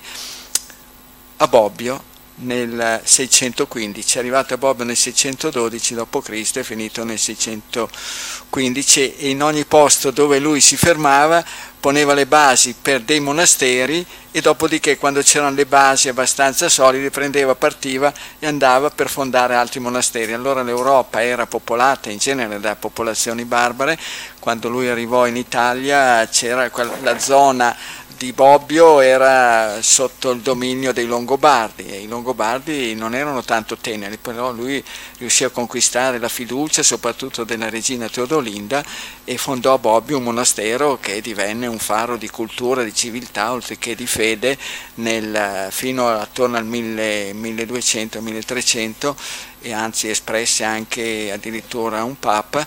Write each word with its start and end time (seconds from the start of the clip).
a 1.38 1.49
Bobbio, 1.49 2.15
nel 2.38 3.00
615, 3.03 4.16
è 4.16 4.21
arrivato 4.21 4.53
a 4.53 4.59
Bobbio 4.59 4.84
nel 4.84 4.97
612 4.97 5.94
d.C. 5.94 6.59
è 6.59 6.62
finito 6.62 7.03
nel 7.05 7.19
615 7.19 9.16
e 9.16 9.31
in 9.31 9.43
ogni 9.43 9.65
posto 9.65 10.10
dove 10.10 10.38
lui 10.38 10.60
si 10.60 10.76
fermava 10.76 11.43
poneva 11.78 12.14
le 12.14 12.26
basi 12.26 12.75
per 12.81 13.03
dei 13.03 13.20
monasteri 13.20 14.04
e 14.31 14.41
dopodiché 14.41 14.98
quando 14.98 15.22
c'erano 15.22 15.54
le 15.54 15.66
basi 15.66 16.09
abbastanza 16.09 16.69
solide 16.69 17.10
prendeva, 17.10 17.54
partiva 17.54 18.12
e 18.38 18.47
andava 18.47 18.91
per 18.91 19.09
fondare 19.09 19.54
altri 19.54 19.81
monasteri. 19.81 20.32
Allora 20.32 20.62
l'Europa 20.62 21.22
era 21.22 21.47
popolata 21.47 22.10
in 22.10 22.19
genere 22.19 22.60
da 22.60 22.76
popolazioni 22.76 23.44
barbare, 23.44 23.98
quando 24.38 24.69
lui 24.69 24.88
arrivò 24.88 25.26
in 25.26 25.37
Italia 25.37 26.26
c'era 26.28 26.70
la 27.03 27.19
zona 27.19 27.76
di 28.16 28.32
Bobbio 28.32 29.00
era 29.00 29.82
sotto 29.82 30.31
il 30.31 30.41
dominio 30.41 30.93
dei 30.93 31.04
Longobardi 31.04 31.87
e 31.87 32.00
i 32.00 32.06
Longobardi 32.06 32.94
non 32.94 33.14
erano 33.14 33.43
tanto 33.43 33.76
teneri, 33.76 34.16
però 34.16 34.53
lui 34.53 34.82
riuscì 35.19 35.44
a 35.44 35.50
conquistare 35.50 36.19
la 36.19 36.31
fiducia 36.31 36.82
soprattutto 36.82 37.44
della 37.44 37.69
regina 37.69 38.08
Teodolinda 38.08 38.82
e 39.22 39.37
fondò 39.37 39.75
a 39.75 39.78
Bobbio 39.78 40.16
un 40.16 40.25
monastero 40.25 40.98
che 40.98 41.20
divenne 41.20 41.66
un 41.66 41.78
faro 41.78 42.16
di 42.16 42.28
cultura, 42.28 42.82
di 42.82 42.94
civiltà, 42.94 43.53
oltre 43.53 43.78
che 43.78 43.94
di 43.94 44.06
fede 44.06 44.59
nel, 44.94 45.69
fino 45.71 46.09
attorno 46.09 46.56
al 46.56 46.66
1200-1300 46.66 49.15
e 49.60 49.72
anzi 49.72 50.09
espresse 50.09 50.65
anche 50.65 51.31
addirittura 51.32 52.03
un 52.05 52.19
papa 52.19 52.66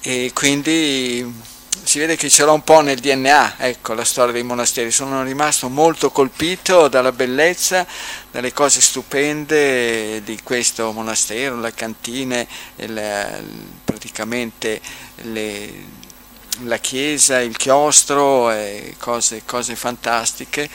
e 0.00 0.30
quindi 0.34 1.50
si 1.84 1.98
vede 1.98 2.16
che 2.16 2.28
ce 2.28 2.44
l'ho 2.44 2.52
un 2.52 2.62
po' 2.62 2.80
nel 2.80 2.98
DNA, 2.98 3.58
ecco, 3.58 3.94
la 3.94 4.04
storia 4.04 4.32
dei 4.32 4.42
monasteri. 4.42 4.90
Sono 4.90 5.22
rimasto 5.22 5.68
molto 5.68 6.10
colpito 6.10 6.88
dalla 6.88 7.12
bellezza, 7.12 7.86
dalle 8.30 8.52
cose 8.52 8.80
stupende 8.80 10.22
di 10.22 10.38
questo 10.42 10.92
monastero, 10.92 11.58
le 11.58 11.74
cantine, 11.74 12.46
il, 12.76 13.64
praticamente 13.84 14.80
le, 15.22 16.00
la 16.60 16.78
chiesa, 16.78 17.40
il 17.40 17.56
chiostro, 17.56 18.52
cose, 18.98 19.42
cose, 19.44 19.76
fantastiche. 19.76 20.68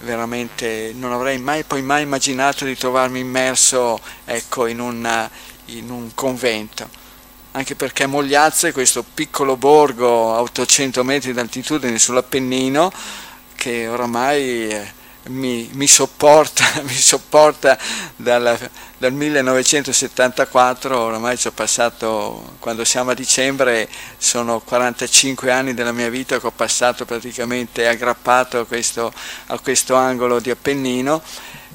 Veramente 0.00 0.92
non 0.94 1.12
avrei 1.12 1.38
mai, 1.38 1.64
poi 1.64 1.82
mai 1.82 2.02
immaginato 2.02 2.64
di 2.64 2.76
trovarmi 2.76 3.20
immerso 3.20 4.00
ecco, 4.24 4.66
in, 4.66 4.80
una, 4.80 5.30
in 5.66 5.90
un 5.90 6.10
convento 6.14 6.98
anche 7.52 7.74
perché 7.74 8.06
Mogliazzo 8.06 8.68
è 8.68 8.72
questo 8.72 9.02
piccolo 9.02 9.56
borgo 9.56 10.32
a 10.32 10.40
800 10.40 11.02
metri 11.02 11.32
d'altitudine 11.32 11.98
sull'Appennino 11.98 12.92
che 13.56 13.88
oramai 13.88 14.98
mi, 15.28 15.68
mi, 15.72 15.86
sopporta, 15.86 16.64
mi 16.82 16.94
sopporta 16.94 17.78
dal, 18.16 18.58
dal 18.98 19.12
1974, 19.12 20.98
oramai 20.98 21.36
ci 21.36 21.48
ho 21.48 21.52
passato, 21.52 22.54
quando 22.58 22.84
siamo 22.84 23.10
a 23.10 23.14
dicembre, 23.14 23.88
sono 24.16 24.60
45 24.60 25.50
anni 25.50 25.74
della 25.74 25.92
mia 25.92 26.08
vita 26.08 26.40
che 26.40 26.46
ho 26.46 26.52
passato 26.52 27.04
praticamente 27.04 27.86
aggrappato 27.86 28.60
a 28.60 28.66
questo, 28.66 29.12
a 29.46 29.58
questo 29.58 29.94
angolo 29.94 30.40
di 30.40 30.50
Appennino 30.50 31.22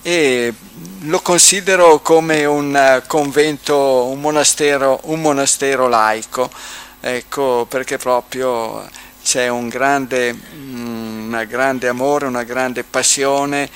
e 0.02 0.54
lo 1.02 1.20
considero 1.22 2.00
come 2.00 2.46
un 2.46 2.76
eh, 2.76 3.04
convento, 3.08 4.06
un 4.06 4.20
monastero, 4.20 5.00
un 5.06 5.20
monastero 5.22 5.88
laico, 5.88 6.50
ecco, 7.00 7.66
perché 7.68 7.98
proprio 7.98 8.88
c'è 9.26 9.48
un 9.48 9.70
grande, 9.70 10.34
mm, 10.34 11.34
un 11.34 11.46
grande 11.50 11.88
amore, 11.88 12.28
una 12.28 12.44
grande 12.44 12.84
passione, 12.84 13.68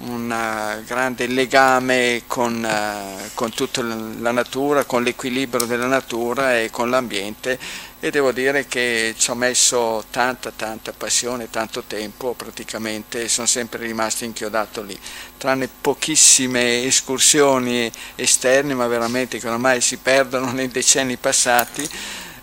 un 0.00 0.30
eh, 0.30 0.84
grande 0.84 1.26
legame 1.26 2.24
con, 2.26 2.62
uh, 2.62 3.30
con, 3.32 3.50
tutta 3.50 3.82
la 3.82 4.30
natura, 4.32 4.84
con 4.84 5.02
l'equilibrio 5.02 5.64
della 5.64 5.86
natura 5.86 6.60
e 6.60 6.68
con 6.70 6.90
l'ambiente 6.90 7.58
e 7.98 8.10
devo 8.10 8.32
dire 8.32 8.66
che 8.66 9.14
ci 9.16 9.30
ho 9.30 9.34
messo 9.34 10.04
tanta 10.10 10.52
tanta 10.54 10.92
passione, 10.92 11.48
tanto 11.48 11.84
tempo 11.84 12.34
praticamente, 12.34 13.28
sono 13.28 13.46
sempre 13.46 13.86
rimasto 13.86 14.24
inchiodato 14.24 14.82
lì, 14.82 14.96
tranne 15.38 15.70
pochissime 15.80 16.84
escursioni 16.84 17.90
esterne 18.14 18.74
ma 18.74 18.86
veramente 18.86 19.38
che 19.38 19.48
ormai 19.48 19.80
si 19.80 19.96
perdono 19.96 20.52
nei 20.52 20.68
decenni 20.68 21.16
passati. 21.16 21.88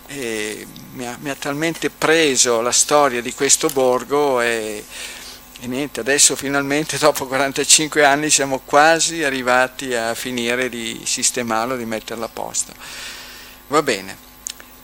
Mi 0.08 1.06
ha, 1.06 1.16
mi, 1.20 1.30
ha, 1.30 1.34
talmente 1.34 1.90
preso 1.90 2.60
la 2.60 2.72
storia 2.72 3.20
di 3.20 3.34
questo 3.34 3.68
borgo 3.68 4.40
e, 4.40 4.84
e 5.60 5.66
niente, 5.66 6.00
adesso 6.00 6.36
finalmente 6.36 6.96
dopo 6.98 7.26
45 7.26 8.04
anni 8.04 8.30
siamo 8.30 8.60
quasi 8.64 9.24
arrivati 9.24 9.94
a 9.94 10.14
finire 10.14 10.68
di 10.68 11.02
sistemarlo, 11.04 11.76
di 11.76 11.84
metterlo 11.84 12.24
a 12.24 12.30
posto. 12.32 12.72
Va 13.68 13.82
bene, 13.82 14.16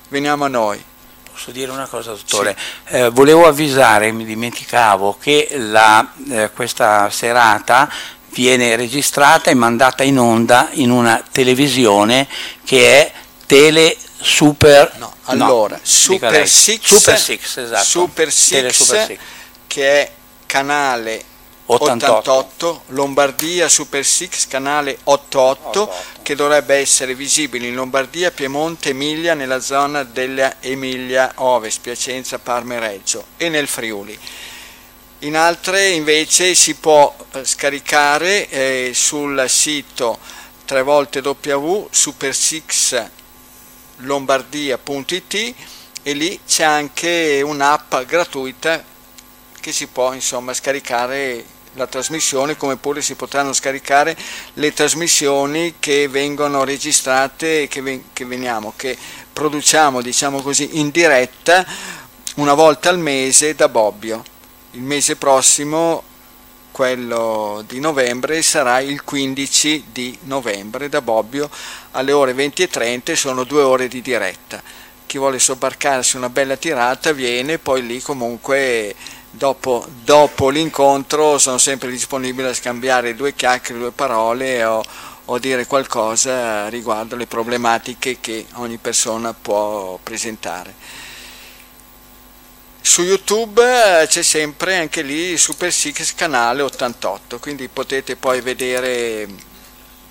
veniamo 0.09 0.45
a 0.45 0.49
noi. 0.49 0.85
Posso 1.31 1.51
dire 1.51 1.71
una 1.71 1.87
cosa, 1.87 2.11
dottore? 2.11 2.57
Sì. 2.87 2.95
Eh, 2.97 3.09
volevo 3.11 3.47
avvisare, 3.47 4.13
mi 4.13 4.25
dimenticavo, 4.25 5.17
che 5.19 5.49
la, 5.57 6.13
eh, 6.31 6.51
questa 6.53 7.09
serata 7.11 7.91
viene 8.35 8.77
registrata 8.77 9.51
e 9.51 9.55
mandata 9.55 10.03
in 10.03 10.19
onda 10.19 10.69
in 10.73 10.91
una 10.91 11.23
televisione 11.31 12.29
che 12.65 13.01
è 13.01 13.13
Tele 13.47 13.97
Super... 14.23 14.95
No, 14.97 15.15
allora, 15.25 15.77
no, 15.77 15.81
Super, 15.83 16.49
Six, 16.49 16.85
Super 16.85 17.19
Six, 17.19 17.57
esatto. 17.59 17.85
Super 17.85 18.33
Six, 18.33 18.69
Super 18.69 19.07
Six, 19.07 19.19
che 19.67 19.91
è 19.91 20.13
canale 20.47 21.25
88. 21.67 22.33
88. 22.33 22.83
Lombardia 22.89 23.69
Super 23.69 24.05
6 24.05 24.29
canale 24.49 24.99
88, 25.05 25.83
88, 25.83 25.95
che 26.23 26.35
dovrebbe 26.35 26.75
essere 26.75 27.15
visibile 27.15 27.69
in 27.69 27.75
Lombardia, 27.75 28.31
Piemonte, 28.31 28.91
Emilia 28.91 29.35
nella 29.35 29.61
zona 29.61 30.03
della 30.03 30.57
Emilia 30.61 31.33
Ovest, 31.37 31.81
Piacenza, 31.81 32.39
Parma 32.39 32.75
e 32.75 32.79
Reggio 32.81 33.25
e 33.37 33.49
nel 33.49 33.69
Friuli. 33.69 34.19
in 35.21 35.37
altre 35.37 35.89
invece 35.91 36.55
si 36.55 36.75
può 36.75 37.15
eh, 37.33 37.45
scaricare 37.45 38.49
eh, 38.49 38.91
sul 38.93 39.45
sito 39.49 40.19
3 40.65 40.83
volte 40.83 41.21
www.supersixlombardia.it 44.05 45.55
e 46.03 46.13
lì 46.15 46.41
c'è 46.47 46.65
anche 46.65 47.43
un'app 47.45 47.95
gratuita 48.07 48.83
che 49.61 49.73
si 49.73 49.87
può 49.87 50.13
insomma 50.13 50.53
scaricare 50.53 51.45
la 51.75 51.87
trasmissione 51.87 52.57
come 52.57 52.77
pure 52.77 53.01
si 53.01 53.15
potranno 53.15 53.53
scaricare 53.53 54.17
le 54.55 54.73
trasmissioni 54.73 55.77
che 55.79 56.09
vengono 56.09 56.65
registrate 56.65 57.69
che, 57.69 57.81
ven- 57.81 58.05
che 58.13 58.25
veniamo 58.25 58.75
che 58.77 58.99
produciamo 59.33 60.03
diciamo 60.03 60.43
così 60.43 60.79
in 60.79 60.91
diretta 60.91 61.65
una 62.37 62.55
volta 62.55 62.89
al 62.89 62.99
mese 62.99 63.55
da 63.55 63.69
Bobbio. 63.69 64.25
Il 64.73 64.81
mese 64.81 65.17
prossimo, 65.17 66.03
quello 66.73 67.63
di 67.69 67.79
novembre, 67.79 68.43
sarà 68.43 68.81
il 68.81 69.05
15 69.05 69.85
di 69.93 70.19
novembre 70.23 70.89
da 70.89 71.01
Bobbio 71.01 71.49
alle 71.93 72.11
ore 72.11 72.33
20.30, 72.35 73.13
sono 73.13 73.45
due 73.45 73.63
ore 73.63 73.87
di 73.87 74.03
diretta. 74.03 74.61
Chi 75.07 75.19
vuole 75.19 75.39
sobbarcarsi 75.39 76.17
una 76.17 76.31
bella 76.31 76.57
tirata 76.57 77.13
viene, 77.13 77.59
poi 77.59 77.87
lì 77.87 78.01
comunque 78.01 78.95
dopo, 79.31 79.87
dopo 80.03 80.49
l'incontro 80.49 81.39
sono 81.39 81.59
sempre 81.59 81.91
disponibile 81.91 82.49
a 82.49 82.55
scambiare 82.55 83.15
due 83.15 83.35
chiacchiere, 83.35 83.79
due 83.79 83.93
parole 83.93 84.65
o, 84.65 84.83
o 85.27 85.39
dire 85.39 85.67
qualcosa 85.67 86.69
riguardo 86.69 87.17
le 87.17 87.27
problematiche 87.27 88.19
che 88.21 88.47
ogni 88.55 88.79
persona 88.79 89.35
può 89.35 89.99
presentare. 90.03 90.75
Su 92.85 93.03
YouTube 93.03 93.63
eh, 94.03 94.07
c'è 94.09 94.23
sempre 94.25 94.77
anche 94.77 95.03
lì 95.03 95.39
Super 95.39 95.73
Six 95.73 96.15
canale 96.15 96.63
88, 96.63 97.39
quindi 97.39 97.69
potete 97.69 98.17
poi 98.17 98.41
vedere 98.41 99.29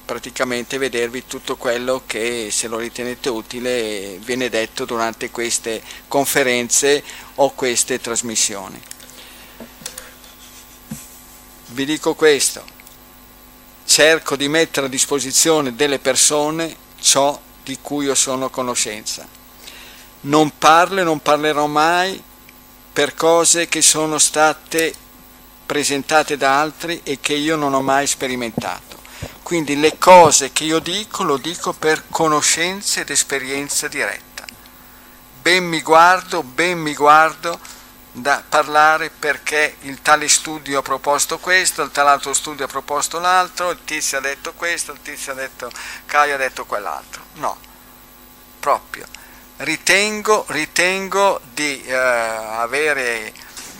praticamente 0.05 0.77
vedervi 0.77 1.27
tutto 1.27 1.57
quello 1.57 2.03
che 2.07 2.47
se 2.49 2.69
lo 2.69 2.77
ritenete 2.77 3.27
utile 3.27 4.17
viene 4.21 4.47
detto 4.47 4.85
durante 4.85 5.29
queste 5.31 5.83
conferenze 6.07 7.03
o 7.35 7.51
queste 7.51 7.99
trasmissioni. 7.99 8.81
Vi 11.67 11.85
dico 11.85 12.15
questo, 12.15 12.63
cerco 13.85 14.37
di 14.37 14.47
mettere 14.47 14.85
a 14.85 14.89
disposizione 14.89 15.75
delle 15.75 15.99
persone 15.99 16.73
ciò 17.01 17.39
di 17.63 17.77
cui 17.81 18.05
io 18.05 18.15
sono 18.15 18.45
a 18.45 18.49
conoscenza. 18.49 19.27
Non 20.21 20.57
parlo 20.57 21.01
e 21.01 21.03
non 21.03 21.19
parlerò 21.19 21.67
mai 21.67 22.29
per 22.93 23.15
cose 23.15 23.67
che 23.67 23.81
sono 23.81 24.17
state 24.17 24.93
presentate 25.65 26.35
da 26.35 26.59
altri 26.59 26.99
e 27.03 27.19
che 27.21 27.33
io 27.33 27.55
non 27.55 27.73
ho 27.73 27.81
mai 27.81 28.05
sperimentato. 28.05 28.99
Quindi 29.41 29.79
le 29.79 29.97
cose 29.97 30.51
che 30.51 30.65
io 30.65 30.79
dico 30.79 31.23
lo 31.23 31.37
dico 31.37 31.71
per 31.73 32.03
conoscenza 32.09 32.99
ed 32.99 33.09
esperienza 33.09 33.87
diretta. 33.87 34.45
Ben 35.41 35.65
mi 35.65 35.81
guardo, 35.81 36.43
ben 36.43 36.79
mi 36.79 36.93
guardo 36.93 37.59
da 38.11 38.43
parlare 38.47 39.09
perché 39.09 39.77
il 39.81 40.01
tale 40.01 40.27
studio 40.27 40.79
ha 40.79 40.81
proposto 40.81 41.39
questo, 41.39 41.81
il 41.83 41.91
altro 41.93 42.33
studio 42.33 42.65
ha 42.65 42.67
proposto 42.67 43.19
l'altro, 43.19 43.71
il 43.71 43.79
tizio 43.85 44.17
ha 44.17 44.21
detto 44.21 44.51
questo, 44.53 44.91
il 44.91 44.99
tizio 45.01 45.31
ha 45.31 45.35
detto, 45.35 45.71
Caio 46.05 46.35
ha 46.35 46.37
detto 46.37 46.65
quell'altro. 46.65 47.23
No, 47.35 47.57
proprio 48.59 49.05
ritengo, 49.63 50.45
ritengo 50.49 51.39
di 51.53 51.83
eh, 51.83 51.93
avere 51.93 53.33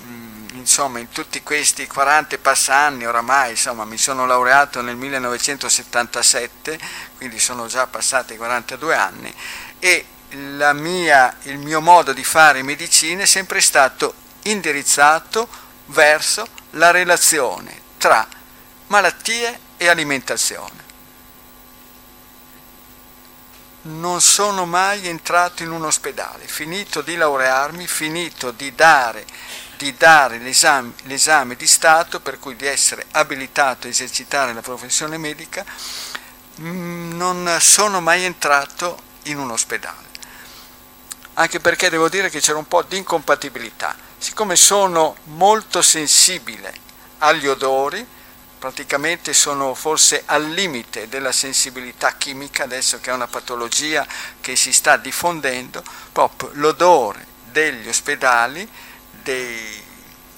mm, 0.06 0.48
insomma 0.54 1.00
in 1.00 1.10
tutti 1.10 1.42
questi 1.42 1.88
40 1.88 2.38
passanni 2.38 3.06
oramai 3.06 3.52
insomma 3.52 3.86
mi 3.86 3.98
sono 3.98 4.26
laureato 4.26 4.82
nel 4.82 4.96
1977 4.96 6.80
quindi 7.18 7.40
sono 7.40 7.68
già 7.68 7.88
passati 7.88 8.38
42 8.38 8.96
anni 8.96 9.34
e 9.80 10.06
mia, 10.34 11.36
il 11.44 11.58
mio 11.58 11.82
modo 11.82 12.14
di 12.14 12.24
fare 12.24 12.64
medicina 12.64 13.24
è 13.24 13.26
sempre 13.26 13.60
stato 13.60 14.14
indirizzato 14.44 15.48
verso 15.88 16.48
la 16.72 16.92
relazione 16.92 17.80
tra 17.98 18.26
malattie 18.88 19.60
e 19.78 19.90
alimentazione 19.90 20.91
non 23.84 24.22
sono 24.22 24.66
mai 24.66 25.08
entrato 25.08 25.64
in 25.64 25.72
un 25.72 25.86
ospedale, 25.86 26.48
finito 26.48 27.02
di 27.02 27.16
laurearmi, 27.16 27.88
finito 27.88 28.52
di 28.52 28.76
dare, 28.76 29.26
di 29.78 29.96
dare 29.96 30.38
l'esame, 30.38 30.94
l'esame, 31.04 31.56
di 31.56 31.66
Stato, 31.66 32.20
per 32.20 32.38
cui 32.38 32.56
di 32.56 32.68
essere 32.68 33.06
abilitato 33.12 33.88
a 33.88 33.90
esercitare 33.90 34.54
la 34.54 34.62
professione 34.62 35.18
medica, 35.18 35.66
mm, 36.60 37.14
non 37.14 37.58
sono 37.60 38.02
mai 38.02 38.24
entrato 38.24 39.10
in 39.24 39.40
un 39.40 39.50
ospedale. 39.50 40.10
Anche 41.36 41.60
perché 41.60 41.90
devo 41.90 42.10
dire 42.10 42.30
che 42.30 42.40
c'era 42.40 42.58
un 42.58 42.68
po' 42.68 42.84
di 42.84 42.98
incompatibilità. 42.98 43.96
Siccome 44.18 44.56
sono 44.56 45.16
molto 45.24 45.82
sensibile 45.82 46.74
agli 47.20 47.48
odori, 47.48 48.06
praticamente 48.62 49.34
sono 49.34 49.74
forse 49.74 50.22
al 50.28 50.48
limite 50.52 51.10
della 51.10 51.32
sensibilità 51.32 52.14
chimica, 52.16 52.66
adesso 52.66 53.00
che 53.00 53.10
è 53.10 53.14
una 53.14 53.26
patologia 53.26 54.06
che 54.40 54.56
si 54.56 54.72
sta 54.72 54.98
diffondendo, 54.98 55.84
proprio 56.12 56.52
l'odore 56.54 57.26
degli 57.46 57.88
ospedali, 57.88 58.70
dei 59.24 59.84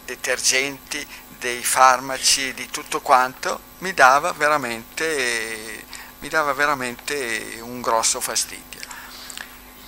detergenti, 0.05 1.05
dei 1.37 1.61
farmaci, 1.65 2.53
di 2.53 2.69
tutto 2.69 3.01
quanto, 3.01 3.59
mi 3.79 3.93
dava 3.93 4.31
veramente, 4.31 5.83
mi 6.19 6.29
dava 6.29 6.53
veramente 6.53 7.57
un 7.59 7.81
grosso 7.81 8.21
fastidio. 8.21 8.79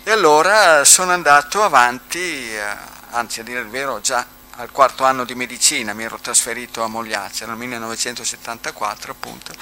E 0.04 0.12
allora 0.12 0.84
sono 0.84 1.14
andato 1.14 1.64
avanti, 1.64 2.54
eh, 2.54 2.62
anzi 3.12 3.40
a 3.40 3.44
dire 3.44 3.62
il 3.62 3.70
vero 3.70 4.02
già 4.02 4.35
al 4.58 4.72
quarto 4.72 5.04
anno 5.04 5.26
di 5.26 5.36
medicina, 5.36 5.94
mi 5.94 6.04
ero 6.04 6.18
trasferito 6.18 6.82
a 6.82 6.88
Mogliazzo, 6.88 7.46
nel 7.46 7.58
1974 7.58 9.12
appunto, 9.12 9.54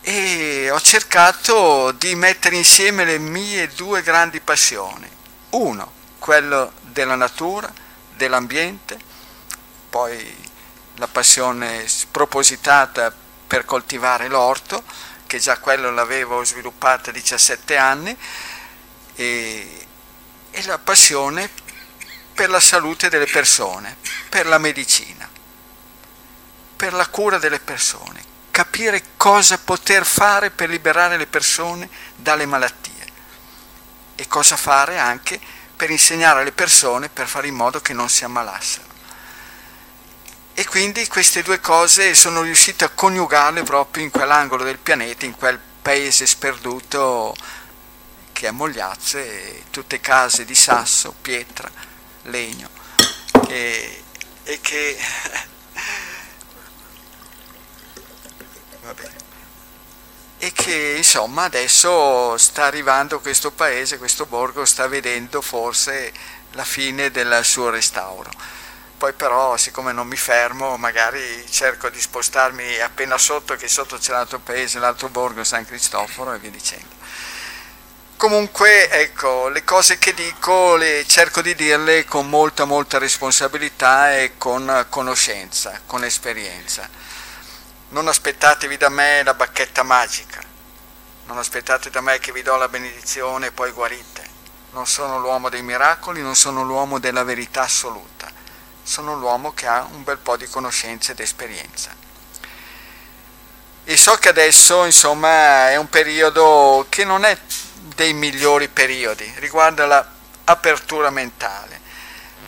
e 0.00 0.68
ho 0.70 0.80
cercato 0.80 1.92
di 1.92 2.14
mettere 2.14 2.56
insieme 2.56 3.04
le 3.04 3.18
mie 3.18 3.68
due 3.68 4.02
grandi 4.02 4.40
passioni. 4.40 5.08
Uno, 5.50 5.92
quello 6.18 6.72
della 6.80 7.14
natura, 7.14 7.72
dell'ambiente, 8.16 8.98
poi 9.90 10.44
la 10.96 11.06
passione 11.06 11.86
spropositata 11.86 13.14
per 13.46 13.64
coltivare 13.64 14.26
l'orto, 14.28 14.82
che 15.26 15.38
già 15.38 15.58
quello 15.58 15.90
l'avevo 15.90 16.44
sviluppata 16.44 17.10
a 17.10 17.12
17 17.12 17.76
anni, 17.76 18.16
e, 19.14 19.86
e 20.50 20.64
la 20.64 20.78
passione 20.78 21.48
per 22.36 22.50
la 22.50 22.60
salute 22.60 23.08
delle 23.08 23.26
persone, 23.26 23.96
per 24.28 24.46
la 24.46 24.58
medicina, 24.58 25.26
per 26.76 26.92
la 26.92 27.08
cura 27.08 27.38
delle 27.38 27.58
persone, 27.58 28.22
capire 28.50 29.02
cosa 29.16 29.56
poter 29.56 30.04
fare 30.04 30.50
per 30.50 30.68
liberare 30.68 31.16
le 31.16 31.26
persone 31.26 31.88
dalle 32.14 32.44
malattie 32.44 32.92
e 34.16 34.28
cosa 34.28 34.56
fare 34.56 34.98
anche 34.98 35.40
per 35.74 35.90
insegnare 35.90 36.42
alle 36.42 36.52
persone 36.52 37.08
per 37.08 37.26
fare 37.26 37.48
in 37.48 37.54
modo 37.54 37.80
che 37.80 37.94
non 37.94 38.10
si 38.10 38.24
ammalassero. 38.24 38.84
E 40.52 40.64
quindi 40.66 41.06
queste 41.06 41.42
due 41.42 41.60
cose 41.60 42.14
sono 42.14 42.42
riuscito 42.42 42.84
a 42.84 42.90
coniugarle 42.90 43.62
proprio 43.62 44.04
in 44.04 44.10
quell'angolo 44.10 44.62
del 44.62 44.78
pianeta, 44.78 45.24
in 45.24 45.36
quel 45.36 45.58
paese 45.80 46.26
sperduto 46.26 47.34
che 48.32 48.48
è 48.48 48.50
Mogliazze, 48.50 49.64
tutte 49.70 50.00
case 50.00 50.44
di 50.44 50.54
sasso, 50.54 51.14
pietra, 51.22 51.85
legno 52.26 52.68
e, 53.48 54.02
e 54.44 54.60
che 54.60 54.98
e 60.38 60.52
che 60.52 60.94
insomma 60.96 61.44
adesso 61.44 62.36
sta 62.36 62.64
arrivando 62.64 63.20
questo 63.20 63.50
paese, 63.50 63.98
questo 63.98 64.26
borgo 64.26 64.64
sta 64.64 64.86
vedendo 64.86 65.40
forse 65.40 66.12
la 66.52 66.64
fine 66.64 67.10
del 67.10 67.40
suo 67.42 67.70
restauro. 67.70 68.30
Poi 68.98 69.12
però 69.12 69.56
siccome 69.56 69.92
non 69.92 70.06
mi 70.06 70.16
fermo 70.16 70.76
magari 70.76 71.44
cerco 71.50 71.90
di 71.90 72.00
spostarmi 72.00 72.78
appena 72.80 73.18
sotto 73.18 73.54
che 73.56 73.68
sotto 73.68 73.98
c'è 73.98 74.12
l'altro 74.12 74.38
paese, 74.38 74.78
l'altro 74.78 75.08
borgo 75.08 75.44
San 75.44 75.66
Cristoforo 75.66 76.32
e 76.32 76.38
via 76.38 76.50
dicendo. 76.50 76.95
Comunque, 78.16 78.88
ecco, 78.88 79.48
le 79.48 79.62
cose 79.62 79.98
che 79.98 80.14
dico 80.14 80.76
le 80.76 81.04
cerco 81.06 81.42
di 81.42 81.54
dirle 81.54 82.06
con 82.06 82.26
molta, 82.30 82.64
molta 82.64 82.96
responsabilità 82.96 84.16
e 84.16 84.38
con 84.38 84.86
conoscenza, 84.88 85.82
con 85.84 86.02
esperienza. 86.02 86.88
Non 87.90 88.08
aspettatevi 88.08 88.78
da 88.78 88.88
me 88.88 89.22
la 89.22 89.34
bacchetta 89.34 89.82
magica, 89.82 90.40
non 91.26 91.36
aspettate 91.36 91.90
da 91.90 92.00
me 92.00 92.18
che 92.18 92.32
vi 92.32 92.40
do 92.40 92.56
la 92.56 92.68
benedizione 92.68 93.48
e 93.48 93.52
poi 93.52 93.70
guarite. 93.72 94.24
Non 94.70 94.86
sono 94.86 95.18
l'uomo 95.18 95.50
dei 95.50 95.62
miracoli, 95.62 96.22
non 96.22 96.36
sono 96.36 96.62
l'uomo 96.62 96.98
della 96.98 97.22
verità 97.22 97.62
assoluta. 97.64 98.32
sono 98.82 99.14
l'uomo 99.16 99.52
che 99.52 99.66
ha 99.66 99.86
un 99.92 100.04
bel 100.04 100.18
po' 100.18 100.38
di 100.38 100.46
conoscenza 100.46 101.12
ed 101.12 101.20
esperienza. 101.20 101.94
E 103.84 103.96
so 103.96 104.14
che 104.14 104.30
adesso, 104.30 104.84
insomma, 104.84 105.70
è 105.70 105.76
un 105.76 105.90
periodo 105.90 106.86
che 106.88 107.04
non 107.04 107.24
è 107.24 107.36
dei 107.96 108.12
migliori 108.12 108.68
periodi, 108.68 109.32
riguarda 109.38 109.86
l'apertura 109.86 111.10
mentale, 111.10 111.80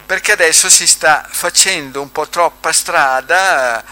perché 0.06 0.32
adesso 0.32 0.68
si 0.68 0.86
sta 0.86 1.26
facendo 1.28 2.00
un 2.02 2.12
po' 2.12 2.28
troppa 2.28 2.70
strada 2.70 3.82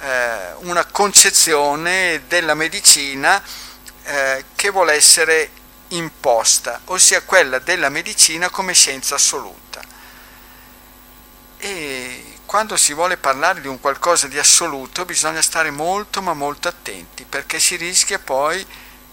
eh, 0.00 0.52
una 0.60 0.84
concezione 0.86 2.22
della 2.26 2.54
medicina 2.54 3.40
eh, 4.04 4.44
che 4.56 4.70
vuole 4.70 4.94
essere 4.94 5.50
imposta, 5.88 6.80
ossia 6.86 7.20
quella 7.22 7.58
della 7.58 7.90
medicina 7.90 8.48
come 8.48 8.72
scienza 8.72 9.14
assoluta. 9.14 9.82
E 11.58 12.36
quando 12.46 12.76
si 12.76 12.94
vuole 12.94 13.18
parlare 13.18 13.60
di 13.60 13.68
un 13.68 13.78
qualcosa 13.80 14.28
di 14.28 14.38
assoluto 14.38 15.04
bisogna 15.04 15.42
stare 15.42 15.70
molto 15.70 16.22
ma 16.22 16.32
molto 16.34 16.68
attenti 16.68 17.24
perché 17.24 17.60
si 17.60 17.76
rischia 17.76 18.18
poi 18.18 18.66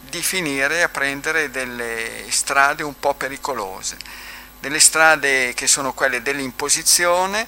di 0.09 0.21
finire 0.21 0.83
a 0.83 0.89
prendere 0.89 1.49
delle 1.49 2.25
strade 2.29 2.83
un 2.83 2.99
po' 2.99 3.13
pericolose, 3.13 3.97
delle 4.59 4.79
strade 4.79 5.53
che 5.53 5.67
sono 5.67 5.93
quelle 5.93 6.21
dell'imposizione, 6.21 7.47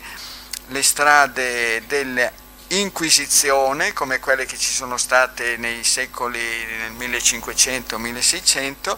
le 0.68 0.84
strade 0.84 1.86
dell'inquisizione 1.88 3.91
come 3.94 4.20
quelle 4.20 4.46
che 4.46 4.58
ci 4.58 4.72
sono 4.72 4.98
state 4.98 5.58
nei 5.58 5.84
secoli 5.84 6.39
nel 6.39 6.94
1500-1600 6.94 8.98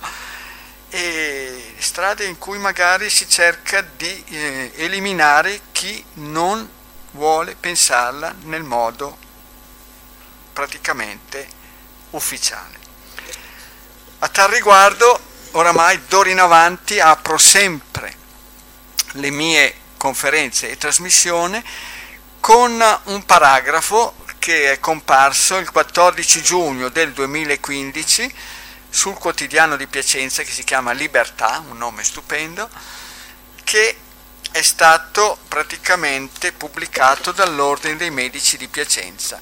e 0.89 1.73
strade 1.79 2.25
in 2.25 2.37
cui 2.37 2.59
magari 2.59 3.09
si 3.09 3.27
cerca 3.27 3.81
di 3.81 4.23
eh, 4.27 4.71
eliminare 4.75 5.61
chi 5.71 6.05
non 6.15 6.69
vuole 7.11 7.55
pensarla 7.55 8.35
nel 8.43 8.63
modo 8.63 9.17
praticamente 10.53 11.47
ufficiale. 12.11 12.82
A 14.23 14.29
tal 14.29 14.47
riguardo, 14.51 15.19
oramai 15.51 15.99
d'ora 16.07 16.29
in 16.29 16.39
avanti 16.39 16.97
apro 16.97 17.37
sempre 17.37 18.15
le 19.15 19.29
mie 19.31 19.75
conferenze 19.97 20.69
e 20.69 20.77
trasmissioni 20.77 21.61
con 22.39 22.71
un 23.03 23.25
paragrafo 23.25 24.15
che 24.39 24.71
è 24.71 24.79
comparso 24.79 25.57
il 25.57 25.69
14 25.69 26.41
giugno 26.41 26.87
del 26.87 27.11
2015 27.11 28.33
sul 28.89 29.15
quotidiano 29.15 29.75
di 29.75 29.87
Piacenza 29.87 30.41
che 30.43 30.51
si 30.51 30.63
chiama 30.63 30.93
Libertà, 30.93 31.61
un 31.67 31.77
nome 31.77 32.05
stupendo, 32.05 32.69
che 33.65 33.97
è 34.51 34.61
stato 34.61 35.37
praticamente 35.49 36.53
pubblicato 36.53 37.33
dall'Ordine 37.33 37.97
dei 37.97 38.09
Medici 38.09 38.55
di 38.55 38.69
Piacenza, 38.69 39.41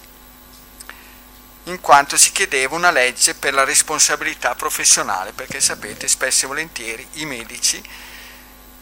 in 1.66 1.80
quanto 1.80 2.18
si 2.18 2.32
chiedeva 2.32 2.76
una 2.76 2.92
legge 2.92 3.36
per 3.36 3.54
la 3.54 3.64
responsabilità 3.64 4.56
professionale, 4.56 5.32
perché 5.32 5.62
sapete, 5.62 6.08
spesso 6.08 6.46
e 6.46 6.48
volentieri 6.48 7.08
i 7.14 7.26
medici 7.26 7.82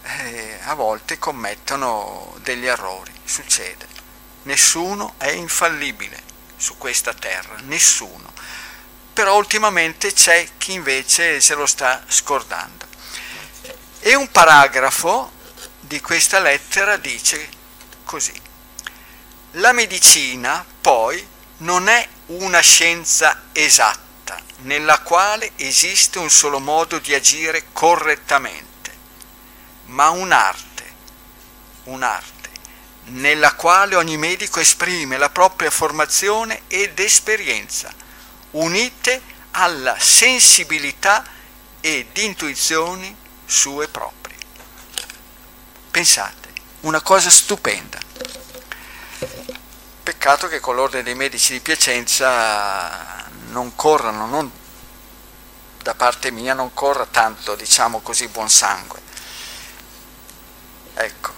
eh, 0.02 0.60
a 0.64 0.74
volte 0.74 1.18
commettono 1.20 2.36
degli 2.42 2.66
errori, 2.66 3.12
succede. 3.24 3.88
Nessuno 4.44 5.16
è 5.18 5.30
infallibile 5.30 6.22
su 6.56 6.78
questa 6.78 7.14
terra, 7.14 7.56
nessuno 7.64 8.32
però 9.20 9.36
ultimamente 9.36 10.14
c'è 10.14 10.48
chi 10.58 10.72
invece 10.72 11.42
se 11.42 11.54
lo 11.54 11.66
sta 11.66 12.02
scordando. 12.08 12.88
E 14.00 14.16
un 14.16 14.32
paragrafo 14.32 15.30
di 15.82 16.00
questa 16.00 16.40
lettera 16.40 16.96
dice 16.96 17.50
così. 18.06 18.34
La 19.54 19.74
medicina 19.74 20.66
poi 20.80 21.28
non 21.58 21.90
è 21.90 22.08
una 22.30 22.60
scienza 22.60 23.44
esatta 23.52 24.40
nella 24.62 25.00
quale 25.00 25.52
esiste 25.56 26.20
un 26.20 26.30
solo 26.30 26.60
modo 26.60 27.00
di 27.00 27.14
agire 27.14 27.68
correttamente, 27.72 28.92
ma 29.86 30.10
un'arte, 30.10 30.84
un'arte 31.86 32.38
nella 33.10 33.54
quale 33.54 33.96
ogni 33.96 34.18
medico 34.18 34.60
esprime 34.60 35.18
la 35.18 35.30
propria 35.30 35.72
formazione 35.72 36.62
ed 36.68 37.00
esperienza 37.00 37.92
unite 38.52 39.22
alla 39.52 39.98
sensibilità 40.00 41.26
ed 41.82 42.16
intuizioni 42.18 43.16
sue 43.46 43.88
proprie. 43.88 44.36
Pensate, 45.90 46.50
una 46.82 47.02
cosa 47.02 47.30
stupenda. 47.30 48.09
Peccato 50.30 50.48
che 50.48 50.60
con 50.60 50.76
l'ordine 50.76 51.02
dei 51.02 51.16
medici 51.16 51.54
di 51.54 51.60
Piacenza 51.60 53.26
non 53.48 53.74
corrano, 53.74 54.28
non, 54.28 54.52
da 55.82 55.96
parte 55.96 56.30
mia 56.30 56.54
non 56.54 56.72
corra 56.76 57.08
tanto, 57.10 57.56
diciamo 57.56 58.00
così, 58.02 58.28
buon 58.28 58.48
sangue. 58.48 59.02
Ecco, 60.94 61.32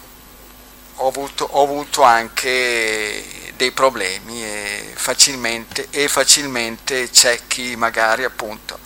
ho 0.95 1.07
avuto, 1.07 1.45
ho 1.45 1.63
avuto 1.63 2.01
anche 2.01 3.53
dei 3.55 3.71
problemi 3.71 4.43
e 4.43 4.91
facilmente, 4.93 5.87
e 5.89 6.09
facilmente 6.09 7.09
c'è 7.09 7.47
chi 7.47 7.77
magari 7.77 8.25
appunto 8.25 8.77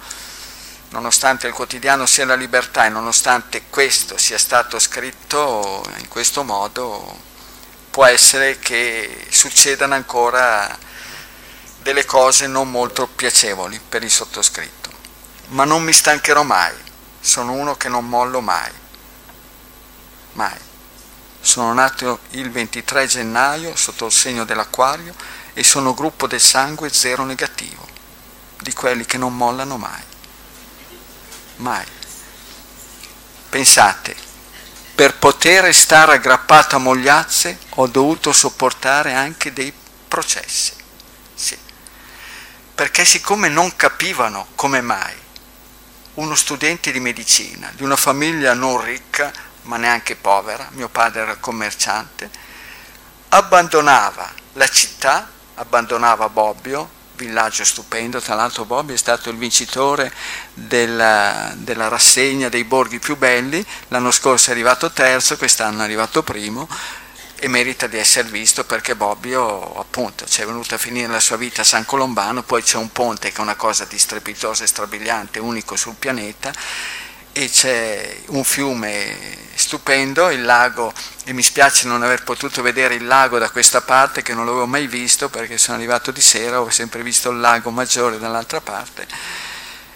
nonostante 0.89 1.47
il 1.47 1.53
quotidiano 1.53 2.05
sia 2.05 2.25
la 2.25 2.35
libertà 2.35 2.85
e 2.85 2.89
nonostante 2.89 3.63
questo 3.71 4.19
sia 4.19 4.37
stato 4.37 4.77
scritto 4.77 5.83
in 5.97 6.07
questo 6.09 6.43
modo, 6.43 7.33
può 7.95 8.03
essere 8.03 8.59
che 8.59 9.25
succedano 9.29 9.93
ancora 9.93 10.77
delle 11.81 12.03
cose 12.03 12.45
non 12.45 12.69
molto 12.69 13.07
piacevoli 13.07 13.79
per 13.79 14.03
il 14.03 14.11
sottoscritto. 14.11 14.91
Ma 15.51 15.63
non 15.63 15.81
mi 15.81 15.93
stancherò 15.93 16.43
mai, 16.43 16.75
sono 17.21 17.53
uno 17.53 17.77
che 17.77 17.87
non 17.87 18.05
mollo 18.05 18.41
mai, 18.41 18.69
mai. 20.33 20.57
Sono 21.39 21.71
nato 21.71 22.19
il 22.31 22.51
23 22.51 23.07
gennaio 23.07 23.77
sotto 23.77 24.07
il 24.07 24.11
segno 24.11 24.43
dell'acquario 24.43 25.15
e 25.53 25.63
sono 25.63 25.93
gruppo 25.93 26.27
del 26.27 26.41
sangue 26.41 26.91
zero 26.91 27.23
negativo, 27.23 27.87
di 28.59 28.73
quelli 28.73 29.05
che 29.05 29.17
non 29.17 29.37
mollano 29.37 29.77
mai. 29.77 30.03
Mai. 31.55 31.85
Pensate, 33.47 34.24
per 34.95 35.17
poter 35.17 35.73
stare 35.75 36.13
aggrappato 36.13 36.77
a 36.77 36.79
Mogliazze 36.79 37.59
ho 37.71 37.87
dovuto 37.87 38.31
sopportare 38.31 39.13
anche 39.13 39.51
dei 39.51 39.73
processi. 40.07 40.73
Sì. 41.33 41.57
Perché 42.73 43.03
siccome 43.03 43.49
non 43.49 43.75
capivano 43.75 44.47
come 44.55 44.79
mai 44.79 45.13
uno 46.15 46.35
studente 46.35 46.93
di 46.93 47.01
medicina 47.01 47.69
di 47.75 47.83
una 47.83 47.97
famiglia 47.97 48.53
non 48.53 48.81
ricca 48.81 49.33
ma 49.63 49.77
neanche 49.77 50.15
povera, 50.15 50.69
mio 50.71 50.87
padre 50.89 51.21
era 51.21 51.35
commerciante, 51.37 52.29
abbandonava 53.29 54.31
la 54.53 54.67
città, 54.67 55.29
abbandonava 55.55 56.29
Bobbio, 56.29 56.89
villaggio 57.15 57.63
stupendo, 57.63 58.19
tra 58.19 58.35
l'altro 58.35 58.65
Bobbio 58.65 58.95
è 58.95 58.97
stato 58.97 59.29
il 59.29 59.37
vincitore 59.37 60.11
della, 60.53 61.53
della, 61.55 61.87
rassegna 61.87 62.49
dei 62.49 62.63
borghi 62.63 62.99
più 62.99 63.17
belli, 63.17 63.65
l'anno 63.89 64.11
scorso 64.11 64.49
è 64.49 64.53
arrivato 64.53 64.91
terzo, 64.91 65.37
quest'anno 65.37 65.81
è 65.81 65.83
arrivato 65.83 66.23
primo 66.23 66.67
e 67.37 67.47
merita 67.47 67.87
di 67.87 67.97
essere 67.97 68.29
visto 68.29 68.63
perché 68.63 68.95
Bobbio 68.95 69.77
appunto 69.77 70.25
ci 70.25 70.41
è 70.41 70.45
venuto 70.45 70.75
a 70.75 70.77
finire 70.77 71.07
la 71.07 71.19
sua 71.19 71.35
vita 71.35 71.61
a 71.61 71.65
San 71.65 71.85
Colombano, 71.85 72.43
poi 72.43 72.63
c'è 72.63 72.77
un 72.77 72.91
ponte 72.91 73.31
che 73.31 73.37
è 73.37 73.41
una 73.41 73.55
cosa 73.55 73.85
di 73.85 73.97
strepitosa 73.97 74.63
e 74.63 74.67
strabiliante, 74.67 75.39
unico 75.39 75.75
sul 75.75 75.95
pianeta 75.95 76.53
e 77.37 77.49
c'è 77.49 78.15
un 78.27 78.45
fiume 78.45 79.13
stupendo, 79.55 80.29
il 80.29 80.41
lago, 80.41 80.93
e 81.25 81.33
mi 81.33 81.43
spiace 81.43 81.85
non 81.85 82.01
aver 82.01 82.23
potuto 82.23 82.61
vedere 82.61 82.95
il 82.95 83.05
lago 83.05 83.37
da 83.37 83.49
questa 83.49 83.81
parte 83.81 84.21
che 84.21 84.33
non 84.33 84.45
l'avevo 84.45 84.65
mai 84.65 84.87
visto 84.87 85.27
perché 85.27 85.57
sono 85.57 85.75
arrivato 85.75 86.11
di 86.11 86.21
sera, 86.21 86.61
ho 86.61 86.69
sempre 86.69 87.03
visto 87.03 87.31
il 87.31 87.41
lago 87.41 87.71
maggiore 87.71 88.19
dall'altra 88.19 88.61
parte 88.61 89.05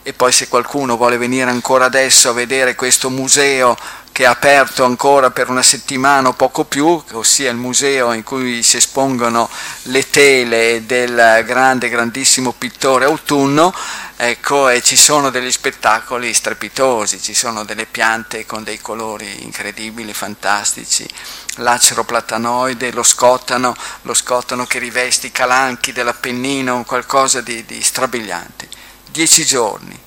e 0.04 0.14
poi 0.14 0.32
se 0.32 0.48
qualcuno 0.48 0.98
vuole 0.98 1.18
venire 1.18 1.50
ancora 1.50 1.86
adesso 1.86 2.30
a 2.30 2.34
vedere 2.34 2.76
questo 2.76 3.10
museo 3.10 3.78
che 4.20 4.26
è 4.26 4.28
aperto 4.28 4.84
ancora 4.84 5.32
per 5.32 5.50
una 5.50 5.62
settimana 5.62 6.28
o 6.28 6.34
poco 6.34 6.66
più, 6.66 7.02
ossia 7.14 7.50
il 7.50 7.56
museo 7.56 8.12
in 8.12 8.24
cui 8.24 8.64
si 8.64 8.76
espongono 8.76 9.50
le 9.84 10.10
tele 10.10 10.84
del 10.86 11.44
grande, 11.46 11.88
grandissimo 11.88 12.52
pittore 12.52 13.06
Autunno, 13.06 13.74
ecco, 14.18 14.68
e 14.68 14.82
ci 14.82 14.98
sono 14.98 15.30
degli 15.30 15.50
spettacoli 15.50 16.34
strepitosi, 16.34 17.22
ci 17.22 17.34
sono 17.34 17.64
delle 17.64 17.86
piante 17.86 18.46
con 18.46 18.64
dei 18.64 18.82
colori 18.82 19.44
incredibili, 19.46 20.14
fantastici, 20.14 21.08
l'acero 21.56 22.04
platanoide, 22.04 22.92
lo 22.92 23.04
scottano, 23.04 23.74
lo 24.02 24.14
scottano 24.14 24.66
che 24.66 24.80
riveste 24.80 25.28
i 25.28 25.32
calanchi 25.32 25.94
dell'Appennino, 25.94 26.84
qualcosa 26.84 27.40
di, 27.40 27.64
di 27.64 27.82
strabiliante. 27.82 28.69
Dieci 29.12 29.44
giorni, 29.44 30.00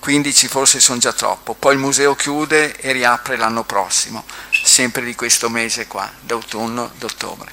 15 0.00 0.48
forse 0.48 0.80
sono 0.80 0.98
già 0.98 1.12
troppo, 1.12 1.54
poi 1.54 1.74
il 1.74 1.78
museo 1.78 2.14
chiude 2.14 2.76
e 2.76 2.92
riapre 2.92 3.36
l'anno 3.36 3.64
prossimo. 3.64 4.24
sempre 4.64 5.04
di 5.04 5.14
questo 5.14 5.48
mese 5.48 5.86
qua, 5.86 6.10
d'autunno, 6.20 6.92
d'ottobre. 6.98 7.52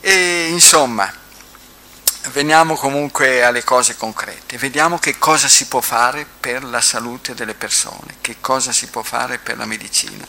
E 0.00 0.48
insomma, 0.50 1.12
veniamo 2.28 2.74
comunque 2.74 3.42
alle 3.42 3.64
cose 3.64 3.96
concrete, 3.96 4.58
vediamo 4.58 4.98
che 4.98 5.18
cosa 5.18 5.48
si 5.48 5.66
può 5.66 5.80
fare 5.80 6.26
per 6.38 6.62
la 6.62 6.80
salute 6.80 7.34
delle 7.34 7.54
persone, 7.54 8.16
che 8.20 8.36
cosa 8.40 8.72
si 8.72 8.86
può 8.88 9.02
fare 9.02 9.38
per 9.38 9.56
la 9.56 9.66
medicina. 9.66 10.26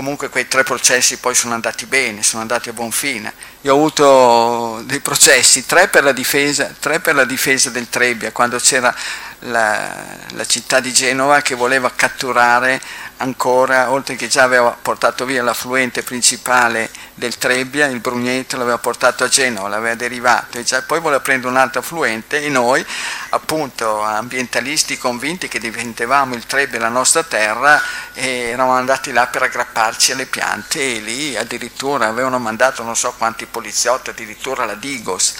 Comunque 0.00 0.30
quei 0.30 0.48
tre 0.48 0.64
processi 0.64 1.18
poi 1.18 1.34
sono 1.34 1.52
andati 1.52 1.84
bene, 1.84 2.22
sono 2.22 2.40
andati 2.40 2.70
a 2.70 2.72
buon 2.72 2.90
fine. 2.90 3.34
Io 3.60 3.74
ho 3.74 3.76
avuto 3.76 4.82
dei 4.86 5.00
processi, 5.00 5.66
tre 5.66 5.88
per 5.88 6.04
la 6.04 6.12
difesa, 6.12 6.74
per 6.80 7.14
la 7.14 7.26
difesa 7.26 7.68
del 7.68 7.90
Trebbia, 7.90 8.32
quando 8.32 8.56
c'era 8.56 8.94
la, 9.40 9.94
la 10.30 10.46
città 10.46 10.80
di 10.80 10.90
Genova 10.90 11.42
che 11.42 11.54
voleva 11.54 11.92
catturare 11.94 12.80
ancora, 13.20 13.90
oltre 13.90 14.16
che 14.16 14.28
già 14.28 14.42
aveva 14.42 14.76
portato 14.80 15.24
via 15.24 15.42
l'affluente 15.42 16.02
principale 16.02 16.90
del 17.14 17.36
Trebbia, 17.36 17.86
il 17.86 18.00
Brugneto 18.00 18.56
l'aveva 18.56 18.78
portato 18.78 19.24
a 19.24 19.28
Genova, 19.28 19.68
l'aveva 19.68 19.94
derivato 19.94 20.58
e 20.58 20.64
già, 20.64 20.82
poi 20.82 21.00
voleva 21.00 21.20
prendere 21.20 21.52
un 21.52 21.58
altro 21.58 21.80
affluente 21.80 22.42
e 22.42 22.48
noi, 22.48 22.84
appunto 23.30 24.00
ambientalisti 24.00 24.96
convinti 24.96 25.48
che 25.48 25.58
diventavamo 25.58 26.34
il 26.34 26.46
Trebbia 26.46 26.78
la 26.78 26.88
nostra 26.88 27.22
terra, 27.22 27.80
eravamo 28.14 28.72
andati 28.72 29.12
là 29.12 29.26
per 29.26 29.42
aggrapparci 29.42 30.12
alle 30.12 30.26
piante 30.26 30.96
e 30.96 31.00
lì 31.00 31.36
addirittura 31.36 32.06
avevano 32.06 32.38
mandato 32.38 32.82
non 32.82 32.96
so 32.96 33.14
quanti 33.16 33.44
poliziotti, 33.44 34.10
addirittura 34.10 34.64
la 34.64 34.74
Digos, 34.74 35.34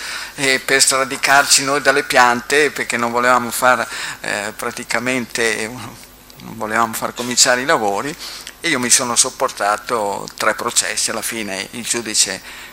per 0.64 0.82
stradicarci 0.82 1.64
noi 1.64 1.80
dalle 1.80 2.02
piante 2.02 2.70
perché 2.70 2.98
non 2.98 3.10
volevamo 3.10 3.50
fare 3.50 3.86
eh, 4.20 4.52
praticamente 4.54 6.08
volevamo 6.42 6.92
far 6.92 7.14
cominciare 7.14 7.62
i 7.62 7.66
lavori 7.66 8.14
e 8.60 8.68
io 8.68 8.78
mi 8.78 8.90
sono 8.90 9.16
sopportato 9.16 10.28
tre 10.36 10.54
processi, 10.54 11.10
alla 11.10 11.22
fine 11.22 11.68
il 11.72 11.84
giudice 11.84 12.68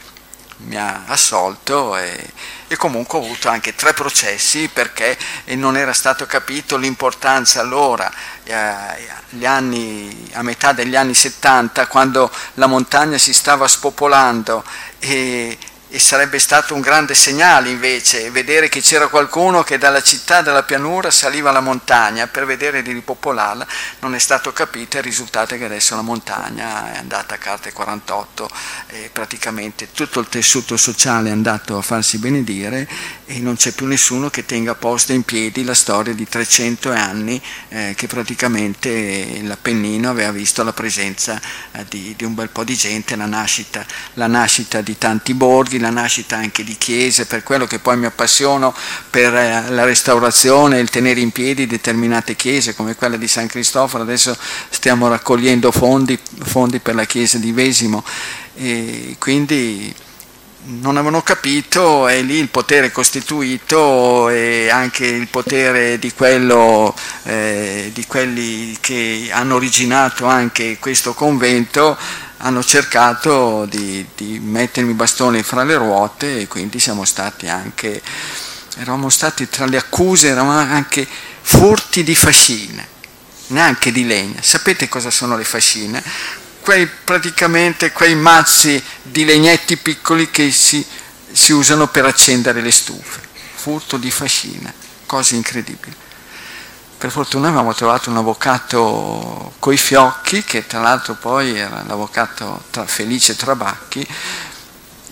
mi 0.60 0.76
ha 0.76 1.04
assolto 1.06 1.96
e, 1.98 2.32
e, 2.68 2.76
comunque 2.78 3.20
ho 3.20 3.24
avuto 3.24 3.48
anche 3.48 3.76
tre 3.76 3.94
processi 3.94 4.70
perché 4.74 5.16
non 5.56 5.78
era 5.78 5.94
stato 5.94 6.26
capito 6.26 6.78
l'importanza 6.78 7.60
allora, 7.60 8.12
eh, 8.44 9.46
anni, 9.46 10.30
a 10.34 10.42
metà 10.42 10.72
degli 10.72 10.96
anni 10.96 11.14
70, 11.14 11.88
quando 11.88 12.32
la 12.56 12.66
montagna 12.66 13.18
si 13.18 13.34
stava 13.34 13.68
spopolando 13.68 14.64
e, 15.00 15.58
e 15.98 16.00
sarebbe 16.00 16.38
stato 16.38 16.76
un 16.76 16.82
grande 16.82 17.16
segnale 17.16 17.70
invece 17.70 18.30
vedere 18.30 18.70
che 18.70 18.82
c'era 18.82 19.08
qualcuno 19.08 19.64
che 19.64 19.80
dalla 19.80 20.04
città, 20.04 20.42
dalla 20.44 20.62
pianura 20.62 21.10
saliva 21.10 21.50
alla 21.50 21.60
montagna 21.60 22.28
per 22.28 22.46
vedere 22.46 22.84
di 22.84 22.92
ripopolarla, 22.92 23.66
non 24.02 24.14
è 24.14 24.20
stato 24.20 24.54
capito 24.54 24.98
e 24.98 25.00
il 25.00 25.06
risultato 25.06 25.56
è 25.56 25.58
che 25.58 25.66
adesso 25.66 25.96
la 25.96 26.04
montagna 26.04 26.94
è 26.94 26.98
andata 27.00 27.34
a 27.34 27.38
carte 27.40 27.74
48 27.74 28.48
e 28.90 29.10
praticamente 29.12 29.92
tutto 29.92 30.20
il 30.20 30.28
tessuto 30.30 30.78
sociale 30.78 31.30
è 31.30 31.32
andato 31.32 31.76
a 31.76 31.82
farsi 31.82 32.20
benedire 32.20 32.88
e 33.26 33.40
non 33.40 33.56
c'è 33.56 33.72
più 33.72 33.88
nessuno 33.88 34.30
che 34.30 34.46
tenga 34.46 34.76
posto 34.76 35.12
in 35.12 35.24
piedi 35.24 35.64
la 35.64 35.74
storia 35.74 36.14
di 36.14 36.28
300 36.28 36.92
anni 36.92 37.42
eh, 37.70 37.94
che 37.98 38.08
praticamente 38.08 39.42
l'Appennino 39.42 40.10
aveva 40.10 40.32
visto 40.32 40.64
la 40.64 40.72
presenza 40.72 41.42
eh, 41.74 41.86
di, 41.90 42.14
di, 42.16 42.24
un 42.24 42.36
bel 42.36 42.50
po' 42.50 42.64
di 42.64 42.76
gente, 42.76 43.16
la 43.16 43.26
nascita, 43.26 43.86
la 44.14 44.28
nascita 44.28 44.80
di 44.80 44.98
tanti 44.98 45.34
borghi, 45.34 45.78
la 45.88 46.02
nascita 46.02 46.36
anche 46.36 46.64
di 46.64 46.76
chiese, 46.78 47.26
per 47.26 47.44
quello 47.44 47.66
che 47.66 47.80
poi 47.80 47.98
mi 47.98 48.06
appassiono 48.06 48.74
per 49.10 49.34
eh, 49.34 49.70
la 49.70 49.86
restaurazione 49.86 50.80
il 50.80 50.90
tenere 50.90 51.20
in 51.20 51.32
piedi 51.32 51.66
determinate 51.66 52.36
chiese 52.36 52.76
come 52.76 52.96
quella 52.96 53.18
di 53.18 53.28
San 53.28 53.48
Cristoforo, 53.48 54.04
adesso 54.04 54.38
stiamo 54.70 55.08
raccogliendo 55.08 55.72
fondi, 55.72 56.20
fondi 56.44 56.80
per 56.80 56.96
la 56.96 57.06
chiesa 57.06 57.38
di 57.38 57.52
Vesimo. 57.52 58.04
E 58.56 59.16
quindi 59.20 59.94
non 60.70 60.98
avevano 60.98 61.22
capito 61.22 62.08
è 62.08 62.22
lì 62.22 62.36
il 62.36 62.50
potere 62.50 62.92
costituito 62.92 64.28
e 64.28 64.68
anche 64.70 65.06
il 65.06 65.28
potere 65.28 65.98
di, 65.98 66.12
quello, 66.12 66.94
eh, 67.24 67.92
di 67.94 68.06
quelli 68.06 68.76
che 68.82 69.30
hanno 69.32 69.56
originato 69.56 70.26
anche 70.26 70.78
questo 70.80 71.14
convento 71.14 71.98
hanno 72.38 72.64
cercato 72.64 73.66
di, 73.66 74.06
di 74.16 74.40
mettermi 74.40 74.92
i 74.92 74.96
bastoni 74.96 75.42
fra 75.44 75.64
le 75.64 75.76
ruote 75.76 76.42
e 76.42 76.48
quindi 76.48 76.80
siamo 76.80 77.04
stati 77.06 77.48
anche, 77.48 78.02
eravamo 78.78 79.10
stati 79.10 79.50
tra 79.50 79.66
le 79.66 79.78
accuse, 79.78 80.28
eravamo 80.28 80.60
anche 80.60 81.08
furti 81.42 82.04
di 82.04 82.16
fascine, 82.16 82.88
neanche 83.48 83.92
di 83.92 84.06
legna. 84.06 84.42
Sapete 84.42 84.88
cosa 84.88 85.10
sono 85.10 85.36
le 85.36 85.44
fascine? 85.44 86.04
Quei, 86.60 86.88
praticamente 86.88 87.92
quei 87.92 88.16
mazzi 88.16 88.82
di 89.02 89.26
legnetti 89.26 89.78
piccoli 89.78 90.30
che 90.30 90.52
si, 90.52 90.86
si 91.32 91.54
usano 91.54 91.88
per 91.88 92.06
accendere 92.06 92.62
le 92.62 92.72
stufe. 92.72 93.22
Furto 93.56 93.98
di 93.98 94.12
fascina, 94.12 94.72
cose 95.06 95.36
incredibili. 95.36 95.96
Per 96.98 97.12
fortuna 97.12 97.50
avevamo 97.50 97.76
trovato 97.76 98.10
un 98.10 98.18
avvocato 98.18 99.54
coi 99.60 99.78
fiocchi, 99.78 100.44
che 100.44 100.66
tra 100.66 100.80
l'altro 100.80 101.14
poi 101.14 101.56
era 101.56 101.84
l'avvocato 101.86 102.64
Felice 102.86 103.36
Trabacchi, 103.36 104.08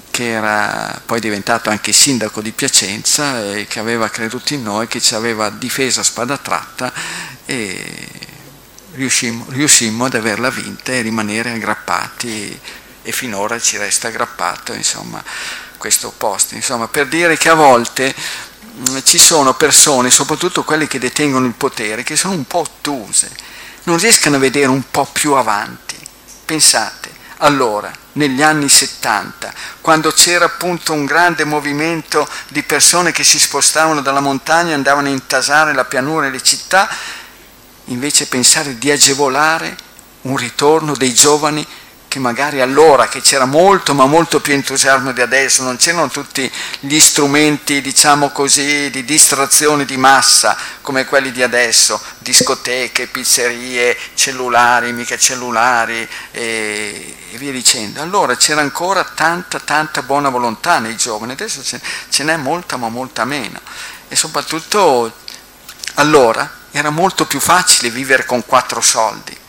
che 0.10 0.32
era 0.32 1.00
poi 1.06 1.20
diventato 1.20 1.70
anche 1.70 1.92
sindaco 1.92 2.42
di 2.42 2.54
Piacenza 2.54 3.40
e 3.52 3.68
che 3.68 3.80
aveva 3.80 4.10
creduto 4.10 4.56
in 4.56 4.64
noi, 4.64 4.88
che 4.88 5.00
ci 5.00 5.14
aveva 5.14 5.52
difesa 5.52 6.02
a 6.02 6.04
spada 6.04 6.38
tratta 6.38 6.92
e 7.46 8.10
riuscimmo, 8.94 9.46
riuscimmo 9.50 10.06
ad 10.06 10.16
averla 10.16 10.50
vinta 10.50 10.92
e 10.92 11.02
rimanere 11.02 11.52
aggrappati 11.52 12.60
e 13.04 13.12
finora 13.12 13.60
ci 13.60 13.78
resta 13.78 14.08
aggrappato 14.08 14.74
insomma, 14.74 15.24
questo 15.78 16.12
posto. 16.18 16.56
Insomma, 16.56 16.88
per 16.88 17.08
dire 17.08 17.38
che 17.38 17.50
a 17.50 17.54
volte 17.54 18.16
ci 19.04 19.18
sono 19.18 19.54
persone, 19.54 20.10
soprattutto 20.10 20.64
quelle 20.64 20.88
che 20.88 21.00
detengono 21.00 21.46
il 21.46 21.54
potere, 21.54 22.04
che 22.04 22.16
sono 22.16 22.34
un 22.34 22.46
po' 22.46 22.60
ottuse, 22.60 23.30
non 23.84 23.98
riescono 23.98 24.36
a 24.36 24.40
vedere 24.40 24.68
un 24.68 24.84
po' 24.90 25.06
più 25.12 25.34
avanti. 25.34 25.96
Pensate, 26.46 27.12
allora, 27.38 27.92
negli 28.14 28.42
anni 28.42 28.70
70, 28.70 29.54
quando 29.82 30.12
c'era 30.12 30.46
appunto 30.46 30.94
un 30.94 31.06
grande 31.06 31.44
movimento 31.44 32.28
di 32.48 32.64
persone 32.64 33.12
che 33.12 33.24
si 33.24 33.40
spostavano 33.40 34.02
dalla 34.02 34.22
montagna 34.22 34.72
e 34.72 34.76
andavano 34.76 35.08
a 35.08 35.12
intasare 35.12 35.74
la 35.74 35.86
pianura 35.86 36.28
e 36.28 36.32
le 36.32 36.42
città, 36.42 36.90
invece 37.86 38.28
pensare 38.28 38.78
di 38.78 38.90
agevolare 38.90 39.76
un 40.22 40.38
ritorno 40.38 40.96
dei 40.96 41.14
giovani 41.14 41.66
che 42.16 42.22
magari 42.22 42.62
allora 42.62 43.10
che 43.10 43.20
c'era 43.20 43.44
molto 43.44 43.94
ma 43.94 44.06
molto 44.06 44.40
più 44.40 44.54
entusiasmo 44.54 45.12
di 45.12 45.20
adesso, 45.20 45.64
non 45.64 45.76
c'erano 45.76 46.08
tutti 46.08 46.50
gli 46.80 46.98
strumenti 46.98 47.82
diciamo 47.82 48.30
così 48.30 48.90
di 48.90 49.04
distrazione 49.04 49.84
di 49.84 49.98
massa 49.98 50.56
come 50.82 51.04
quelli 51.04 51.34
di 51.34 51.44
adesso, 51.44 52.02
discoteche, 52.20 53.08
pizzerie, 53.08 53.98
cellulari, 54.14 54.94
mica 54.94 55.18
cellulari 55.18 56.08
e, 56.32 57.16
e 57.32 57.38
via 57.38 57.52
dicendo. 57.52 58.02
Allora 58.02 58.38
c'era 58.38 58.62
ancora 58.62 59.04
tanta 59.04 59.60
tanta 59.60 60.02
buona 60.02 60.30
volontà 60.30 60.80
nei 60.80 60.96
giovani, 60.96 61.34
adesso 61.34 61.62
ce, 61.62 61.82
ce 62.10 62.24
n'è 62.24 62.38
molta 62.38 62.78
ma 62.78 62.88
molta 62.88 63.26
meno. 63.26 63.60
E 64.08 64.16
soprattutto 64.16 65.14
allora 65.96 66.50
era 66.72 66.92
molto 66.92 67.26
più 67.26 67.42
facile 67.42 67.90
vivere 67.90 68.24
con 68.24 68.46
quattro 68.46 68.80
soldi 68.80 69.44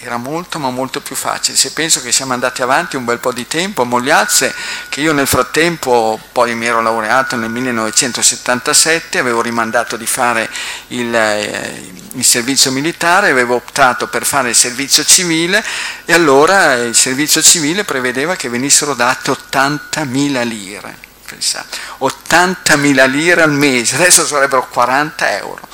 era 0.00 0.16
molto 0.16 0.58
ma 0.60 0.70
molto 0.70 1.00
più 1.00 1.16
facile. 1.16 1.56
Se 1.56 1.72
penso 1.72 2.00
che 2.00 2.12
siamo 2.12 2.32
andati 2.32 2.62
avanti 2.62 2.96
un 2.96 3.04
bel 3.04 3.18
po' 3.18 3.32
di 3.32 3.46
tempo, 3.48 3.84
Mogliazze, 3.84 4.54
che 4.88 5.00
io 5.00 5.12
nel 5.12 5.26
frattempo 5.26 6.20
poi 6.30 6.54
mi 6.54 6.66
ero 6.66 6.80
laureato 6.80 7.34
nel 7.34 7.50
1977, 7.50 9.18
avevo 9.18 9.42
rimandato 9.42 9.96
di 9.96 10.06
fare 10.06 10.48
il, 10.88 11.12
eh, 11.12 11.90
il 12.12 12.24
servizio 12.24 12.70
militare, 12.70 13.30
avevo 13.30 13.56
optato 13.56 14.06
per 14.06 14.24
fare 14.24 14.50
il 14.50 14.54
servizio 14.54 15.04
civile 15.04 15.64
e 16.04 16.12
allora 16.12 16.74
il 16.74 16.94
servizio 16.94 17.42
civile 17.42 17.82
prevedeva 17.82 18.36
che 18.36 18.48
venissero 18.48 18.94
date 18.94 19.32
80.000 19.32 20.46
lire. 20.46 21.06
Pensate, 21.26 21.76
80.000 21.98 23.10
lire 23.10 23.42
al 23.42 23.52
mese, 23.52 23.96
adesso 23.96 24.24
sarebbero 24.24 24.66
40 24.68 25.36
euro 25.36 25.68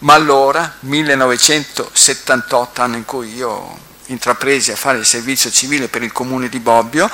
ma 0.00 0.14
allora, 0.14 0.76
1978, 0.80 2.82
anno 2.82 2.96
in 2.96 3.04
cui 3.04 3.34
io 3.34 3.86
intrapresi 4.06 4.70
a 4.70 4.76
fare 4.76 4.98
il 4.98 5.06
servizio 5.06 5.50
civile 5.50 5.88
per 5.88 6.02
il 6.02 6.12
comune 6.12 6.48
di 6.48 6.60
Bobbio 6.60 7.10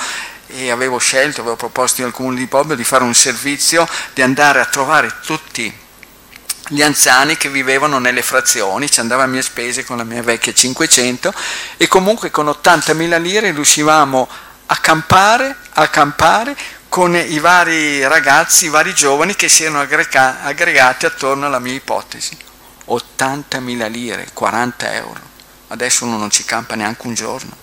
e 0.47 0.71
avevo 0.71 0.99
scelto, 0.99 1.41
avevo 1.41 1.57
proposto 1.57 2.05
al 2.05 2.13
comune 2.13 2.37
di 2.37 2.47
Bobbio 2.47 2.77
di 2.77 2.85
fare 2.85 3.05
un 3.05 3.15
servizio, 3.15 3.89
di 4.13 4.23
andare 4.23 4.61
a 4.61 4.67
trovare 4.67 5.13
tutti 5.25 5.73
gli 6.69 6.83
anziani 6.83 7.37
che 7.37 7.49
vivevano 7.49 7.99
nelle 7.99 8.23
frazioni, 8.23 8.91
ci 8.91 9.01
andava 9.01 9.25
a 9.25 9.27
mie 9.27 9.43
spese 9.43 9.85
con 9.85 9.97
la 9.97 10.05
mia 10.05 10.23
vecchia 10.23 10.53
500 10.53 11.33
e 11.77 11.89
comunque 11.89 12.31
con 12.31 12.47
80.000 12.47 13.21
lire 13.21 13.51
riuscivamo 13.51 14.29
a 14.67 14.77
campare, 14.77 15.57
a 15.73 15.89
campare 15.89 16.57
con 16.89 17.17
i 17.17 17.39
vari 17.39 18.07
ragazzi, 18.07 18.67
i 18.67 18.71
vari 18.71 18.95
giovani 18.95 19.35
che 19.35 19.49
si 19.49 19.65
erano 19.65 19.81
aggregati 19.81 21.07
attorno 21.07 21.47
alla 21.47 21.59
mia 21.59 21.75
ipotesi. 21.75 22.53
80.000 22.89 23.91
lire, 23.91 24.29
40 24.33 24.95
euro 24.95 25.33
adesso 25.75 26.05
uno 26.05 26.17
non 26.17 26.31
ci 26.31 26.45
campa 26.45 26.75
neanche 26.75 27.07
un 27.07 27.15
giorno. 27.15 27.57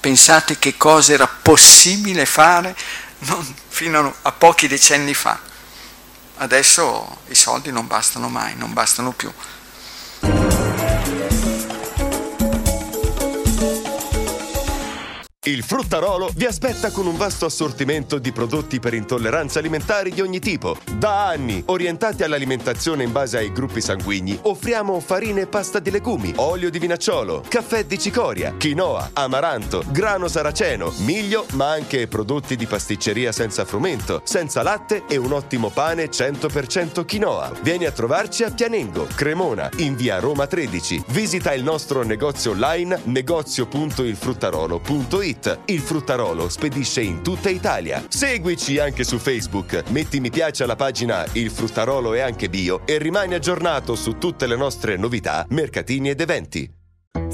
Pensate 0.00 0.58
che 0.58 0.76
cosa 0.76 1.12
era 1.12 1.26
possibile 1.26 2.26
fare 2.26 2.76
non, 3.20 3.54
fino 3.68 4.14
a 4.22 4.32
pochi 4.32 4.66
decenni 4.66 5.14
fa. 5.14 5.38
Adesso 6.36 7.18
i 7.28 7.34
soldi 7.34 7.70
non 7.70 7.86
bastano 7.86 8.28
mai, 8.28 8.56
non 8.56 8.72
bastano 8.72 9.12
più. 9.12 9.32
Il 15.46 15.62
Fruttarolo 15.62 16.30
vi 16.36 16.46
aspetta 16.46 16.90
con 16.90 17.06
un 17.06 17.18
vasto 17.18 17.44
assortimento 17.44 18.18
di 18.18 18.32
prodotti 18.32 18.80
per 18.80 18.94
intolleranze 18.94 19.58
alimentari 19.58 20.10
di 20.10 20.22
ogni 20.22 20.40
tipo. 20.40 20.78
Da 20.96 21.26
anni, 21.26 21.62
orientati 21.66 22.22
all'alimentazione 22.22 23.04
in 23.04 23.12
base 23.12 23.36
ai 23.36 23.52
gruppi 23.52 23.82
sanguigni, 23.82 24.38
offriamo 24.40 24.98
farine 25.00 25.42
e 25.42 25.46
pasta 25.46 25.80
di 25.80 25.90
legumi, 25.90 26.32
olio 26.36 26.70
di 26.70 26.78
vinacciolo, 26.78 27.44
caffè 27.46 27.84
di 27.84 27.98
cicoria, 27.98 28.54
quinoa, 28.58 29.10
amaranto, 29.12 29.84
grano 29.88 30.28
saraceno, 30.28 30.90
miglio, 31.00 31.44
ma 31.52 31.72
anche 31.72 32.08
prodotti 32.08 32.56
di 32.56 32.64
pasticceria 32.64 33.30
senza 33.30 33.66
frumento, 33.66 34.22
senza 34.24 34.62
latte 34.62 35.02
e 35.06 35.18
un 35.18 35.32
ottimo 35.32 35.68
pane 35.68 36.06
100% 36.06 37.06
quinoa. 37.06 37.52
Vieni 37.60 37.84
a 37.84 37.92
trovarci 37.92 38.44
a 38.44 38.50
Pianengo, 38.50 39.08
Cremona, 39.14 39.68
in 39.76 39.94
via 39.94 40.20
Roma 40.20 40.46
13. 40.46 41.04
Visita 41.08 41.52
il 41.52 41.62
nostro 41.62 42.02
negozio 42.02 42.52
online 42.52 42.98
negozio.ilfruttarolo.it 43.04 45.32
Fruit. 45.34 45.60
Il 45.66 45.80
Fruttarolo 45.80 46.48
spedisce 46.48 47.02
in 47.02 47.22
tutta 47.22 47.48
Italia. 47.48 48.04
Seguici 48.08 48.78
anche 48.78 49.04
su 49.04 49.18
Facebook, 49.18 49.84
metti 49.88 50.20
mi 50.20 50.30
piace 50.30 50.64
alla 50.64 50.76
pagina 50.76 51.26
Il 51.32 51.50
Fruttarolo 51.50 52.14
è 52.14 52.20
anche 52.20 52.48
bio 52.48 52.86
e 52.86 52.98
rimani 52.98 53.34
aggiornato 53.34 53.94
su 53.94 54.18
tutte 54.18 54.46
le 54.46 54.56
nostre 54.56 54.96
novità, 54.96 55.44
mercatini 55.50 56.10
ed 56.10 56.20
eventi. 56.20 56.82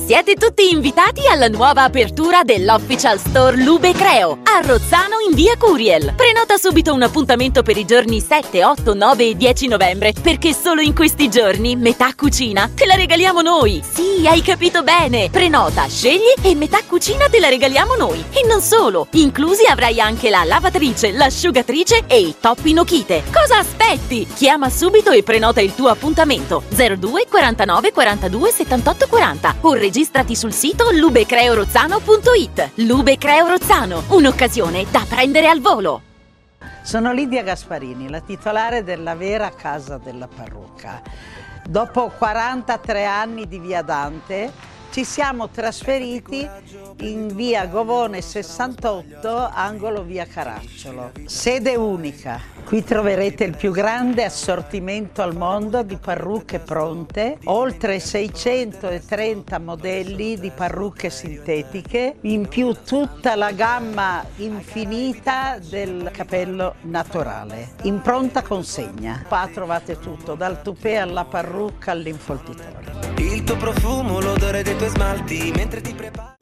Siete 0.05 0.35
tutti 0.35 0.73
invitati 0.73 1.29
alla 1.29 1.47
nuova 1.47 1.85
apertura 1.85 2.43
dell'Official 2.43 3.19
Store 3.19 3.57
Lube 3.63 3.93
Creo 3.93 4.39
a 4.43 4.61
Rozzano 4.67 5.21
in 5.27 5.35
via 5.37 5.57
Curiel. 5.57 6.15
Prenota 6.17 6.57
subito 6.57 6.93
un 6.93 7.03
appuntamento 7.03 7.63
per 7.63 7.77
i 7.77 7.85
giorni 7.85 8.21
7, 8.21 8.65
8, 8.65 8.95
9 8.95 9.29
e 9.29 9.37
10 9.37 9.69
novembre 9.69 10.13
perché 10.21 10.53
solo 10.53 10.81
in 10.81 10.95
questi 10.95 11.29
giorni 11.29 11.77
metà 11.77 12.13
cucina 12.17 12.69
te 12.75 12.87
la 12.87 12.97
regaliamo 12.97 13.41
noi. 13.41 13.81
Sì, 13.89 14.27
hai 14.27 14.43
capito 14.43 14.83
bene. 14.83 15.29
Prenota, 15.31 15.87
scegli 15.87 16.35
e 16.43 16.57
metà 16.57 16.81
cucina 16.85 17.29
te 17.29 17.39
la 17.39 17.49
regaliamo 17.49 17.95
noi. 17.95 18.25
E 18.31 18.45
non 18.47 18.61
solo, 18.61 19.07
inclusi 19.13 19.67
avrai 19.67 20.01
anche 20.01 20.29
la 20.29 20.43
lavatrice, 20.43 21.13
l'asciugatrice 21.13 22.05
e 22.09 22.19
i 22.19 22.35
top 22.41 22.65
in 22.65 22.81
okite. 22.81 23.23
Cosa 23.33 23.59
aspetti? 23.59 24.27
Chiama 24.35 24.69
subito 24.71 25.13
e 25.13 25.23
prenota 25.23 25.61
il 25.61 25.75
tuo 25.77 25.89
appuntamento 25.89 26.65
02 26.71 27.27
49 27.29 27.93
42 27.93 28.51
78 28.51 29.07
40 29.07 29.55
o 29.61 29.75
registrati 29.91 30.37
sul 30.37 30.53
sito 30.53 30.93
lubecreorozzano.it. 30.93 32.71
Lube 32.75 33.19
Creo 33.19 33.49
Rozzano, 33.49 34.05
un'occasione 34.11 34.87
da 34.89 35.05
prendere 35.09 35.49
al 35.49 35.61
volo. 35.61 36.03
Sono 36.83 37.13
Lidia 37.13 37.43
Gasparini, 37.43 38.09
la 38.09 38.21
titolare 38.21 38.85
della 38.85 39.17
vera 39.17 39.51
casa 39.51 39.99
della 39.99 40.29
parrucca. 40.29 41.03
Dopo 41.65 42.13
43 42.17 43.05
anni 43.05 43.49
di 43.49 43.59
Via 43.59 43.83
Dante, 43.83 44.53
ci 44.91 45.05
siamo 45.05 45.49
trasferiti 45.49 46.49
in 47.01 47.29
via 47.35 47.67
Govone 47.67 48.21
68, 48.21 49.51
angolo 49.53 50.03
via 50.03 50.27
Caracciolo. 50.27 51.13
Sede 51.27 51.77
unica. 51.77 52.41
Qui 52.65 52.85
troverete 52.85 53.45
il 53.45 53.57
più 53.57 53.73
grande 53.73 54.25
assortimento 54.25 55.23
al 55.23 55.37
mondo 55.37 55.83
di 55.83 55.97
parrucche 55.97 56.59
pronte, 56.59 57.39
oltre 57.45 57.99
630 58.01 59.59
modelli 59.59 60.39
di 60.39 60.51
parrucche 60.51 61.11
sintetiche, 61.11 62.17
in 62.23 62.49
più 62.49 62.75
tutta 62.85 63.35
la 63.35 63.53
gamma 63.53 64.25
infinita 64.37 65.59
del 65.61 66.11
capello 66.13 66.75
naturale. 66.83 67.75
In 67.83 68.01
pronta 68.01 68.43
consegna. 68.43 69.23
Qua 69.27 69.49
trovate 69.53 69.99
tutto, 69.99 70.35
dal 70.35 70.63
tupè 70.63 70.97
alla 70.97 71.25
parrucca 71.25 71.93
all'infoltitore. 71.93 73.11
Il 73.17 73.45
tuo 73.45 73.57
profumo, 73.57 74.21
l'odore 74.21 74.63
dei 74.63 74.77
tuoi 74.81 74.93
smalti 74.93 75.53
mentre 75.55 75.83
ti 75.83 75.93
prepari. 75.93 76.39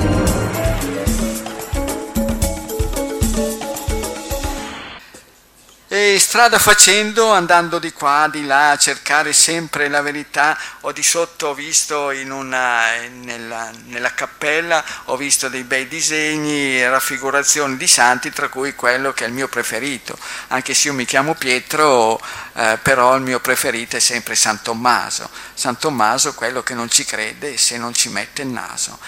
E 5.90 6.18
strada 6.18 6.58
facendo, 6.58 7.32
andando 7.32 7.78
di 7.78 7.94
qua, 7.94 8.28
di 8.30 8.44
là, 8.44 8.72
a 8.72 8.76
cercare 8.76 9.32
sempre 9.32 9.88
la 9.88 10.02
verità, 10.02 10.54
ho 10.82 10.92
di 10.92 11.02
sotto 11.02 11.54
visto 11.54 12.08
una, 12.08 12.90
nella, 13.22 13.70
nella, 13.86 14.12
cappella, 14.12 14.84
ho 15.04 15.16
visto 15.16 15.48
dei 15.48 15.62
bei 15.62 15.88
disegni, 15.88 16.86
raffigurazioni 16.86 17.78
di 17.78 17.86
santi, 17.86 18.30
tra 18.30 18.50
cui 18.50 18.74
quello 18.74 19.14
che 19.14 19.24
è 19.24 19.28
il 19.28 19.32
mio 19.32 19.48
preferito. 19.48 20.18
Anche 20.48 20.74
se 20.74 20.88
io 20.88 20.94
mi 20.94 21.06
chiamo 21.06 21.32
Pietro, 21.32 22.20
eh, 22.52 22.78
però 22.82 23.16
il 23.16 23.22
mio 23.22 23.40
preferito 23.40 23.96
è 23.96 24.00
sempre 24.00 24.34
San 24.34 24.60
Tommaso. 24.60 25.30
San 25.54 25.78
Tommaso, 25.78 26.34
quello 26.34 26.62
che 26.62 26.74
non 26.74 26.90
ci 26.90 27.06
crede 27.06 27.56
se 27.56 27.78
non 27.78 27.94
ci 27.94 28.10
mette 28.10 28.42
il 28.42 28.48
naso 28.48 28.98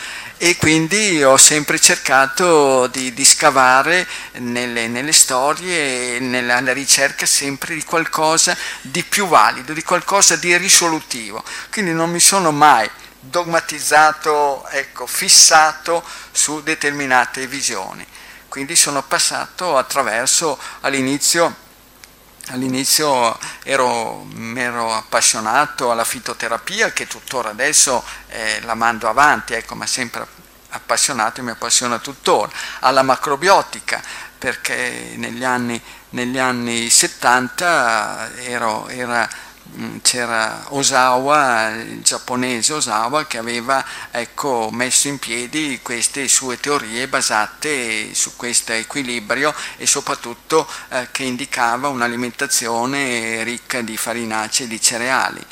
e 0.42 0.56
quindi 0.56 1.22
ho 1.22 1.36
sempre 1.36 1.78
cercato 1.78 2.86
di, 2.86 3.12
di 3.12 3.26
scavare 3.26 4.06
nelle, 4.38 4.88
nelle 4.88 5.12
storie, 5.12 6.18
nella, 6.18 6.60
nella, 6.70 6.72
ricerca 6.72 7.26
sempre 7.26 7.74
di 7.74 7.84
qualcosa 7.84 8.56
di 8.80 9.02
più 9.02 9.26
valido, 9.26 9.72
di 9.72 9.82
qualcosa 9.82 10.36
di 10.36 10.56
risolutivo. 10.56 11.42
Quindi 11.70 11.92
non 11.92 12.10
mi 12.10 12.20
sono 12.20 12.50
mai 12.50 12.88
dogmatizzato, 13.20 14.66
ecco, 14.68 15.06
fissato 15.06 16.02
su 16.30 16.62
determinate 16.62 17.46
visioni. 17.46 18.06
Quindi 18.48 18.74
sono 18.74 19.02
passato 19.02 19.76
attraverso 19.76 20.58
all'inizio 20.80 21.68
All'inizio 22.52 23.38
ero, 23.62 24.26
ero, 24.56 24.92
appassionato 24.92 25.92
alla 25.92 26.02
fitoterapia 26.02 26.90
che 26.90 27.06
tuttora 27.06 27.50
adesso 27.50 28.02
eh, 28.26 28.60
la 28.62 28.74
mando 28.74 29.08
avanti, 29.08 29.52
ecco, 29.52 29.76
ma 29.76 29.86
sempre 29.86 30.26
appassionato 30.70 31.38
e 31.38 31.42
mi 31.44 31.50
appassiona 31.50 31.98
tuttora, 31.98 32.50
alla 32.80 33.02
macrobiotica 33.02 34.02
perché 34.40 35.12
negli 35.14 35.44
anni, 35.44 35.80
negli 36.10 36.38
anni 36.38 36.90
70 36.90 38.34
ero, 38.38 38.88
era 38.88 39.28
Mm, 39.76 39.98
c'era 40.02 40.64
Osawa, 40.70 41.70
il 41.70 42.02
giapponese 42.02 42.72
Osawa, 42.72 43.26
che 43.26 43.38
aveva 43.38 43.84
ecco, 44.10 44.68
messo 44.72 45.06
in 45.06 45.18
piedi 45.20 45.78
queste 45.80 46.26
sue 46.26 46.58
teorie 46.58 47.06
basate 47.06 48.12
su 48.12 48.34
questo 48.34 48.72
equilibrio 48.72 49.54
e 49.76 49.86
soprattutto 49.86 50.66
eh, 50.88 51.08
che 51.12 51.22
indicava 51.22 51.86
un'alimentazione 51.86 53.44
ricca 53.44 53.80
di 53.80 53.96
farinacee 53.96 54.66
e 54.66 54.68
di 54.68 54.80
cereali 54.80 55.46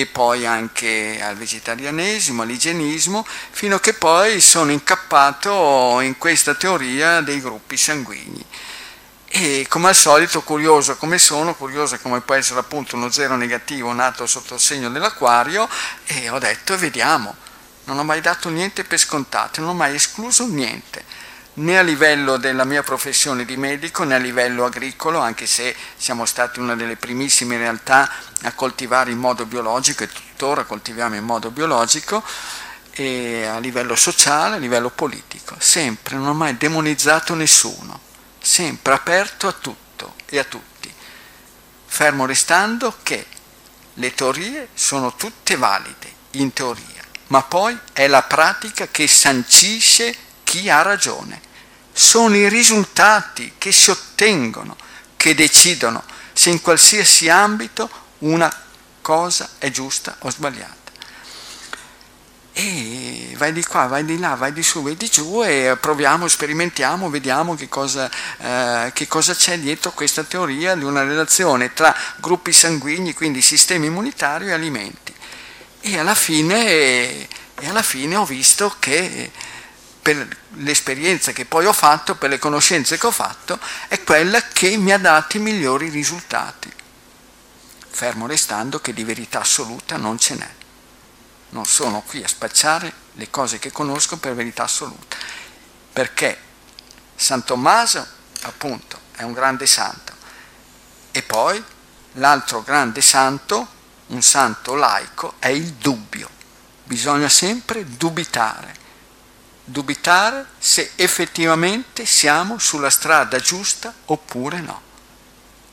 e 0.00 0.06
poi 0.06 0.46
anche 0.46 1.20
al 1.22 1.36
vegetarianesimo, 1.36 2.42
all'igienismo, 2.42 3.26
fino 3.50 3.76
a 3.76 3.80
che 3.80 3.94
poi 3.94 4.40
sono 4.40 4.70
incappato 4.70 6.00
in 6.00 6.18
questa 6.18 6.54
teoria 6.54 7.20
dei 7.20 7.40
gruppi 7.40 7.76
sanguigni. 7.76 8.44
E 9.26 9.66
come 9.68 9.88
al 9.88 9.94
solito, 9.94 10.42
curioso 10.42 10.96
come 10.96 11.18
sono, 11.18 11.54
curioso 11.54 11.98
come 11.98 12.20
può 12.20 12.34
essere 12.34 12.58
appunto 12.58 12.96
uno 12.96 13.10
zero 13.10 13.36
negativo 13.36 13.92
nato 13.92 14.26
sotto 14.26 14.54
il 14.54 14.60
segno 14.60 14.90
dell'acquario, 14.90 15.68
e 16.06 16.28
ho 16.28 16.38
detto 16.38 16.76
vediamo, 16.76 17.36
non 17.84 17.98
ho 17.98 18.04
mai 18.04 18.20
dato 18.20 18.48
niente 18.48 18.82
per 18.84 18.98
scontato, 18.98 19.60
non 19.60 19.70
ho 19.70 19.74
mai 19.74 19.94
escluso 19.94 20.46
niente, 20.46 21.04
né 21.60 21.78
a 21.78 21.82
livello 21.82 22.36
della 22.36 22.64
mia 22.64 22.82
professione 22.82 23.44
di 23.44 23.56
medico 23.56 24.04
né 24.04 24.14
a 24.14 24.18
livello 24.18 24.64
agricolo, 24.64 25.18
anche 25.18 25.46
se 25.46 25.74
siamo 25.96 26.24
stati 26.24 26.58
una 26.58 26.74
delle 26.74 26.96
primissime 26.96 27.58
realtà 27.58 28.10
a 28.42 28.52
coltivare 28.52 29.10
in 29.10 29.18
modo 29.18 29.44
biologico 29.46 30.02
e 30.02 30.08
tuttora 30.08 30.64
coltiviamo 30.64 31.16
in 31.16 31.24
modo 31.24 31.50
biologico, 31.50 32.22
e 32.92 33.46
a 33.46 33.58
livello 33.58 33.94
sociale, 33.94 34.56
a 34.56 34.58
livello 34.58 34.90
politico, 34.90 35.54
sempre, 35.58 36.16
non 36.16 36.28
ho 36.28 36.34
mai 36.34 36.56
demonizzato 36.56 37.34
nessuno. 37.34 38.08
Sempre 38.42 38.94
aperto 38.94 39.46
a 39.46 39.52
tutto 39.52 40.14
e 40.26 40.38
a 40.38 40.44
tutti, 40.44 40.92
fermo 41.86 42.24
restando 42.24 42.96
che 43.02 43.26
le 43.94 44.14
teorie 44.14 44.68
sono 44.72 45.14
tutte 45.14 45.56
valide 45.56 46.10
in 46.32 46.52
teoria, 46.54 47.02
ma 47.28 47.42
poi 47.42 47.78
è 47.92 48.06
la 48.06 48.22
pratica 48.22 48.88
che 48.88 49.06
sancisce 49.06 50.16
chi 50.42 50.70
ha 50.70 50.80
ragione. 50.80 51.48
Sono 52.00 52.34
i 52.34 52.48
risultati 52.48 53.52
che 53.58 53.72
si 53.72 53.90
ottengono 53.90 54.74
che 55.16 55.34
decidono 55.34 56.02
se 56.32 56.48
in 56.48 56.62
qualsiasi 56.62 57.28
ambito 57.28 57.90
una 58.20 58.50
cosa 59.02 59.50
è 59.58 59.70
giusta 59.70 60.16
o 60.20 60.30
sbagliata 60.30 60.78
e 62.52 63.34
vai 63.36 63.52
di 63.52 63.62
qua, 63.64 63.84
vai 63.86 64.06
di 64.06 64.18
là, 64.18 64.34
vai 64.34 64.54
di 64.54 64.62
su, 64.62 64.82
vai 64.82 64.96
di 64.96 65.10
giù 65.10 65.44
e 65.44 65.76
proviamo, 65.78 66.26
sperimentiamo, 66.26 67.10
vediamo 67.10 67.54
che 67.54 67.68
cosa, 67.68 68.10
eh, 68.38 68.90
che 68.94 69.06
cosa 69.06 69.34
c'è 69.34 69.58
dietro 69.58 69.92
questa 69.92 70.24
teoria 70.24 70.74
di 70.74 70.84
una 70.84 71.04
relazione 71.04 71.74
tra 71.74 71.94
gruppi 72.16 72.52
sanguigni, 72.52 73.12
quindi 73.12 73.42
sistema 73.42 73.84
immunitario 73.84 74.48
e 74.48 74.52
alimenti. 74.52 75.14
E 75.82 75.98
alla 75.98 76.14
fine 76.14 77.28
E 77.62 77.68
alla 77.68 77.82
fine 77.82 78.16
ho 78.16 78.24
visto 78.24 78.74
che 78.78 79.30
per 80.02 80.26
l'esperienza 80.56 81.32
che 81.32 81.44
poi 81.44 81.66
ho 81.66 81.72
fatto, 81.72 82.14
per 82.14 82.30
le 82.30 82.38
conoscenze 82.38 82.98
che 82.98 83.06
ho 83.06 83.10
fatto, 83.10 83.58
è 83.88 84.02
quella 84.02 84.42
che 84.42 84.76
mi 84.76 84.92
ha 84.92 84.98
dato 84.98 85.36
i 85.36 85.40
migliori 85.40 85.88
risultati. 85.88 86.72
Fermo 87.88 88.26
restando 88.26 88.80
che 88.80 88.94
di 88.94 89.04
verità 89.04 89.40
assoluta 89.40 89.96
non 89.96 90.18
ce 90.18 90.34
n'è. 90.34 90.50
Non 91.50 91.66
sono 91.66 92.02
qui 92.02 92.22
a 92.22 92.28
spacciare 92.28 92.92
le 93.14 93.28
cose 93.28 93.58
che 93.58 93.72
conosco 93.72 94.16
per 94.16 94.34
verità 94.34 94.62
assoluta. 94.62 95.16
Perché 95.92 96.38
San 97.14 97.44
Tommaso, 97.44 98.06
appunto, 98.42 98.98
è 99.16 99.22
un 99.22 99.32
grande 99.32 99.66
santo. 99.66 100.14
E 101.10 101.22
poi 101.22 101.62
l'altro 102.12 102.62
grande 102.62 103.02
santo, 103.02 103.68
un 104.06 104.22
santo 104.22 104.74
laico, 104.74 105.34
è 105.38 105.48
il 105.48 105.72
dubbio. 105.74 106.30
Bisogna 106.84 107.28
sempre 107.28 107.84
dubitare 107.84 108.78
dubitare 109.64 110.46
se 110.58 110.92
effettivamente 110.96 112.04
siamo 112.04 112.58
sulla 112.58 112.90
strada 112.90 113.38
giusta 113.38 113.94
oppure 114.06 114.60
no. 114.60 114.82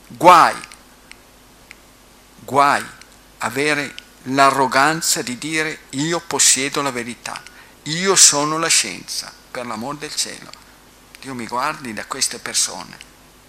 Guai, 0.08 0.56
guai 2.40 2.86
avere 3.40 3.94
l'arroganza 4.24 5.22
di 5.22 5.38
dire 5.38 5.80
io 5.92 6.20
possiedo 6.20 6.82
la 6.82 6.92
verità, 6.92 7.42
io 7.84 8.16
sono 8.16 8.58
la 8.58 8.68
scienza, 8.68 9.32
per 9.52 9.66
l'amor 9.66 9.98
del 9.98 10.14
cielo. 10.14 10.50
Dio 11.20 11.34
mi 11.34 11.48
guardi 11.48 11.94
da 11.94 12.06
queste 12.06 12.40
persone 12.40 12.98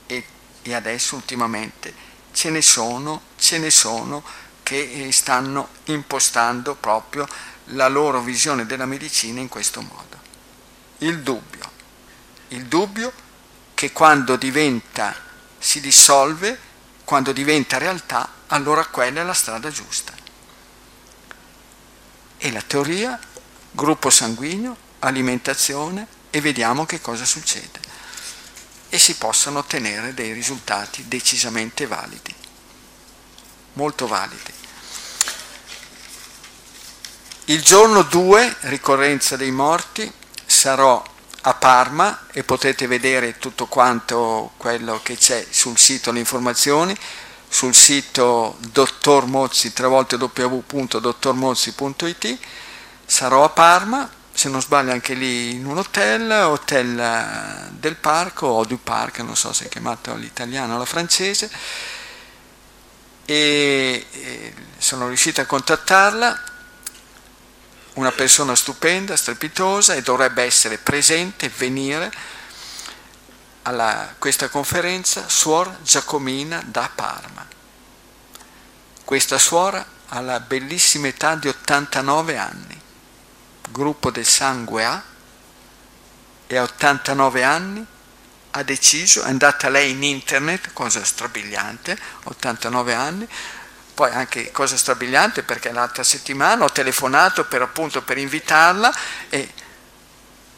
e, 0.07 0.25
e 0.63 0.75
adesso 0.75 1.17
ultimamente 1.17 1.95
ce 2.33 2.51
ne 2.51 2.63
sono, 2.63 3.23
ce 3.37 3.59
ne 3.59 3.71
sono 3.71 4.25
che 4.63 5.09
stanno 5.13 5.69
impostando 5.85 6.75
proprio 6.75 7.27
la 7.73 7.89
loro 7.89 8.21
visione 8.21 8.67
della 8.67 8.87
medicina 8.87 9.41
in 9.41 9.49
questo 9.49 9.81
modo 9.81 10.08
il 10.99 11.21
dubbio. 11.21 11.71
Il 12.49 12.67
dubbio 12.67 13.13
che 13.75 13.93
quando 13.93 14.37
diventa, 14.37 15.15
si 15.59 15.81
dissolve, 15.81 16.59
quando 17.05 17.33
diventa 17.33 17.79
realtà, 17.79 18.29
allora 18.49 18.87
quella 18.87 19.21
è 19.21 19.25
la 19.25 19.35
strada 19.35 19.71
giusta. 19.71 20.13
E 22.39 22.53
la 22.53 22.63
teoria, 22.63 23.19
gruppo 23.71 24.11
sanguigno, 24.11 24.77
alimentazione 25.01 26.07
e 26.31 26.41
vediamo 26.41 26.87
che 26.87 27.01
cosa 27.01 27.25
succede. 27.25 27.81
E 28.89 28.99
si 28.99 29.17
possono 29.17 29.59
ottenere 29.59 30.15
dei 30.15 30.33
risultati 30.33 31.07
decisamente 31.07 31.87
validi, 31.87 32.35
molto 33.75 34.07
validi. 34.07 34.53
Il 37.47 37.63
giorno 37.63 38.03
2, 38.03 38.57
ricorrenza 38.61 39.37
dei 39.37 39.51
morti, 39.51 40.11
sarò 40.59 41.01
a 41.43 41.55
Parma 41.55 42.27
e 42.33 42.43
potete 42.43 42.89
vedere 42.89 43.39
tutto 43.39 43.67
quanto 43.67 44.55
quello 44.57 44.99
che 45.05 45.17
c'è 45.17 45.47
sul 45.49 45.79
sito, 45.79 46.11
le 46.11 46.19
informazioni, 46.19 46.99
sul 47.49 47.77
sito 47.77 48.57
dottor 48.59 49.27
Mozzi, 49.27 49.73
tre 49.73 49.87
volte 49.87 50.17
www.dottormozzi.it. 50.17 52.39
Sarò 53.07 53.45
a 53.45 53.51
Parma, 53.51 54.11
se 54.33 54.49
non 54.49 54.61
sbaglio 54.61 54.91
anche 54.91 55.15
lì 55.15 55.53
in 55.53 55.65
un 55.65 55.79
hotel, 55.79 56.29
hotel 56.29 56.99
eh, 56.99 57.69
del 57.71 57.95
parco 57.95 58.49
o 58.49 58.65
du 58.65 58.83
parc, 58.83 59.21
non 59.21 59.37
so 59.37 59.53
se 59.53 59.67
è 59.67 59.69
chiamato 59.69 60.17
l'italiano 60.17 60.75
o 60.75 60.79
la 60.79 60.85
francese, 60.85 61.49
e 63.25 64.05
sono 64.77 65.07
riuscito 65.07 65.41
a 65.41 65.45
contattarla 65.45 66.58
una 67.99 68.13
persona 68.13 68.55
stupenda, 68.55 69.17
strepitosa 69.17 69.95
e 69.95 70.03
dovrebbe 70.03 70.45
essere 70.45 70.79
presente, 70.79 71.49
venire 71.49 72.11
a 73.63 74.15
questa 74.19 74.49
conferenza, 74.49 75.29
Suor 75.29 75.79
Giacomina 75.83 76.63
da 76.65 76.89
Parma. 76.95 77.47
Questa 79.05 79.37
suora 79.37 79.85
ha 80.11 80.21
la 80.21 80.39
bellissima 80.39 81.09
età 81.09 81.35
di 81.35 81.49
89 81.49 82.39
anni, 82.39 82.81
gruppo 83.71 84.11
del 84.11 84.27
sangue 84.27 84.85
A, 84.85 85.03
e 86.47 86.57
a 86.57 86.63
89 86.63 87.43
anni 87.43 87.85
ha 88.53 88.63
deciso, 88.63 89.23
è 89.23 89.29
andata 89.29 89.69
lei 89.69 89.91
in 89.91 90.03
internet, 90.05 90.73
cosa 90.73 91.05
strabiliante, 91.05 91.99
89 92.25 92.95
anni, 92.95 93.29
poi 93.99 94.13
anche 94.13 94.53
cosa 94.53 94.77
strabiliante 94.77 95.43
perché 95.43 95.73
l'altra 95.73 96.05
settimana 96.05 96.63
ho 96.63 96.71
telefonato 96.71 97.47
per 97.47 97.63
appunto 97.63 98.01
per 98.01 98.17
invitarla 98.17 98.95
e 99.29 99.53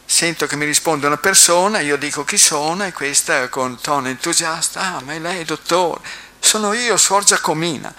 sento 0.05 0.47
che 0.47 0.57
mi 0.57 0.67
risponde 0.67 1.07
una 1.07 1.17
persona, 1.17 1.81
io 1.81 1.97
dico 1.97 2.23
chi 2.23 2.37
sono 2.37 2.85
e 2.85 2.93
questa 2.93 3.49
con 3.49 3.81
tono 3.81 4.09
entusiasta, 4.09 4.83
ah 4.83 5.01
ma 5.01 5.15
è 5.15 5.19
lei 5.19 5.47
dottore, 5.47 6.03
sono 6.39 6.75
io, 6.75 6.99
Suor 6.99 7.25
Giacomina. 7.25 7.95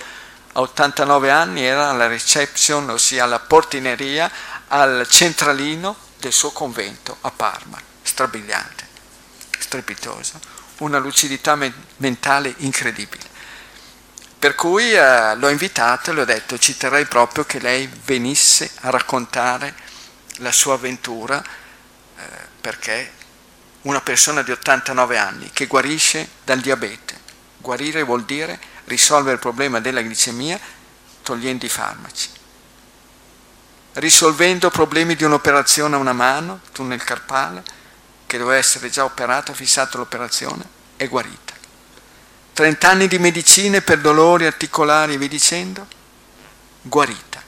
A 0.53 0.61
89 0.61 1.31
anni 1.31 1.63
era 1.63 1.89
alla 1.89 2.05
reception, 2.05 2.91
ossia 2.91 3.23
alla 3.23 3.39
portineria, 3.39 4.29
al 4.67 5.07
centralino 5.09 5.95
del 6.19 6.33
suo 6.33 6.51
convento 6.51 7.17
a 7.21 7.31
Parma, 7.31 7.81
strabiliante, 8.03 8.87
strepitoso, 9.57 10.39
una 10.77 10.99
lucidità 10.99 11.55
me- 11.55 11.73
mentale 11.97 12.53
incredibile. 12.57 13.30
Per 14.41 14.55
cui 14.55 14.91
eh, 14.91 15.35
l'ho 15.35 15.49
invitata 15.49 16.09
e 16.09 16.15
le 16.15 16.21
ho 16.21 16.25
detto 16.25 16.57
ci 16.57 16.75
terrei 16.75 17.05
proprio 17.05 17.45
che 17.45 17.59
lei 17.59 17.87
venisse 18.05 18.71
a 18.79 18.89
raccontare 18.89 19.75
la 20.37 20.51
sua 20.51 20.73
avventura 20.73 21.39
eh, 21.39 22.23
perché 22.59 23.11
una 23.81 24.01
persona 24.01 24.41
di 24.41 24.49
89 24.49 25.15
anni 25.15 25.51
che 25.53 25.67
guarisce 25.67 26.27
dal 26.43 26.59
diabete. 26.59 27.19
Guarire 27.57 28.01
vuol 28.01 28.23
dire 28.25 28.59
risolvere 28.85 29.35
il 29.35 29.39
problema 29.39 29.79
della 29.79 30.01
glicemia 30.01 30.59
togliendo 31.21 31.63
i 31.63 31.69
farmaci. 31.69 32.29
Risolvendo 33.93 34.71
problemi 34.71 35.15
di 35.15 35.23
un'operazione 35.23 35.93
a 35.93 35.99
una 35.99 36.13
mano, 36.13 36.61
tunnel 36.71 37.03
carpale, 37.03 37.63
che 38.25 38.39
doveva 38.39 38.57
essere 38.57 38.89
già 38.89 39.03
operata, 39.03 39.53
fissata 39.53 39.99
l'operazione, 39.99 40.63
è 40.95 41.07
guarita. 41.07 41.50
30 42.53 42.89
anni 42.89 43.07
di 43.07 43.17
medicine 43.17 43.81
per 43.81 43.99
dolori 43.99 44.45
articolari 44.45 45.13
e 45.13 45.17
via 45.17 45.27
dicendo, 45.27 45.87
guarita. 46.81 47.41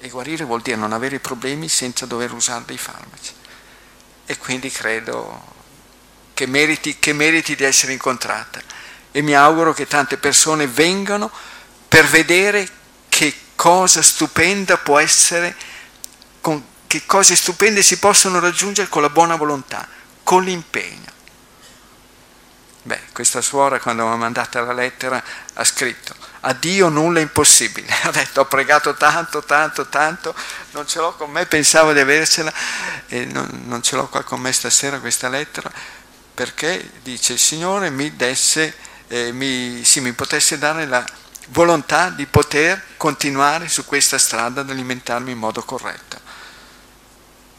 E 0.00 0.08
guarire 0.08 0.44
vuol 0.44 0.62
dire 0.62 0.76
non 0.76 0.92
avere 0.92 1.20
problemi 1.20 1.68
senza 1.68 2.06
dover 2.06 2.32
usare 2.32 2.64
dei 2.66 2.78
farmaci. 2.78 3.32
E 4.26 4.38
quindi 4.38 4.70
credo 4.70 5.58
che 6.34 6.46
meriti, 6.46 6.98
che 6.98 7.12
meriti 7.12 7.54
di 7.54 7.64
essere 7.64 7.92
incontrata. 7.92 8.60
E 9.12 9.20
mi 9.22 9.34
auguro 9.34 9.74
che 9.74 9.86
tante 9.86 10.16
persone 10.16 10.66
vengano 10.66 11.30
per 11.86 12.06
vedere 12.06 12.66
che 13.08 13.34
cosa 13.56 14.00
stupenda 14.00 14.78
può 14.78 14.98
essere, 14.98 15.54
con, 16.40 16.64
che 16.86 17.04
cose 17.04 17.36
stupende 17.36 17.82
si 17.82 17.98
possono 17.98 18.40
raggiungere 18.40 18.88
con 18.88 19.02
la 19.02 19.10
buona 19.10 19.36
volontà, 19.36 19.86
con 20.22 20.44
l'impegno. 20.44 21.09
Beh, 22.82 23.00
questa 23.12 23.40
suora 23.42 23.78
quando 23.78 24.06
mi 24.06 24.12
ha 24.12 24.16
mandato 24.16 24.64
la 24.64 24.72
lettera 24.72 25.22
ha 25.54 25.64
scritto 25.64 26.14
a 26.40 26.54
Dio 26.54 26.88
nulla 26.88 27.18
è 27.18 27.22
impossibile. 27.22 27.88
Ha 28.02 28.10
detto 28.10 28.40
ho 28.40 28.46
pregato 28.46 28.94
tanto, 28.94 29.42
tanto, 29.42 29.86
tanto, 29.88 30.34
non 30.72 30.86
ce 30.86 30.98
l'ho 30.98 31.14
con 31.14 31.30
me, 31.30 31.46
pensavo 31.46 31.92
di 31.92 32.00
avercela 32.00 32.52
e 33.08 33.26
non, 33.26 33.64
non 33.66 33.82
ce 33.82 33.96
l'ho 33.96 34.08
qua 34.08 34.22
con 34.22 34.40
me 34.40 34.52
stasera 34.52 34.98
questa 35.00 35.28
lettera 35.28 35.70
perché 36.32 36.90
dice 37.02 37.34
il 37.34 37.38
Signore 37.38 37.90
mi 37.90 38.16
desse, 38.16 38.74
eh, 39.08 39.32
mi, 39.32 39.84
sì, 39.84 40.00
mi 40.00 40.12
potesse 40.12 40.56
dare 40.56 40.86
la 40.86 41.04
volontà 41.48 42.08
di 42.08 42.24
poter 42.24 42.82
continuare 42.96 43.68
su 43.68 43.84
questa 43.84 44.16
strada 44.16 44.62
ad 44.62 44.70
alimentarmi 44.70 45.32
in 45.32 45.38
modo 45.38 45.62
corretto. 45.62 46.18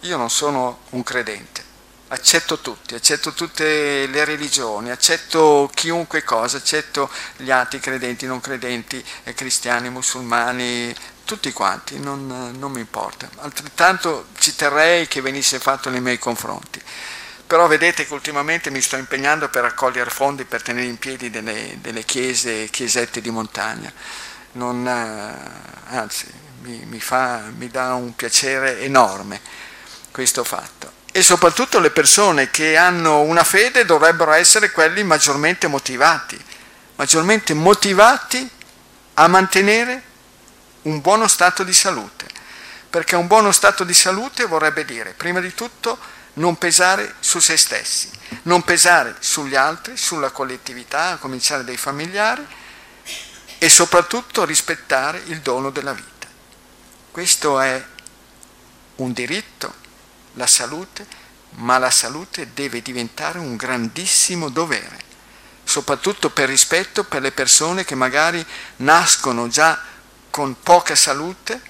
Io 0.01 0.17
non 0.17 0.31
sono 0.31 0.79
un 0.89 1.03
credente, 1.03 1.63
accetto 2.11 2.59
tutti, 2.59 2.93
accetto 2.93 3.31
tutte 3.31 4.05
le 4.05 4.25
religioni, 4.25 4.91
accetto 4.91 5.69
chiunque 5.73 6.23
cosa, 6.23 6.57
accetto 6.57 7.09
gli 7.37 7.51
atei 7.51 7.79
credenti, 7.79 8.25
non 8.25 8.41
credenti, 8.41 9.03
eh, 9.23 9.33
cristiani, 9.33 9.89
musulmani, 9.89 10.93
tutti 11.23 11.53
quanti, 11.53 11.99
non, 11.99 12.53
non, 12.57 12.71
mi 12.71 12.81
importa. 12.81 13.29
Altrettanto 13.37 14.27
ci 14.37 14.55
terrei 14.55 15.07
che 15.07 15.21
venisse 15.21 15.59
fatto 15.59 15.89
nei 15.89 16.01
miei 16.01 16.19
confronti. 16.19 16.81
Però 17.47 17.67
vedete 17.67 18.05
che 18.05 18.13
ultimamente 18.13 18.69
mi 18.69 18.81
sto 18.81 18.97
impegnando 18.97 19.49
per 19.49 19.63
raccogliere 19.63 20.09
fondi 20.09 20.43
per 20.45 20.61
tenere 20.61 20.87
in 20.87 20.97
piedi 20.97 21.29
delle, 21.29 21.77
delle 21.79 22.03
chiese, 22.03 22.69
chiesette 22.69 23.21
di 23.21 23.29
montagna. 23.29 23.91
Non, 24.53 24.85
eh, 24.85 25.95
anzi, 25.95 26.27
mi, 26.61 26.83
mi, 26.85 26.99
fa, 26.99 27.43
mi 27.55 27.69
dà 27.69 27.93
un 27.93 28.15
piacere 28.15 28.81
enorme 28.81 29.39
questo 30.11 30.43
fatto 30.43 30.99
e 31.11 31.21
soprattutto 31.21 31.79
le 31.79 31.91
persone 31.91 32.49
che 32.49 32.77
hanno 32.77 33.21
una 33.21 33.43
fede 33.43 33.85
dovrebbero 33.85 34.31
essere 34.31 34.71
quelli 34.71 35.03
maggiormente 35.03 35.67
motivati, 35.67 36.39
maggiormente 36.95 37.53
motivati 37.53 38.49
a 39.15 39.27
mantenere 39.27 40.03
un 40.83 41.01
buono 41.01 41.27
stato 41.27 41.63
di 41.63 41.73
salute, 41.73 42.25
perché 42.89 43.15
un 43.15 43.27
buono 43.27 43.51
stato 43.51 43.83
di 43.83 43.93
salute 43.93 44.45
vorrebbe 44.45 44.85
dire, 44.85 45.11
prima 45.11 45.39
di 45.39 45.53
tutto, 45.53 45.97
non 46.33 46.57
pesare 46.57 47.15
su 47.19 47.39
se 47.39 47.57
stessi, 47.57 48.09
non 48.43 48.63
pesare 48.63 49.15
sugli 49.19 49.55
altri, 49.55 49.97
sulla 49.97 50.31
collettività, 50.31 51.09
a 51.09 51.17
cominciare 51.17 51.65
dai 51.65 51.77
familiari 51.77 52.45
e 53.57 53.69
soprattutto 53.69 54.45
rispettare 54.45 55.21
il 55.25 55.41
dono 55.41 55.71
della 55.71 55.93
vita. 55.93 56.27
Questo 57.11 57.59
è 57.59 57.83
un 58.95 59.11
diritto, 59.11 59.73
la 60.33 60.47
salute, 60.47 61.05
ma 61.55 61.77
la 61.77 61.91
salute 61.91 62.53
deve 62.53 62.81
diventare 62.81 63.39
un 63.39 63.55
grandissimo 63.55 64.49
dovere, 64.49 64.99
soprattutto 65.63 66.29
per 66.29 66.47
rispetto 66.47 67.03
per 67.03 67.21
le 67.21 67.31
persone 67.31 67.83
che 67.83 67.95
magari 67.95 68.45
nascono 68.77 69.47
già 69.47 69.79
con 70.29 70.55
poca 70.61 70.95
salute 70.95 71.61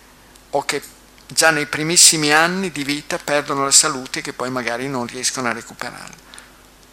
o 0.52 0.63
che 0.65 0.82
già 1.28 1.50
nei 1.50 1.65
primissimi 1.65 2.32
anni 2.32 2.71
di 2.71 2.84
vita 2.84 3.17
perdono 3.17 3.63
la 3.63 3.71
salute 3.71 4.21
che 4.21 4.34
poi 4.34 4.50
magari 4.50 4.88
non 4.88 5.06
riescono 5.06 5.47
a 5.47 5.54
recuperarla. 5.54 6.30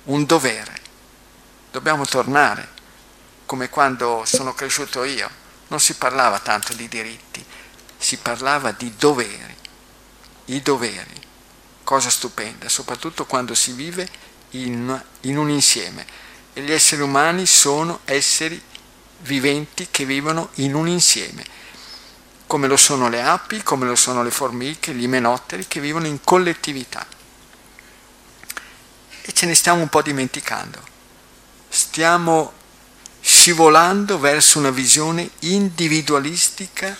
Un 0.04 0.24
dovere. 0.24 0.86
Dobbiamo 1.70 2.06
tornare, 2.06 2.68
come 3.44 3.68
quando 3.68 4.22
sono 4.24 4.54
cresciuto 4.54 5.04
io. 5.04 5.46
Non 5.68 5.80
si 5.80 5.94
parlava 5.94 6.38
tanto 6.38 6.72
di 6.72 6.88
diritti, 6.88 7.44
si 7.98 8.16
parlava 8.16 8.70
di 8.72 8.94
doveri. 8.96 9.56
I 10.46 10.62
doveri. 10.62 11.27
Cosa 11.88 12.10
stupenda, 12.10 12.68
soprattutto 12.68 13.24
quando 13.24 13.54
si 13.54 13.72
vive 13.72 14.06
in, 14.50 15.02
in 15.22 15.38
un 15.38 15.48
insieme. 15.48 16.04
E 16.52 16.60
gli 16.60 16.70
esseri 16.70 17.00
umani 17.00 17.46
sono 17.46 18.00
esseri 18.04 18.60
viventi 19.20 19.88
che 19.90 20.04
vivono 20.04 20.50
in 20.56 20.74
un 20.74 20.86
insieme 20.86 21.56
come 22.46 22.66
lo 22.66 22.76
sono 22.76 23.08
le 23.08 23.22
api, 23.22 23.62
come 23.62 23.86
lo 23.86 23.94
sono 23.94 24.22
le 24.22 24.30
formiche, 24.30 24.94
gli 24.94 25.04
imenotteri 25.04 25.66
che 25.66 25.80
vivono 25.80 26.06
in 26.06 26.22
collettività. 26.22 27.06
E 29.22 29.32
ce 29.32 29.46
ne 29.46 29.54
stiamo 29.54 29.80
un 29.80 29.88
po' 29.88 30.02
dimenticando. 30.02 30.82
Stiamo 31.68 32.52
scivolando 33.20 34.18
verso 34.18 34.58
una 34.58 34.70
visione 34.70 35.30
individualistica 35.40 36.94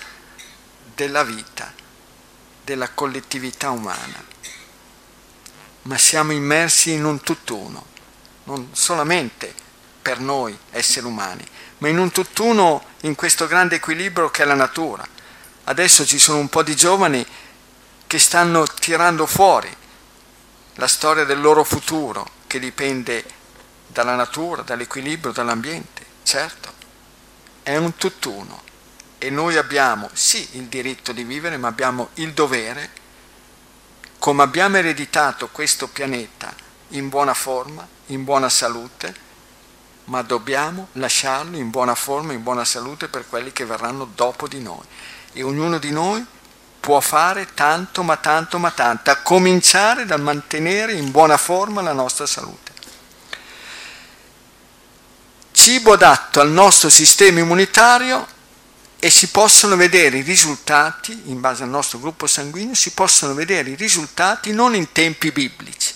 della 0.95 1.25
vita, 1.25 1.73
della 2.65 2.91
collettività 2.91 3.71
umana. 3.71 4.37
Ma 5.89 5.99
siamo 5.99 6.33
immersi 6.33 6.93
in 6.93 7.05
un 7.05 7.21
tutt'uno, 7.21 7.85
non 8.45 8.71
solamente 8.73 9.55
per 10.01 10.21
noi 10.21 10.57
esseri 10.71 11.07
umani, 11.07 11.47
ma 11.79 11.89
in 11.89 11.99
un 11.99 12.11
tutt'uno 12.11 12.85
in 13.03 13.15
questo 13.15 13.47
grande 13.47 13.77
equilibrio 13.77 14.31
che 14.31 14.43
è 14.43 14.47
la 14.47 14.55
natura 14.55 15.07
adesso 15.69 16.07
ci 16.07 16.19
sono 16.19 16.39
un 16.39 16.49
po' 16.49 16.63
di 16.63 16.75
giovani 16.75 17.25
che 18.07 18.19
stanno 18.19 18.67
tirando 18.67 19.27
fuori 19.27 19.75
la 20.75 20.89
storia 20.89 21.25
del 21.25 21.41
loro 21.41 21.63
futuro, 21.65 22.27
che 22.47 22.59
dipende 22.59 23.25
dalla 23.87 24.15
natura, 24.15 24.63
dall'equilibrio, 24.63 25.33
dall'ambiente. 25.33 26.07
Certo, 26.23 26.73
è 27.63 27.77
un 27.77 27.97
tutt'uno 27.97 28.63
e 29.19 29.29
noi 29.29 29.57
abbiamo 29.57 30.09
sì 30.13 30.49
il 30.53 30.67
diritto 30.67 31.13
di 31.13 31.25
vivere, 31.25 31.57
ma 31.57 31.69
abbiamo 31.69 32.11
il 32.15 32.33
dovere, 32.33 32.91
come 34.19 34.43
abbiamo 34.43 34.77
ereditato 34.77 35.49
questo 35.49 35.89
pianeta 35.89 36.53
in 36.91 37.09
buona 37.09 37.35
forma, 37.35 37.87
in 38.07 38.25
buona 38.25 38.49
salute, 38.49 39.27
ma 40.05 40.23
dobbiamo 40.23 40.89
lasciarlo 40.93 41.57
in 41.57 41.71
buona 41.71 41.95
forma, 41.95 42.33
in 42.33 42.43
buona 42.43 42.65
salute 42.65 43.09
per 43.09 43.29
quelli 43.29 43.53
che 43.53 43.65
verranno 43.65 44.09
dopo 44.15 44.49
di 44.49 44.61
noi 44.61 44.85
e 45.33 45.43
ognuno 45.43 45.79
di 45.79 45.91
noi 45.91 46.25
può 46.81 47.01
fare 47.01 47.49
tanto 47.53 48.03
ma 48.03 48.17
tanto 48.17 48.59
ma 48.59 48.71
tanto, 48.71 49.11
a 49.11 49.17
cominciare 49.17 50.07
dal 50.07 50.23
mantenere 50.23 50.93
in 50.93 51.11
buona 51.11 51.37
forma 51.37 51.83
la 51.83 51.93
nostra 51.93 52.27
salute. 52.27 52.73
Cibo 55.53 55.93
adatto 55.93 56.41
al 56.41 56.51
nostro 56.51 56.89
sistema 56.89 57.41
immunitario 57.41 58.27
e 59.01 59.11
si 59.11 59.29
possono 59.29 59.77
vedere 59.77 60.19
i 60.19 60.23
risultati, 60.23 61.23
in 61.27 61.41
base 61.41 61.63
al 61.63 61.69
nostro 61.69 62.01
gruppo 62.01 62.27
sanguigno, 62.27 62.75
si 62.75 62.91
possono 62.91 63.35
vedere 63.35 63.71
i 63.71 63.77
risultati 63.77 64.53
non 64.53 64.75
in 64.75 64.91
tempi 64.91 65.31
biblici, 65.31 65.95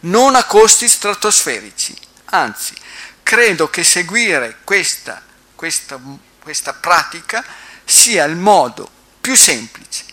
non 0.00 0.36
a 0.36 0.44
costi 0.44 0.88
stratosferici, 0.88 1.96
anzi, 2.26 2.74
credo 3.22 3.68
che 3.68 3.82
seguire 3.82 4.58
questa, 4.62 5.20
questa, 5.54 6.00
questa 6.38 6.74
pratica 6.74 7.44
sia 7.84 8.24
il 8.24 8.36
modo 8.36 8.88
più 9.20 9.34
semplice, 9.34 10.04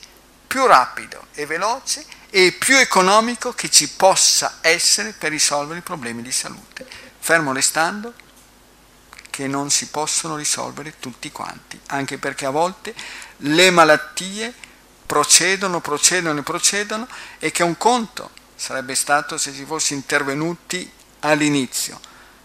più 0.48 0.66
rapido 0.66 1.28
e 1.34 1.46
veloce 1.46 2.06
e 2.30 2.54
più 2.54 2.76
economico 2.78 3.54
che 3.54 3.70
ci 3.70 3.88
possa 3.90 4.58
essere 4.62 5.14
per 5.14 5.30
risolvere 5.30 5.80
i 5.80 5.84
problemi 5.84 6.24
di 6.24 6.32
salute, 6.32 6.88
fermo 7.20 7.54
restando 7.54 8.14
che 9.36 9.48
non 9.48 9.70
si 9.70 9.88
possono 9.88 10.38
risolvere 10.38 10.98
tutti 10.98 11.30
quanti, 11.30 11.78
anche 11.88 12.18
perché 12.18 12.46
a 12.46 12.52
volte 12.52 12.96
le 13.40 13.70
malattie 13.70 14.54
procedono, 15.06 15.82
procedono 15.82 16.40
e 16.40 16.44
procedono 16.44 17.06
e 17.38 17.52
che 17.52 17.62
un 17.62 17.76
conto 17.76 18.30
sarebbe 18.56 18.96
stato 18.96 19.38
se 19.38 19.52
si 19.52 19.66
fosse 19.66 19.94
intervenuti 19.94 20.90
all'inizio, 21.20 22.00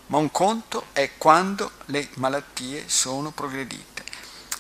ma 0.07 0.19
un 0.19 0.33
conto 0.33 0.87
è 0.91 1.13
quando 1.17 1.71
le 1.87 2.09
malattie 2.15 2.89
sono 2.89 3.31
progredite. 3.31 4.03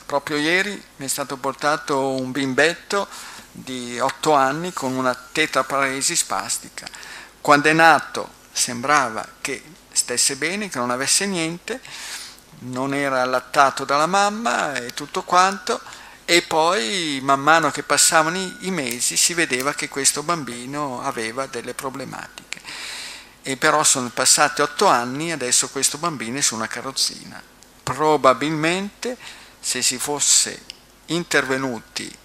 Proprio 0.06 0.36
ieri 0.36 0.80
mi 0.98 1.06
è 1.06 1.08
stato 1.08 1.36
portato 1.36 2.10
un 2.10 2.30
bimbetto 2.30 3.08
di 3.50 3.98
8 3.98 4.32
anni 4.34 4.72
con 4.72 4.92
una 4.92 5.16
tetraparesi 5.32 6.14
spastica. 6.14 6.86
Quando 7.40 7.68
è 7.68 7.72
nato 7.72 8.34
sembrava 8.52 9.26
che 9.40 9.60
stesse 9.90 10.36
bene, 10.36 10.68
che 10.68 10.78
non 10.78 10.90
avesse 10.90 11.26
niente, 11.26 11.80
non 12.60 12.94
era 12.94 13.22
allattato 13.22 13.84
dalla 13.84 14.06
mamma 14.06 14.74
e 14.74 14.92
tutto 14.92 15.22
quanto, 15.22 15.80
e 16.24 16.42
poi 16.42 17.18
man 17.22 17.40
mano 17.40 17.70
che 17.70 17.82
passavano 17.82 18.38
i 18.60 18.70
mesi 18.70 19.16
si 19.16 19.34
vedeva 19.34 19.74
che 19.74 19.88
questo 19.88 20.22
bambino 20.22 21.02
aveva 21.02 21.46
delle 21.46 21.74
problematiche. 21.74 22.60
E 23.42 23.56
però 23.56 23.82
sono 23.82 24.10
passati 24.10 24.60
otto 24.60 24.86
anni, 24.86 25.32
adesso 25.32 25.70
questo 25.70 25.98
bambino 25.98 26.38
è 26.38 26.42
su 26.42 26.54
una 26.54 26.68
carrozzina. 26.68 27.42
Probabilmente 27.82 29.16
se 29.58 29.82
si 29.82 29.98
fosse 29.98 30.62
intervenuti 31.06 32.16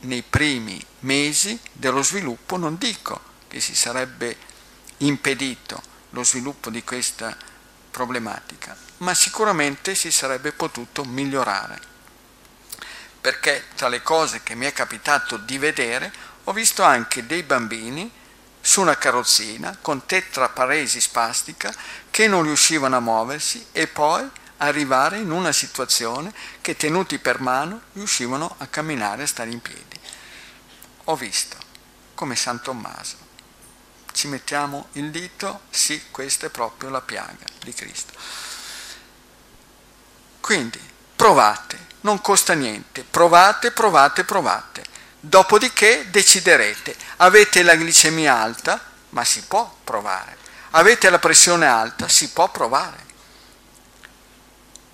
nei 0.00 0.22
primi 0.22 0.84
mesi 1.00 1.58
dello 1.72 2.02
sviluppo, 2.02 2.56
non 2.56 2.76
dico 2.78 3.20
che 3.48 3.60
si 3.60 3.76
sarebbe 3.76 4.36
impedito 4.98 5.80
lo 6.10 6.24
sviluppo 6.24 6.70
di 6.70 6.82
questa 6.82 7.36
problematica, 7.96 8.76
ma 8.98 9.14
sicuramente 9.14 9.94
si 9.94 10.10
sarebbe 10.10 10.52
potuto 10.52 11.02
migliorare. 11.02 11.80
Perché 13.22 13.68
tra 13.74 13.88
le 13.88 14.02
cose 14.02 14.42
che 14.42 14.54
mi 14.54 14.66
è 14.66 14.72
capitato 14.74 15.38
di 15.38 15.56
vedere, 15.56 16.12
ho 16.44 16.52
visto 16.52 16.82
anche 16.82 17.24
dei 17.24 17.42
bambini 17.42 18.12
su 18.60 18.82
una 18.82 18.98
carrozzina 18.98 19.78
con 19.80 20.04
tetraparesi 20.04 21.00
spastica 21.00 21.72
che 22.10 22.28
non 22.28 22.42
riuscivano 22.42 22.96
a 22.96 23.00
muoversi 23.00 23.66
e 23.72 23.86
poi 23.86 24.28
arrivare 24.58 25.16
in 25.16 25.30
una 25.30 25.52
situazione 25.52 26.34
che 26.60 26.76
tenuti 26.76 27.18
per 27.18 27.40
mano 27.40 27.80
riuscivano 27.94 28.56
a 28.58 28.66
camminare 28.66 29.22
e 29.22 29.26
stare 29.26 29.48
in 29.48 29.62
piedi. 29.62 29.98
Ho 31.04 31.16
visto, 31.16 31.56
come 32.14 32.36
San 32.36 32.60
Tommaso, 32.60 33.25
ci 34.16 34.26
mettiamo 34.26 34.88
il 34.92 35.10
dito, 35.10 35.60
sì, 35.70 36.06
questa 36.10 36.46
è 36.46 36.50
proprio 36.50 36.90
la 36.90 37.00
piaga 37.00 37.44
di 37.62 37.72
Cristo. 37.72 38.12
Quindi 40.40 40.80
provate, 41.14 41.78
non 42.00 42.20
costa 42.20 42.54
niente, 42.54 43.04
provate, 43.04 43.70
provate, 43.70 44.24
provate. 44.24 44.82
Dopodiché 45.20 46.06
deciderete, 46.10 46.96
avete 47.16 47.62
la 47.62 47.74
glicemia 47.74 48.34
alta, 48.34 48.80
ma 49.10 49.24
si 49.24 49.42
può 49.42 49.76
provare. 49.84 50.36
Avete 50.70 51.10
la 51.10 51.18
pressione 51.18 51.66
alta, 51.66 52.08
si 52.08 52.30
può 52.30 52.50
provare 52.50 53.04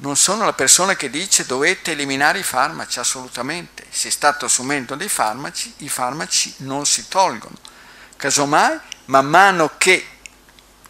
non 0.03 0.17
sono 0.17 0.45
la 0.45 0.53
persona 0.53 0.97
che 0.97 1.11
dice 1.11 1.47
dovete 1.47 1.93
eliminare 1.93 2.41
i 2.41 2.43
farmaci, 2.43 2.99
assolutamente. 2.99 3.87
Se 3.89 4.11
state 4.11 4.45
assumendo 4.45 4.97
dei 4.97 5.09
farmaci, 5.09 5.73
i 5.79 5.89
farmaci 5.89 6.55
non 6.59 6.87
si 6.87 7.07
tolgono. 7.07 7.55
Casomai, 8.17 8.79
man 9.07 9.27
mano 9.27 9.73
che 9.79 10.07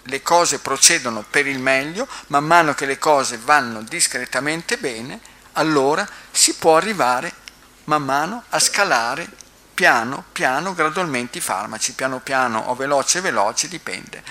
le 0.03 0.23
cose 0.23 0.59
procedono 0.59 1.25
per 1.29 1.47
il 1.47 1.59
meglio, 1.59 2.09
man 2.29 2.45
mano 2.45 2.75
che 2.75 2.87
le 2.87 2.99
cose 2.99 3.39
vanno 3.39 3.83
discretamente 3.83 4.77
bene, 4.79 5.21
allora 5.53 6.07
si 6.31 6.55
può 6.55 6.77
arrivare 6.77 7.33
man 7.85 8.03
mano 8.03 8.45
a 8.51 8.59
scalare 8.59 9.29
piano 9.75 10.25
piano 10.33 10.75
gradualmente 10.75 11.39
i 11.39 11.41
farmaci, 11.41 11.95
piano 11.95 12.21
piano 12.21 12.61
o 12.67 12.75
veloce 12.75 13.21
veloce, 13.21 13.69
dipende. 13.69 14.23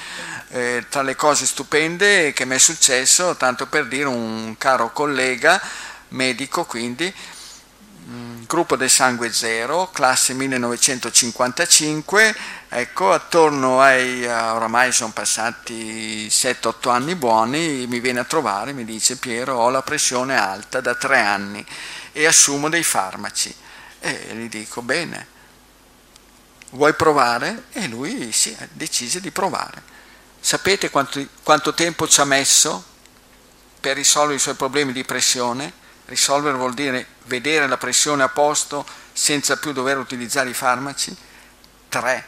Eh, 0.50 0.86
tra 0.90 1.02
le 1.02 1.16
cose 1.16 1.46
stupende 1.46 2.32
che 2.34 2.46
mi 2.46 2.56
è 2.56 2.60
successo, 2.60 3.36
tanto 3.36 3.68
per 3.68 3.88
dire 3.88 4.06
un 4.06 4.56
caro 4.58 4.92
collega, 4.92 5.62
medico 6.10 6.66
quindi, 6.66 7.14
gruppo 8.48 8.76
del 8.76 8.90
sangue 8.90 9.32
zero, 9.32 9.90
classe 9.92 10.34
1955, 10.34 12.36
ecco, 12.70 13.14
attorno 13.14 13.80
ai, 13.80 14.26
oramai 14.26 14.92
sono 14.92 15.12
passati 15.14 16.28
7-8 16.28 16.90
anni 16.90 17.16
buoni, 17.16 17.86
mi 17.88 18.00
viene 18.00 18.20
a 18.20 18.26
trovare, 18.26 18.74
mi 18.74 18.84
dice 18.84 19.16
Piero, 19.16 19.56
ho 19.56 19.70
la 19.70 19.82
pressione 19.82 20.38
alta 20.38 20.82
da 20.82 20.96
tre 20.96 21.20
anni 21.20 21.66
e 22.12 22.26
assumo 22.26 22.70
dei 22.70 22.84
farmaci. 22.84 23.54
E 24.00 24.32
gli 24.34 24.50
dico, 24.50 24.82
bene, 24.82 25.28
vuoi 26.72 26.94
provare? 26.94 27.66
E 27.72 27.88
lui 27.88 28.32
sì, 28.32 28.56
decise 28.72 29.22
di 29.22 29.32
provare. 29.32 29.90
Sapete 30.40 30.90
quanto, 30.90 31.26
quanto 31.44 31.74
tempo 31.74 32.08
ci 32.08 32.20
ha 32.20 32.26
messo 32.26 32.84
per 33.80 33.96
risolvere 33.96 34.36
i 34.36 34.40
suoi 34.40 34.56
problemi 34.56 34.92
di 34.92 35.06
pressione? 35.06 35.80
Risolvere 36.12 36.58
vuol 36.58 36.74
dire 36.74 37.08
vedere 37.24 37.68
la 37.68 37.78
pressione 37.78 38.22
a 38.22 38.28
posto 38.28 38.86
senza 39.14 39.56
più 39.56 39.72
dover 39.72 39.98
utilizzare 39.98 40.50
i 40.50 40.54
farmaci? 40.54 41.16
Tre, 41.88 42.28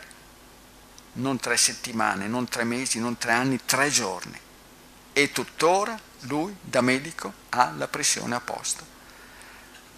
non 1.15 1.37
tre 1.37 1.57
settimane, 1.57 2.27
non 2.27 2.47
tre 2.47 2.63
mesi, 2.63 3.01
non 3.01 3.17
tre 3.17 3.33
anni, 3.33 3.59
tre 3.65 3.89
giorni. 3.89 4.39
E 5.11 5.33
tuttora 5.33 5.99
lui 6.21 6.55
da 6.61 6.79
medico 6.79 7.33
ha 7.49 7.73
la 7.75 7.89
pressione 7.89 8.35
a 8.35 8.39
posto. 8.39 8.85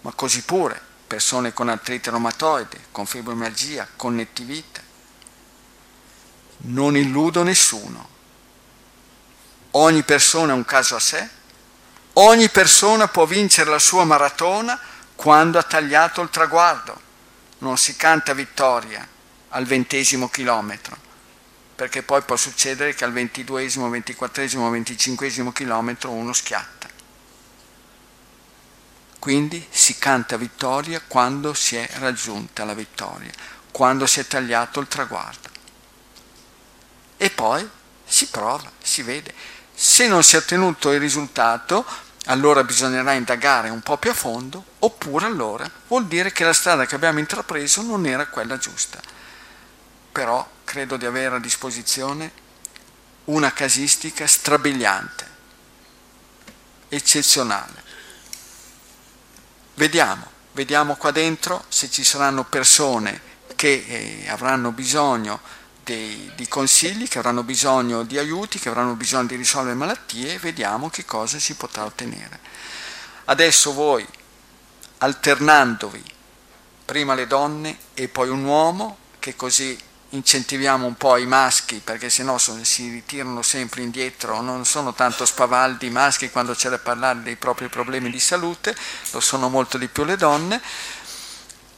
Ma 0.00 0.12
così 0.14 0.42
pure 0.42 0.80
persone 1.06 1.52
con 1.52 1.68
artrite 1.68 2.10
reumatoide, 2.10 2.86
con 2.90 3.06
fibromialgia, 3.06 3.86
connettivite. 3.94 4.82
Non 6.62 6.96
illudo 6.96 7.44
nessuno. 7.44 8.08
Ogni 9.70 10.02
persona 10.02 10.54
è 10.54 10.56
un 10.56 10.64
caso 10.64 10.96
a 10.96 11.00
sé 11.00 11.44
Ogni 12.18 12.48
persona 12.48 13.08
può 13.08 13.26
vincere 13.26 13.68
la 13.68 13.78
sua 13.78 14.04
maratona 14.04 14.78
quando 15.14 15.58
ha 15.58 15.62
tagliato 15.62 16.22
il 16.22 16.30
traguardo. 16.30 16.98
Non 17.58 17.76
si 17.76 17.94
canta 17.94 18.32
vittoria 18.32 19.06
al 19.50 19.66
ventesimo 19.66 20.30
chilometro, 20.30 20.96
perché 21.74 22.02
poi 22.02 22.22
può 22.22 22.36
succedere 22.36 22.94
che 22.94 23.04
al 23.04 23.12
ventiduesimo, 23.12 23.90
ventiquattresimo, 23.90 24.70
venticinquesimo 24.70 25.52
chilometro 25.52 26.10
uno 26.10 26.32
schiatta. 26.32 26.88
Quindi 29.18 29.66
si 29.68 29.98
canta 29.98 30.38
vittoria 30.38 31.02
quando 31.06 31.52
si 31.52 31.76
è 31.76 31.86
raggiunta 31.98 32.64
la 32.64 32.74
vittoria, 32.74 33.32
quando 33.70 34.06
si 34.06 34.20
è 34.20 34.26
tagliato 34.26 34.80
il 34.80 34.88
traguardo. 34.88 35.50
E 37.18 37.28
poi 37.28 37.68
si 38.06 38.28
prova, 38.28 38.70
si 38.82 39.02
vede. 39.02 39.34
Se 39.74 40.08
non 40.08 40.22
si 40.22 40.36
è 40.36 40.38
ottenuto 40.38 40.90
il 40.92 41.00
risultato, 41.00 41.84
allora 42.26 42.64
bisognerà 42.64 43.12
indagare 43.12 43.68
un 43.68 43.80
po' 43.80 43.98
più 43.98 44.10
a 44.10 44.14
fondo, 44.14 44.64
oppure 44.80 45.26
allora 45.26 45.68
vuol 45.88 46.06
dire 46.06 46.32
che 46.32 46.44
la 46.44 46.52
strada 46.52 46.86
che 46.86 46.94
abbiamo 46.94 47.18
intrapreso 47.18 47.82
non 47.82 48.06
era 48.06 48.26
quella 48.26 48.58
giusta. 48.58 49.00
Però 50.12 50.48
credo 50.64 50.96
di 50.96 51.06
avere 51.06 51.36
a 51.36 51.40
disposizione 51.40 52.44
una 53.26 53.52
casistica 53.52 54.26
strabiliante, 54.26 55.26
eccezionale. 56.88 57.84
Vediamo, 59.74 60.26
vediamo 60.52 60.96
qua 60.96 61.10
dentro 61.10 61.64
se 61.68 61.90
ci 61.90 62.02
saranno 62.02 62.44
persone 62.44 63.34
che 63.54 63.84
eh, 63.86 64.28
avranno 64.28 64.72
bisogno 64.72 65.40
dei, 65.86 66.32
di 66.34 66.48
consigli, 66.48 67.06
che 67.06 67.18
avranno 67.18 67.44
bisogno 67.44 68.02
di 68.02 68.18
aiuti, 68.18 68.58
che 68.58 68.68
avranno 68.68 68.94
bisogno 68.94 69.28
di 69.28 69.36
risolvere 69.36 69.76
malattie 69.76 70.34
e 70.34 70.38
vediamo 70.38 70.90
che 70.90 71.04
cosa 71.04 71.38
si 71.38 71.54
potrà 71.54 71.84
ottenere. 71.84 72.40
Adesso 73.26 73.72
voi, 73.72 74.04
alternandovi 74.98 76.02
prima 76.84 77.14
le 77.14 77.28
donne 77.28 77.78
e 77.94 78.08
poi 78.08 78.28
un 78.28 78.44
uomo, 78.44 78.98
che 79.20 79.36
così 79.36 79.78
incentiviamo 80.10 80.86
un 80.86 80.96
po' 80.96 81.16
i 81.16 81.26
maschi 81.26 81.80
perché 81.82 82.10
sennò 82.10 82.38
si 82.38 82.90
ritirano 82.90 83.42
sempre 83.42 83.82
indietro, 83.82 84.40
non 84.40 84.64
sono 84.64 84.92
tanto 84.92 85.24
spavaldi 85.24 85.86
i 85.86 85.90
maschi 85.90 86.30
quando 86.30 86.54
c'è 86.54 86.68
da 86.68 86.78
parlare 86.78 87.22
dei 87.22 87.36
propri 87.36 87.68
problemi 87.68 88.10
di 88.10 88.20
salute, 88.20 88.76
lo 89.12 89.20
sono 89.20 89.48
molto 89.48 89.78
di 89.78 89.88
più 89.88 90.04
le 90.04 90.16
donne 90.16 90.60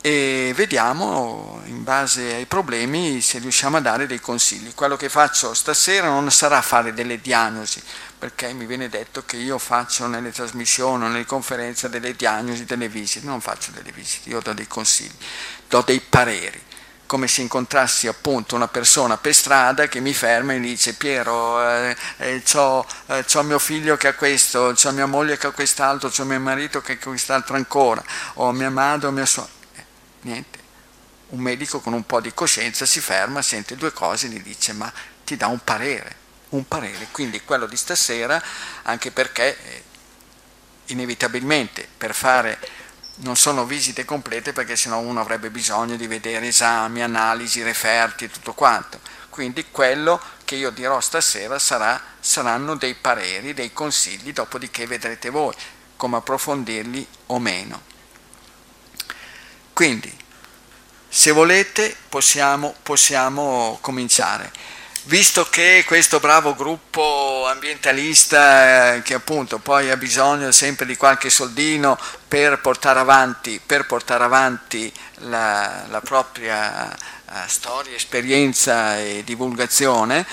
e 0.01 0.53
vediamo 0.55 1.61
in 1.65 1.83
base 1.83 2.35
ai 2.35 2.47
problemi 2.47 3.21
se 3.21 3.39
riusciamo 3.39 3.79
a 3.79 3.81
dare 3.81 4.07
dei 4.07 4.21
consigli. 4.21 4.73
Quello 4.75 4.97
che 4.97 5.09
faccio 5.09 5.55
stasera 5.55 6.09
non 6.09 6.31
sarà 6.31 6.63
fare 6.63 6.95
delle 6.95 7.21
diagnosi, 7.21 7.83
perché 8.19 8.53
mi 8.53 8.67
viene 8.67 8.89
detto 8.89 9.25
che 9.25 9.37
io 9.37 9.59
faccio 9.59 10.07
nelle 10.07 10.31
trasmissioni 10.31 11.05
o 11.05 11.09
nelle 11.09 11.27
conferenze 11.27 11.89
delle 11.89 12.15
diagnosi, 12.15 12.65
delle 12.65 12.89
visite, 12.89 13.27
non 13.27 13.41
faccio 13.41 13.71
delle 13.73 13.93
visite, 13.93 14.29
io 14.29 14.41
do 14.41 14.53
dei 14.53 14.67
consigli, 14.67 15.15
do 15.69 15.83
dei 15.85 16.01
pareri 16.01 16.67
come 17.07 17.27
se 17.27 17.41
incontrassi 17.41 18.07
appunto 18.07 18.55
una 18.55 18.69
persona 18.69 19.17
per 19.17 19.35
strada 19.35 19.89
che 19.89 19.99
mi 19.99 20.13
ferma 20.13 20.53
e 20.53 20.59
mi 20.59 20.69
dice 20.69 20.93
Piero, 20.93 21.59
eh, 21.67 21.97
eh, 22.19 22.43
ho 22.53 22.87
eh, 23.07 23.43
mio 23.45 23.59
figlio 23.59 23.97
che 23.97 24.09
ha 24.09 24.15
questo, 24.15 24.75
ho 24.79 24.91
mia 24.93 25.07
moglie 25.07 25.39
che 25.39 25.47
ha 25.47 25.51
quest'altro, 25.51 26.13
ho 26.15 26.25
mio 26.25 26.39
marito 26.39 26.83
che 26.83 26.93
ha 26.93 26.99
quest'altro 26.99 27.57
ancora, 27.57 28.05
o 28.35 28.53
mia 28.53 28.69
madre 28.69 29.07
o 29.07 29.11
mia 29.11 29.25
sorella 29.25 29.58
niente. 30.23 30.67
Un 31.29 31.41
medico 31.41 31.81
con 31.81 31.93
un 31.93 32.07
po' 32.07 32.21
di 32.21 32.33
coscienza 32.33 32.87
si 32.87 33.01
ferma, 33.01 33.43
sente 33.43 33.77
due 33.77 33.93
cose 33.93 34.27
e 34.27 34.31
gli 34.31 34.41
dice 34.41 34.73
ma 34.73 34.91
ti 35.25 35.37
dà 35.37 35.47
un 35.47 35.63
parere, 35.63 36.17
un 36.51 36.67
parere. 36.67 37.09
Quindi 37.11 37.43
quello 37.43 37.67
di 37.67 37.77
stasera, 37.77 38.43
anche 38.83 39.11
perché 39.11 39.59
eh, 39.63 39.83
inevitabilmente 40.87 41.87
per 41.97 42.15
fare 42.15 42.59
non 43.21 43.37
sono 43.37 43.65
visite 43.65 44.05
complete 44.05 44.53
perché 44.53 44.77
sennò 44.77 44.99
uno 44.99 45.21
avrebbe 45.21 45.51
bisogno 45.51 45.97
di 45.97 46.07
vedere 46.07 46.49
esami, 46.49 47.03
analisi, 47.03 47.63
referti 47.63 48.25
e 48.25 48.31
tutto 48.31 48.55
quanto. 48.55 49.01
Quindi 49.29 49.67
quello 49.71 50.21
che 50.45 50.57
io 50.57 50.71
dirò 50.71 51.01
stasera 51.01 51.59
sarà, 51.59 52.01
saranno 52.19 52.75
dei 52.75 52.95
pareri, 52.95 53.55
dei 53.55 53.73
consigli, 53.73 54.33
dopodiché 54.33 54.87
vedrete 54.87 55.31
voi 55.31 55.55
come 55.97 56.17
approfondirli 56.17 57.07
o 57.27 57.39
meno. 57.39 57.83
Quindi, 59.79 60.13
se 61.09 61.31
volete, 61.31 61.95
possiamo, 62.09 62.75
possiamo 62.83 63.79
cominciare. 63.81 64.51
Visto 65.05 65.49
che 65.49 65.85
questo 65.87 66.19
bravo 66.19 66.57
gruppo 66.57 67.47
ambientalista, 67.47 68.97
eh, 68.97 69.03
che 69.03 69.15
appunto 69.15 69.59
poi 69.59 69.89
ha 69.93 69.97
bisogno 69.97 70.51
sempre 70.51 70.85
di 70.85 70.97
qualche 70.97 71.31
soldino 71.31 71.97
per 72.27 72.61
portare 72.61 72.99
avanti, 72.99 73.61
per 73.65 73.87
portare 73.87 74.25
avanti 74.25 74.93
la, 75.19 75.85
la 75.89 76.01
propria 76.01 76.89
uh, 76.89 77.33
storia, 77.47 77.95
esperienza 77.95 78.99
e 78.99 79.23
divulgazione, 79.25 80.27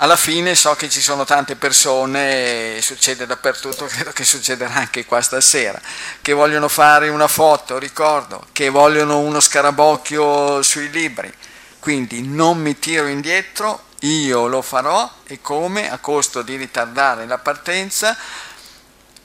alla 0.00 0.16
fine 0.16 0.54
so 0.54 0.74
che 0.74 0.88
ci 0.88 1.00
sono 1.00 1.24
tante 1.24 1.56
persone, 1.56 2.80
succede 2.80 3.26
dappertutto, 3.26 3.86
credo 3.90 4.12
che 4.12 4.24
succederà 4.24 4.74
anche 4.74 5.04
qua 5.04 5.20
stasera, 5.20 5.80
che 6.20 6.32
vogliono 6.32 6.68
fare 6.68 7.08
una 7.08 7.28
foto, 7.28 7.78
ricordo, 7.78 8.46
che 8.52 8.68
vogliono 8.68 9.18
uno 9.18 9.40
scarabocchio 9.40 10.62
sui 10.62 10.90
libri. 10.90 11.32
Quindi 11.80 12.26
non 12.26 12.58
mi 12.58 12.78
tiro 12.78 13.06
indietro, 13.06 13.84
io 14.00 14.46
lo 14.46 14.62
farò 14.62 15.10
e 15.24 15.40
come 15.40 15.90
a 15.90 15.98
costo 15.98 16.42
di 16.42 16.56
ritardare 16.56 17.26
la 17.26 17.38
partenza, 17.38 18.16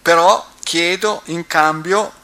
però 0.02 0.44
chiedo 0.62 1.22
in 1.26 1.46
cambio 1.46 2.22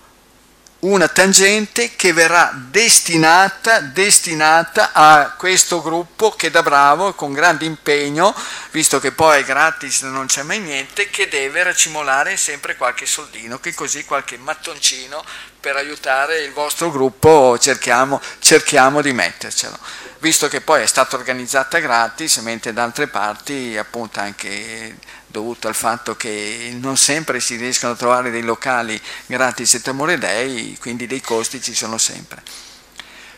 una 0.80 1.10
tangente 1.10 1.96
che 1.96 2.14
verrà 2.14 2.54
destinata, 2.56 3.82
destinata 3.82 4.92
a 4.94 5.34
questo 5.38 5.82
gruppo 5.82 6.32
che 6.32 6.50
da 6.50 6.64
bravo, 6.64 7.14
con 7.14 7.34
grande 7.34 7.66
impegno, 7.66 8.34
visto 8.72 9.00
che 9.00 9.12
poi 9.12 9.42
è 9.42 9.44
gratis 9.44 10.04
non 10.04 10.28
c'è 10.28 10.44
mai 10.44 10.60
niente, 10.60 11.10
che 11.10 11.28
deve 11.28 11.64
racimolare 11.64 12.38
sempre 12.38 12.78
qualche 12.78 13.06
soldino, 13.06 13.60
che 13.60 13.74
così 13.74 14.06
qualche 14.06 14.38
mattoncino 14.38 15.24
per 15.60 15.76
aiutare 15.76 16.40
il 16.44 16.54
vostro 16.54 16.90
gruppo 16.90 17.58
cerchiamo, 17.60 18.22
cerchiamo 18.40 19.02
di 19.02 19.12
mettercelo. 19.12 19.78
Visto 20.20 20.48
che 20.48 20.62
poi 20.62 20.84
è 20.84 20.86
stata 20.86 21.18
organizzata 21.18 21.80
gratis, 21.80 22.38
mentre 22.38 22.72
da 22.72 22.84
altre 22.84 23.08
parti 23.08 23.76
appunto 23.78 24.20
anche 24.20 24.98
dovuto 25.32 25.68
al 25.68 25.76
fatto 25.76 26.16
che 26.16 26.76
non 26.80 26.98
sempre 26.98 27.40
si 27.40 27.56
riescono 27.56 27.94
a 27.94 27.96
trovare 27.96 28.32
dei 28.32 28.42
locali 28.42 29.00
gratis 29.28 29.76
e 29.76 29.82
temore 29.82 30.18
dei, 30.18 30.78
quindi 30.80 31.08
dei 31.08 31.22
costi 31.22 31.62
ci 31.62 31.74
sono 31.74 31.98
sempre. 31.98 32.42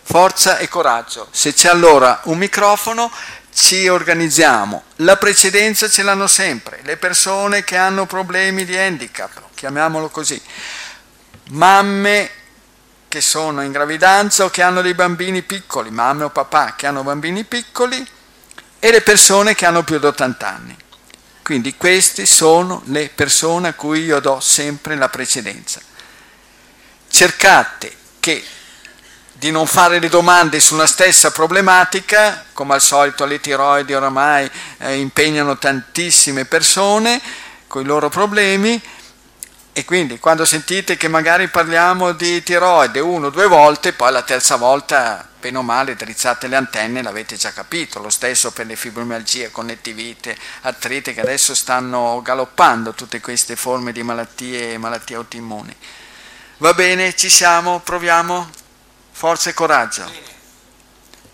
Forza 0.03 0.57
e 0.57 0.67
coraggio. 0.67 1.27
Se 1.31 1.53
c'è 1.53 1.69
allora 1.69 2.21
un 2.25 2.37
microfono 2.37 3.11
ci 3.53 3.87
organizziamo. 3.87 4.83
La 4.97 5.17
precedenza 5.17 5.89
ce 5.89 6.03
l'hanno 6.03 6.27
sempre, 6.27 6.79
le 6.83 6.97
persone 6.97 7.63
che 7.63 7.77
hanno 7.77 8.05
problemi 8.05 8.65
di 8.65 8.77
handicap, 8.77 9.41
chiamiamolo 9.53 10.09
così. 10.09 10.41
Mamme 11.49 12.29
che 13.09 13.19
sono 13.19 13.61
in 13.61 13.73
gravidanza 13.73 14.45
o 14.45 14.49
che 14.49 14.61
hanno 14.61 14.81
dei 14.81 14.93
bambini 14.93 15.41
piccoli, 15.41 15.91
mamme 15.91 16.23
o 16.23 16.29
papà 16.29 16.75
che 16.77 16.87
hanno 16.87 17.03
bambini 17.03 17.43
piccoli 17.43 18.07
e 18.79 18.91
le 18.91 19.01
persone 19.01 19.53
che 19.53 19.65
hanno 19.65 19.83
più 19.83 19.99
di 19.99 20.05
80 20.05 20.47
anni. 20.47 20.77
Quindi 21.43 21.75
queste 21.75 22.25
sono 22.25 22.81
le 22.85 23.09
persone 23.13 23.69
a 23.69 23.73
cui 23.73 24.03
io 24.03 24.19
do 24.19 24.39
sempre 24.39 24.95
la 24.95 25.09
precedenza. 25.09 25.81
Cercate 27.09 27.95
che 28.19 28.43
di 29.33 29.49
non 29.49 29.65
fare 29.65 29.99
le 29.99 30.07
domande 30.07 30.59
su 30.59 30.75
una 30.75 30.85
stessa 30.85 31.31
problematica, 31.31 32.45
come 32.53 32.75
al 32.75 32.81
solito 32.81 33.25
le 33.25 33.39
tiroidi 33.39 33.93
oramai 33.93 34.49
eh, 34.77 34.97
impegnano 34.97 35.57
tantissime 35.57 36.45
persone 36.45 37.19
con 37.67 37.81
i 37.81 37.85
loro 37.85 38.09
problemi 38.09 38.79
e 39.73 39.85
quindi 39.85 40.19
quando 40.19 40.43
sentite 40.43 40.97
che 40.97 41.07
magari 41.07 41.47
parliamo 41.47 42.11
di 42.11 42.43
tiroide 42.43 42.99
uno 42.99 43.27
o 43.27 43.29
due 43.29 43.47
volte, 43.47 43.93
poi 43.93 44.11
la 44.11 44.21
terza 44.21 44.57
volta, 44.57 45.27
bene 45.41 45.57
o 45.57 45.63
male, 45.63 45.95
drizzate 45.95 46.47
le 46.47 46.55
antenne, 46.55 47.01
l'avete 47.01 47.35
già 47.35 47.51
capito. 47.51 47.99
Lo 47.99 48.11
stesso 48.11 48.51
per 48.51 48.67
le 48.67 48.75
fibromialgie, 48.75 49.51
connettivite, 49.51 50.37
artrite, 50.61 51.13
che 51.13 51.19
adesso 51.19 51.55
stanno 51.55 52.21
galoppando 52.23 52.93
tutte 52.93 53.19
queste 53.19 53.55
forme 53.55 53.91
di 53.91 54.03
malattie, 54.03 54.77
malattie 54.77 55.15
autoimmuni. 55.15 55.75
Va 56.57 56.73
bene, 56.73 57.15
ci 57.15 57.29
siamo, 57.29 57.79
proviamo? 57.79 58.49
Forza 59.11 59.49
e 59.49 59.53
coraggio. 59.53 60.29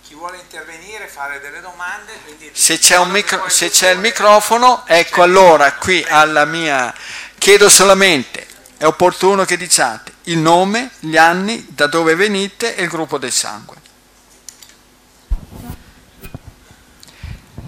Chi 0.01 0.16
vuole 0.16 0.38
intervenire, 0.38 1.08
fare 1.08 1.41
delle 1.41 1.60
domande. 1.60 2.14
Se 2.53 2.80
c'è, 2.80 3.03
micro, 3.05 3.49
se 3.49 3.70
c'è 3.70 3.91
il 3.91 3.99
microfono, 3.99 4.88
ecco 4.88 5.22
allora 5.22 5.74
qui 5.74 6.03
alla 6.08 6.45
mia... 6.45 6.93
Chiedo 7.38 7.70
solamente, 7.70 8.47
è 8.78 8.86
opportuno 8.86 9.45
che 9.45 9.58
diciate 9.58 10.14
il 10.24 10.38
nome, 10.38 10.91
gli 10.99 11.18
anni, 11.18 11.66
da 11.70 11.88
dove 11.88 12.16
venite 12.16 12.76
e 12.76 12.84
il 12.84 12.89
gruppo 12.89 13.18
del 13.18 13.32
sangue. 13.32 13.87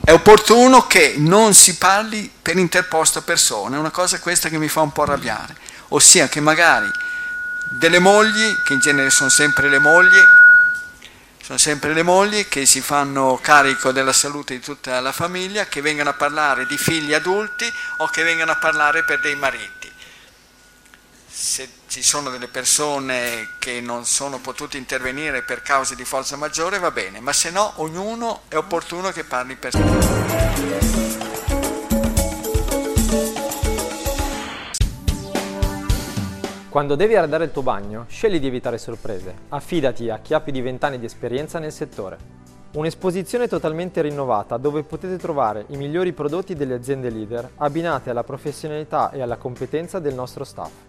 È 0.09 0.13
opportuno 0.13 0.87
che 0.87 1.13
non 1.17 1.53
si 1.53 1.77
parli 1.77 2.31
per 2.41 2.57
interposta 2.57 3.21
persona, 3.21 3.75
è 3.75 3.79
una 3.79 3.91
cosa 3.91 4.19
questa 4.19 4.49
che 4.49 4.57
mi 4.57 4.67
fa 4.67 4.81
un 4.81 4.91
po' 4.91 5.03
arrabbiare, 5.03 5.55
ossia 5.89 6.27
che 6.27 6.39
magari 6.39 6.89
delle 7.77 7.99
mogli, 7.99 8.55
che 8.63 8.73
in 8.73 8.79
genere 8.79 9.11
sono 9.11 9.29
sempre 9.29 9.69
le 9.69 9.77
mogli, 9.77 10.17
sono 11.43 11.59
sempre 11.59 11.93
le 11.93 12.01
mogli 12.01 12.47
che 12.47 12.65
si 12.65 12.81
fanno 12.81 13.39
carico 13.39 13.91
della 13.91 14.11
salute 14.11 14.55
di 14.55 14.61
tutta 14.61 14.99
la 14.99 15.11
famiglia, 15.11 15.67
che 15.67 15.79
vengano 15.79 16.09
a 16.09 16.13
parlare 16.13 16.65
di 16.65 16.79
figli 16.79 17.13
adulti 17.13 17.71
o 17.97 18.07
che 18.07 18.23
vengano 18.23 18.53
a 18.53 18.55
parlare 18.55 19.03
per 19.03 19.19
dei 19.19 19.35
mariti. 19.35 19.78
Se 21.41 21.69
ci 21.87 22.03
sono 22.03 22.29
delle 22.29 22.49
persone 22.49 23.55
che 23.59 23.79
non 23.79 24.03
sono 24.03 24.39
potute 24.39 24.75
intervenire 24.77 25.41
per 25.41 25.61
cause 25.61 25.95
di 25.95 26.03
forza 26.03 26.35
maggiore 26.35 26.79
va 26.79 26.91
bene, 26.91 27.21
ma 27.21 27.31
se 27.31 27.49
no 27.49 27.71
ognuno 27.77 28.41
è 28.49 28.57
opportuno 28.57 29.11
che 29.11 29.23
parli 29.23 29.55
per 29.55 29.71
sé. 29.71 29.81
Quando 36.67 36.95
devi 36.95 37.15
arredare 37.15 37.45
il 37.45 37.51
tuo 37.53 37.61
bagno, 37.61 38.05
scegli 38.09 38.37
di 38.41 38.47
evitare 38.47 38.77
sorprese. 38.77 39.33
Affidati 39.47 40.09
a 40.09 40.19
chi 40.19 40.33
ha 40.33 40.41
più 40.41 40.51
di 40.51 40.59
20 40.59 40.83
anni 40.83 40.99
di 40.99 41.05
esperienza 41.05 41.57
nel 41.57 41.71
settore. 41.71 42.17
Un'esposizione 42.73 43.47
totalmente 43.47 44.01
rinnovata 44.01 44.57
dove 44.57 44.83
potete 44.83 45.15
trovare 45.15 45.63
i 45.69 45.77
migliori 45.77 46.11
prodotti 46.11 46.53
delle 46.53 46.73
aziende 46.73 47.09
leader 47.09 47.49
abbinate 47.55 48.09
alla 48.09 48.25
professionalità 48.25 49.09
e 49.11 49.21
alla 49.21 49.37
competenza 49.37 49.99
del 49.99 50.13
nostro 50.13 50.43
staff. 50.43 50.88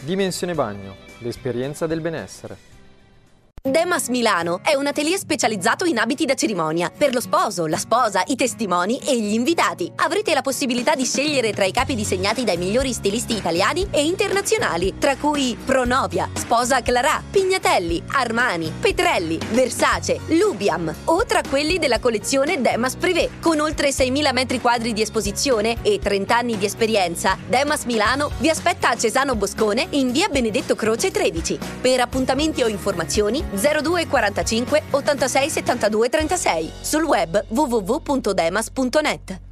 Dimensione 0.00 0.54
Bagno, 0.54 0.94
l'esperienza 1.18 1.86
del 1.88 2.00
benessere. 2.00 2.77
Demas 3.70 4.08
Milano 4.08 4.60
è 4.62 4.74
un 4.74 4.86
atelier 4.86 5.18
specializzato 5.18 5.84
in 5.84 5.98
abiti 5.98 6.24
da 6.24 6.34
cerimonia 6.34 6.90
per 6.96 7.12
lo 7.12 7.20
sposo, 7.20 7.66
la 7.66 7.76
sposa, 7.76 8.22
i 8.28 8.34
testimoni 8.34 8.98
e 8.98 9.20
gli 9.20 9.34
invitati. 9.34 9.92
Avrete 9.96 10.32
la 10.32 10.40
possibilità 10.40 10.94
di 10.94 11.04
scegliere 11.04 11.52
tra 11.52 11.66
i 11.66 11.70
capi 11.70 11.94
disegnati 11.94 12.44
dai 12.44 12.56
migliori 12.56 12.94
stilisti 12.94 13.36
italiani 13.36 13.86
e 13.90 14.04
internazionali, 14.06 14.94
tra 14.98 15.16
cui 15.16 15.56
Pronovia, 15.62 16.30
Sposa 16.32 16.80
Clarà, 16.80 17.22
Pignatelli, 17.30 18.02
Armani, 18.12 18.72
Petrelli, 18.80 19.38
Versace, 19.50 20.20
Lubiam 20.28 20.94
o 21.04 21.26
tra 21.26 21.42
quelli 21.46 21.78
della 21.78 21.98
collezione 21.98 22.62
Demas 22.62 22.96
Privé. 22.96 23.28
Con 23.40 23.60
oltre 23.60 23.90
6.000 23.90 24.32
metri 24.32 24.60
quadri 24.62 24.94
di 24.94 25.02
esposizione 25.02 25.76
e 25.82 25.98
30 25.98 26.36
anni 26.36 26.56
di 26.56 26.64
esperienza, 26.64 27.36
Demas 27.46 27.84
Milano 27.84 28.30
vi 28.38 28.48
aspetta 28.48 28.88
a 28.88 28.96
Cesano 28.96 29.34
Boscone 29.34 29.88
in 29.90 30.10
via 30.10 30.28
Benedetto 30.28 30.74
Croce 30.74 31.10
13. 31.10 31.58
Per 31.82 32.00
appuntamenti 32.00 32.62
o 32.62 32.68
informazioni 32.68 33.56
02 33.58 34.06
45 34.06 34.82
86 34.90 35.52
72 35.52 36.08
36 36.08 36.72
sul 36.82 37.04
web 37.04 37.44
www.demas.net. 37.48 39.47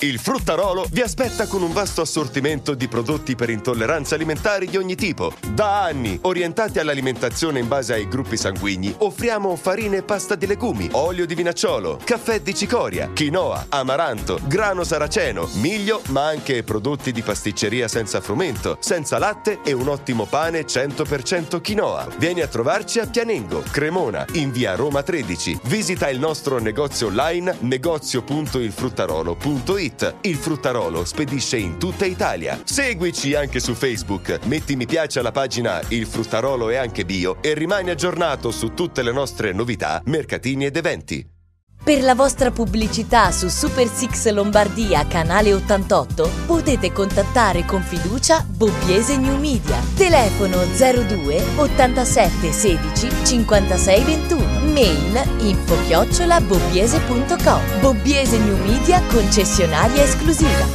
Il 0.00 0.20
Fruttarolo 0.20 0.86
vi 0.92 1.00
aspetta 1.00 1.48
con 1.48 1.60
un 1.60 1.72
vasto 1.72 2.02
assortimento 2.02 2.74
di 2.74 2.86
prodotti 2.86 3.34
per 3.34 3.50
intolleranze 3.50 4.14
alimentari 4.14 4.68
di 4.68 4.76
ogni 4.76 4.94
tipo. 4.94 5.32
Da 5.52 5.82
anni, 5.82 6.16
orientati 6.22 6.78
all'alimentazione 6.78 7.58
in 7.58 7.66
base 7.66 7.94
ai 7.94 8.06
gruppi 8.06 8.36
sanguigni, 8.36 8.94
offriamo 8.98 9.56
farine 9.56 9.96
e 9.96 10.04
pasta 10.04 10.36
di 10.36 10.46
legumi, 10.46 10.88
olio 10.92 11.26
di 11.26 11.34
vinacciolo, 11.34 11.98
caffè 12.04 12.40
di 12.40 12.54
cicoria, 12.54 13.10
quinoa, 13.12 13.66
amaranto, 13.70 14.38
grano 14.44 14.84
saraceno, 14.84 15.48
miglio, 15.54 16.00
ma 16.10 16.28
anche 16.28 16.62
prodotti 16.62 17.10
di 17.10 17.22
pasticceria 17.22 17.88
senza 17.88 18.20
frumento, 18.20 18.76
senza 18.78 19.18
latte 19.18 19.62
e 19.64 19.72
un 19.72 19.88
ottimo 19.88 20.26
pane 20.26 20.64
100% 20.64 21.60
quinoa. 21.60 22.06
Vieni 22.18 22.40
a 22.40 22.46
trovarci 22.46 23.00
a 23.00 23.06
Pianengo, 23.08 23.64
Cremona, 23.68 24.24
in 24.34 24.52
via 24.52 24.76
Roma 24.76 25.02
13. 25.02 25.58
Visita 25.64 26.08
il 26.08 26.20
nostro 26.20 26.60
negozio 26.60 27.08
online 27.08 27.56
negozio.ilfruttarolo.it 27.62 29.86
il 30.22 30.36
Fruttarolo 30.36 31.04
spedisce 31.04 31.56
in 31.56 31.78
tutta 31.78 32.04
Italia. 32.04 32.60
Seguici 32.64 33.34
anche 33.34 33.60
su 33.60 33.74
Facebook, 33.74 34.40
metti 34.44 34.76
mi 34.76 34.86
piace 34.86 35.20
alla 35.20 35.32
pagina 35.32 35.80
Il 35.88 36.06
Fruttarolo 36.06 36.68
è 36.68 36.76
anche 36.76 37.04
bio 37.04 37.38
e 37.40 37.54
rimani 37.54 37.90
aggiornato 37.90 38.50
su 38.50 38.74
tutte 38.74 39.02
le 39.02 39.12
nostre 39.12 39.52
novità, 39.52 40.02
mercatini 40.04 40.66
ed 40.66 40.76
eventi. 40.76 41.36
Per 41.82 42.02
la 42.02 42.14
vostra 42.14 42.50
pubblicità 42.50 43.30
su 43.30 43.48
Super 43.48 43.86
Six 43.86 44.28
Lombardia 44.28 45.06
Canale 45.06 45.54
88 45.54 46.30
potete 46.44 46.92
contattare 46.92 47.64
con 47.64 47.82
fiducia 47.82 48.44
Bobbiese 48.46 49.16
New 49.16 49.38
Media. 49.38 49.78
Telefono 49.96 50.58
02 50.64 51.42
87 51.56 52.52
16 52.52 53.24
56 53.24 54.04
21. 54.04 54.47
Mail 54.72 55.22
info 55.40 55.76
chiocciola 55.86 56.40
bobbiese.com. 56.40 57.80
Bobbiese 57.80 58.38
New 58.38 58.56
Media 58.64 59.02
concessionaria 59.08 60.02
esclusiva. 60.02 60.66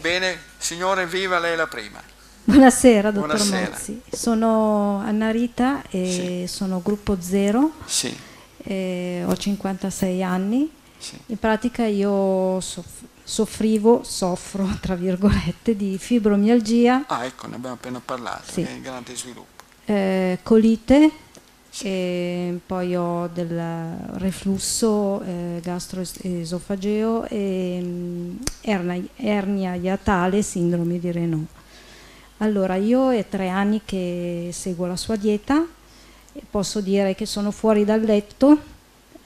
Bene, 0.00 0.38
signore, 0.58 1.06
viva 1.06 1.38
lei 1.38 1.56
la 1.56 1.66
prima. 1.66 2.00
Buonasera, 2.44 3.10
dottor 3.10 3.28
Buonasera. 3.36 3.70
Mozzi. 3.70 4.02
Sono 4.10 4.98
Anna 4.98 5.30
Rita 5.30 5.82
e 5.88 6.44
sono 6.46 6.80
gruppo 6.82 7.16
zero. 7.20 7.72
Sì, 7.86 8.14
e 8.58 9.22
ho 9.26 9.34
56 9.34 10.22
anni. 10.22 10.70
sì. 10.98 11.18
In 11.26 11.38
pratica 11.38 11.86
io 11.86 12.60
soff- 12.60 13.02
soffrivo, 13.24 14.02
soffro, 14.04 14.68
tra 14.80 14.94
virgolette, 14.94 15.74
di 15.76 15.96
fibromialgia, 15.98 17.04
Ah, 17.06 17.24
ecco, 17.24 17.46
ne 17.48 17.56
abbiamo 17.56 17.74
appena 17.74 18.00
parlato, 18.04 18.52
Sì. 18.52 18.62
è 18.62 18.80
grande 18.80 19.16
sviluppo. 19.16 19.62
eh, 19.86 20.38
colite, 20.42 21.10
e 21.82 22.60
poi 22.64 22.94
ho 22.94 23.28
del 23.32 23.96
reflusso 24.18 25.20
eh, 25.22 25.60
gastroesofageo 25.60 27.24
e 27.26 27.80
mm, 27.82 28.36
ernia, 28.60 29.02
ernia 29.16 29.74
iatale, 29.74 30.42
sindrome 30.42 30.98
di 31.00 31.10
Renault. 31.10 31.46
Allora, 32.38 32.76
io 32.76 33.10
è 33.10 33.28
tre 33.28 33.48
anni 33.48 33.80
che 33.84 34.50
seguo 34.52 34.86
la 34.86 34.96
sua 34.96 35.16
dieta 35.16 35.64
e 36.32 36.42
posso 36.48 36.80
dire 36.80 37.14
che 37.14 37.26
sono 37.26 37.50
fuori 37.50 37.84
dal 37.84 38.00
letto, 38.02 38.58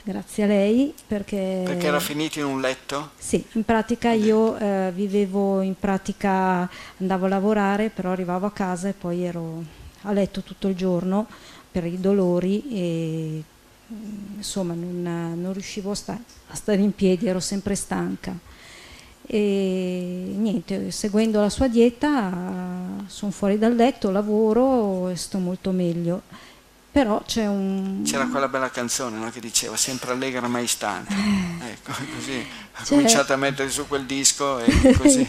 grazie 0.08 0.44
a 0.44 0.46
lei, 0.46 0.94
perché... 1.06 1.64
Perché 1.66 1.86
era 1.86 2.00
finito 2.00 2.38
in 2.38 2.46
un 2.46 2.62
letto? 2.62 3.10
Sì, 3.18 3.44
in 3.52 3.64
pratica 3.64 4.10
io 4.12 4.56
eh, 4.56 4.90
vivevo, 4.94 5.60
in 5.60 5.74
pratica 5.78 6.66
andavo 6.96 7.26
a 7.26 7.28
lavorare, 7.28 7.90
però 7.90 8.12
arrivavo 8.12 8.46
a 8.46 8.50
casa 8.50 8.88
e 8.88 8.94
poi 8.94 9.24
ero 9.24 9.62
a 10.02 10.12
letto 10.12 10.40
tutto 10.40 10.68
il 10.68 10.74
giorno 10.74 11.26
per 11.70 11.84
i 11.84 12.00
dolori 12.00 12.64
e 12.70 13.42
mm, 13.92 14.36
insomma 14.38 14.72
non, 14.72 15.36
non 15.38 15.52
riuscivo 15.52 15.90
a, 15.90 15.94
sta- 15.94 16.18
a 16.48 16.54
stare 16.54 16.80
in 16.80 16.94
piedi, 16.94 17.26
ero 17.26 17.40
sempre 17.40 17.74
stanca. 17.74 18.34
e 19.26 20.32
niente, 20.34 20.90
seguendo 20.90 21.38
la 21.38 21.50
sua 21.50 21.68
dieta 21.68 23.04
sono 23.08 23.30
fuori 23.30 23.58
dal 23.58 23.74
letto, 23.74 24.10
lavoro 24.10 25.10
e 25.10 25.16
sto 25.16 25.36
molto 25.36 25.70
meglio. 25.70 26.22
Però 26.90 27.22
c'è 27.24 27.46
un... 27.46 28.02
C'era 28.04 28.26
quella 28.26 28.48
bella 28.48 28.70
canzone 28.70 29.18
no, 29.18 29.30
che 29.30 29.40
diceva 29.40 29.76
sempre 29.76 30.12
allegra 30.12 30.48
mai 30.48 30.66
stanca. 30.66 31.14
Eh. 31.14 31.72
Ecco, 31.72 31.92
così 32.14 32.38
ho 32.38 32.84
cominciato 32.88 33.32
a 33.32 33.36
mettere 33.36 33.70
su 33.70 33.86
quel 33.86 34.04
disco 34.04 34.58
e 34.58 34.72
così 34.96 35.28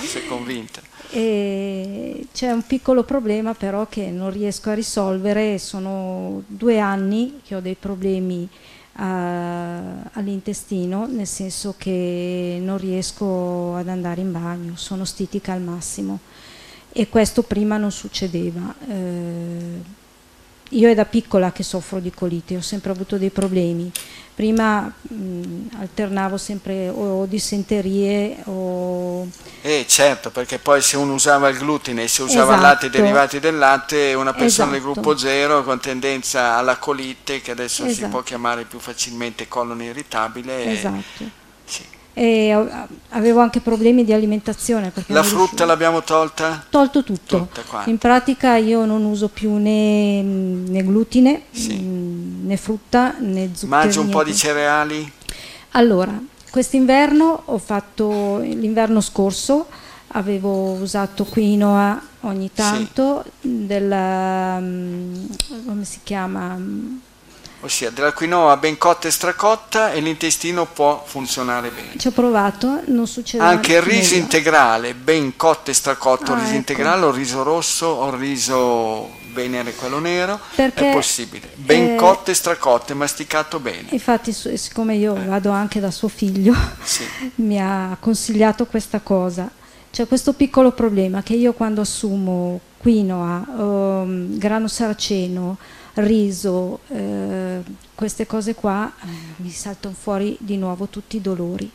si 0.00 0.18
è 0.18 0.26
convinta. 0.26 0.80
E 1.10 2.26
c'è 2.32 2.50
un 2.50 2.66
piccolo 2.66 3.02
problema 3.02 3.54
però 3.54 3.86
che 3.88 4.10
non 4.10 4.30
riesco 4.30 4.70
a 4.70 4.74
risolvere, 4.74 5.58
sono 5.58 6.42
due 6.46 6.78
anni 6.78 7.40
che 7.44 7.54
ho 7.54 7.60
dei 7.60 7.74
problemi 7.74 8.48
all'intestino, 8.92 11.06
nel 11.06 11.26
senso 11.26 11.74
che 11.78 12.58
non 12.60 12.76
riesco 12.76 13.76
ad 13.76 13.88
andare 13.88 14.20
in 14.20 14.30
bagno, 14.30 14.76
sono 14.76 15.04
stitica 15.04 15.52
al 15.52 15.62
massimo 15.62 16.18
e 16.92 17.08
questo 17.08 17.42
prima 17.42 17.76
non 17.76 17.92
succedeva. 17.92 18.74
Eh, 18.88 19.98
io 20.70 20.88
è 20.88 20.94
da 20.94 21.04
piccola 21.04 21.52
che 21.52 21.62
soffro 21.62 21.98
di 21.98 22.12
colite, 22.12 22.56
ho 22.56 22.60
sempre 22.60 22.90
avuto 22.90 23.16
dei 23.16 23.30
problemi. 23.30 23.90
Prima 24.34 24.80
mh, 24.82 25.80
alternavo 25.80 26.38
sempre 26.38 26.88
o, 26.88 27.26
dissenterie 27.26 28.38
o... 28.44 29.28
Eh 29.60 29.84
certo, 29.86 30.30
perché 30.30 30.58
poi 30.58 30.80
se 30.80 30.96
uno 30.96 31.12
usava 31.12 31.48
il 31.48 31.58
glutine, 31.58 32.08
se 32.08 32.22
usava 32.22 32.52
esatto. 32.52 32.62
latte 32.62 32.90
derivati 32.90 33.38
del 33.38 33.58
latte, 33.58 34.14
una 34.14 34.32
persona 34.32 34.70
esatto. 34.70 34.70
del 34.70 34.80
gruppo 34.80 35.16
zero 35.18 35.62
con 35.62 35.78
tendenza 35.78 36.56
alla 36.56 36.78
colite, 36.78 37.42
che 37.42 37.50
adesso 37.50 37.84
esatto. 37.84 38.04
si 38.04 38.10
può 38.10 38.22
chiamare 38.22 38.64
più 38.64 38.78
facilmente 38.78 39.46
colon 39.46 39.82
irritabile. 39.82 40.72
Esatto. 40.72 41.38
E 42.12 42.68
avevo 43.10 43.40
anche 43.40 43.60
problemi 43.60 44.04
di 44.04 44.12
alimentazione. 44.12 44.92
La 45.06 45.22
frutta 45.22 45.64
l'abbiamo 45.64 46.02
tolta? 46.02 46.64
Tolto 46.68 47.04
tutto. 47.04 47.48
In 47.86 47.98
pratica 47.98 48.56
io 48.56 48.84
non 48.84 49.04
uso 49.04 49.28
più 49.28 49.56
né, 49.56 50.20
né 50.22 50.82
glutine, 50.84 51.42
sì. 51.50 51.80
né 51.80 52.56
frutta, 52.56 53.14
né 53.18 53.50
zucchero. 53.54 53.80
Mangi 53.80 53.98
un 53.98 54.08
po' 54.08 54.24
di 54.24 54.34
cereali? 54.34 55.12
Allora, 55.70 56.20
quest'inverno 56.50 57.42
ho 57.44 57.58
fatto, 57.58 58.38
l'inverno 58.38 59.00
scorso 59.00 59.66
avevo 60.08 60.72
usato 60.72 61.24
quinoa 61.24 62.02
ogni 62.22 62.50
tanto, 62.52 63.24
sì. 63.40 63.66
della, 63.66 64.56
come 64.58 65.84
si 65.84 66.00
chiama? 66.02 66.58
Ossia 67.60 67.90
della 67.90 68.12
quinoa 68.12 68.56
ben 68.56 68.78
cotta 68.78 69.08
e 69.08 69.10
stracotta 69.10 69.92
e 69.92 70.00
l'intestino 70.00 70.66
può 70.66 71.02
funzionare 71.06 71.70
bene. 71.70 71.92
Ci 71.96 72.08
ho 72.08 72.10
provato, 72.10 72.80
non 72.86 73.06
succede 73.06 73.42
Anche 73.42 73.74
il 73.74 73.82
riso 73.82 74.12
nulla. 74.12 74.22
integrale 74.22 74.94
ben 74.94 75.36
cotto 75.36 75.70
e 75.70 75.74
stracotto, 75.74 76.32
ah, 76.32 76.36
riso 76.36 76.48
ecco. 76.48 76.56
integrale 76.56 77.04
o 77.04 77.10
riso 77.10 77.42
rosso 77.42 77.86
o 77.86 78.14
riso 78.14 79.18
venere 79.32 79.74
quello 79.74 79.98
nero, 79.98 80.38
Perché, 80.54 80.90
è 80.90 80.92
possibile. 80.92 81.48
Ben 81.54 81.92
eh, 81.92 81.96
cotto 81.96 82.30
e 82.30 82.34
stracotto 82.34 82.92
e 82.92 82.94
masticato 82.94 83.60
bene. 83.60 83.88
Infatti 83.90 84.32
siccome 84.32 84.96
io 84.96 85.14
eh. 85.14 85.24
vado 85.24 85.50
anche 85.50 85.80
da 85.80 85.90
suo 85.90 86.08
figlio, 86.08 86.54
sì. 86.82 87.04
mi 87.36 87.60
ha 87.60 87.96
consigliato 88.00 88.66
questa 88.66 89.00
cosa. 89.00 89.50
C'è 89.90 90.06
questo 90.06 90.34
piccolo 90.34 90.70
problema 90.72 91.22
che 91.22 91.34
io 91.34 91.52
quando 91.52 91.80
assumo 91.80 92.60
quinoa, 92.78 93.44
um, 93.56 94.38
grano 94.38 94.68
saraceno, 94.68 95.58
riso, 95.94 96.80
eh, 96.88 97.60
queste 97.94 98.26
cose 98.26 98.54
qua, 98.54 98.90
eh, 99.02 99.06
mi 99.36 99.50
saltano 99.50 99.94
fuori 99.98 100.36
di 100.40 100.56
nuovo 100.56 100.86
tutti 100.86 101.16
i 101.16 101.20
dolori. 101.20 101.70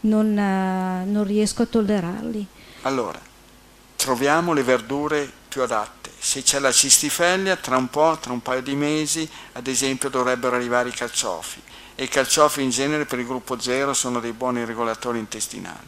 Non, 0.00 0.36
eh, 0.38 1.04
non 1.04 1.24
riesco 1.24 1.62
a 1.62 1.66
tollerarli. 1.66 2.46
Allora, 2.82 3.20
troviamo 3.96 4.52
le 4.52 4.62
verdure 4.62 5.30
più 5.48 5.62
adatte. 5.62 6.10
Se 6.18 6.42
c'è 6.42 6.58
la 6.58 6.72
cistifeglia, 6.72 7.56
tra 7.56 7.76
un 7.76 7.88
po', 7.88 8.18
tra 8.20 8.32
un 8.32 8.42
paio 8.42 8.62
di 8.62 8.74
mesi, 8.74 9.28
ad 9.52 9.66
esempio, 9.66 10.08
dovrebbero 10.08 10.56
arrivare 10.56 10.88
i 10.88 10.92
carciofi. 10.92 11.60
E 11.94 12.04
i 12.04 12.08
carciofi 12.08 12.60
in 12.60 12.70
genere 12.70 13.04
per 13.04 13.20
il 13.20 13.26
gruppo 13.26 13.60
zero 13.60 13.94
sono 13.94 14.20
dei 14.20 14.32
buoni 14.32 14.64
regolatori 14.64 15.18
intestinali. 15.18 15.86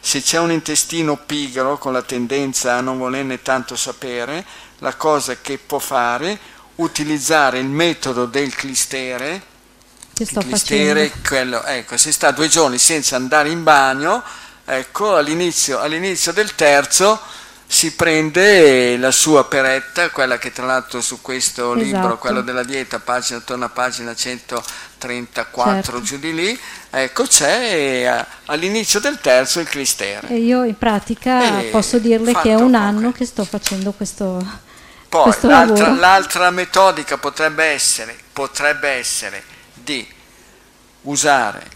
Se 0.00 0.20
c'è 0.20 0.38
un 0.38 0.52
intestino 0.52 1.16
pigro 1.16 1.78
con 1.78 1.92
la 1.92 2.02
tendenza 2.02 2.74
a 2.74 2.80
non 2.80 2.98
volerne 2.98 3.40
tanto 3.40 3.74
sapere, 3.74 4.44
la 4.80 4.94
cosa 4.94 5.40
che 5.40 5.58
può 5.58 5.78
fare 5.78 6.38
utilizzare 6.76 7.58
il 7.58 7.66
metodo 7.66 8.26
del 8.26 8.54
clistere, 8.54 9.42
il 10.18 10.28
clistere, 10.28 11.12
quello, 11.26 11.62
ecco, 11.64 11.96
se 11.96 12.12
sta 12.12 12.30
due 12.30 12.48
giorni 12.48 12.78
senza 12.78 13.16
andare 13.16 13.50
in 13.50 13.62
bagno, 13.62 14.22
ecco, 14.64 15.16
all'inizio, 15.16 15.78
all'inizio 15.78 16.32
del 16.32 16.54
terzo 16.54 17.20
si 17.68 17.92
prende 17.94 18.96
la 18.96 19.10
sua 19.10 19.44
peretta, 19.44 20.10
quella 20.10 20.38
che 20.38 20.52
tra 20.52 20.66
l'altro 20.66 21.00
su 21.00 21.20
questo 21.20 21.74
esatto. 21.74 21.84
libro, 21.84 22.18
quello 22.18 22.40
della 22.40 22.62
dieta, 22.62 23.00
pagina, 23.00 23.38
attorno 23.38 23.64
a 23.64 23.68
pagina 23.68 24.14
134 24.14 25.82
certo. 25.82 26.00
giù 26.02 26.18
di 26.18 26.32
lì, 26.32 26.58
ecco 26.90 27.24
c'è 27.24 28.24
all'inizio 28.46 29.00
del 29.00 29.18
terzo 29.20 29.60
il 29.60 29.68
clistere. 29.68 30.28
E 30.28 30.36
io 30.36 30.62
in 30.62 30.78
pratica 30.78 31.60
e 31.60 31.64
posso 31.64 31.98
dirle 31.98 32.34
che 32.34 32.50
è 32.50 32.54
un 32.54 32.74
anno 32.74 33.12
che 33.12 33.24
sto 33.24 33.44
facendo 33.44 33.92
questo 33.92 34.64
poi 35.22 35.50
l'altra, 35.50 35.94
l'altra, 35.94 36.50
metodica 36.50 37.18
potrebbe 37.18 37.64
essere, 37.64 38.16
potrebbe 38.32 38.88
essere 38.88 39.42
di 39.74 40.06
usare 41.02 41.74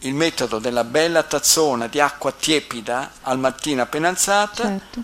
il 0.00 0.14
metodo 0.14 0.58
della 0.58 0.84
bella 0.84 1.22
tazzona 1.22 1.86
di 1.86 2.00
acqua 2.00 2.32
tiepida 2.32 3.12
al 3.22 3.38
mattino 3.38 3.82
appena 3.82 4.08
alzata 4.08 4.62
certo. 4.62 5.02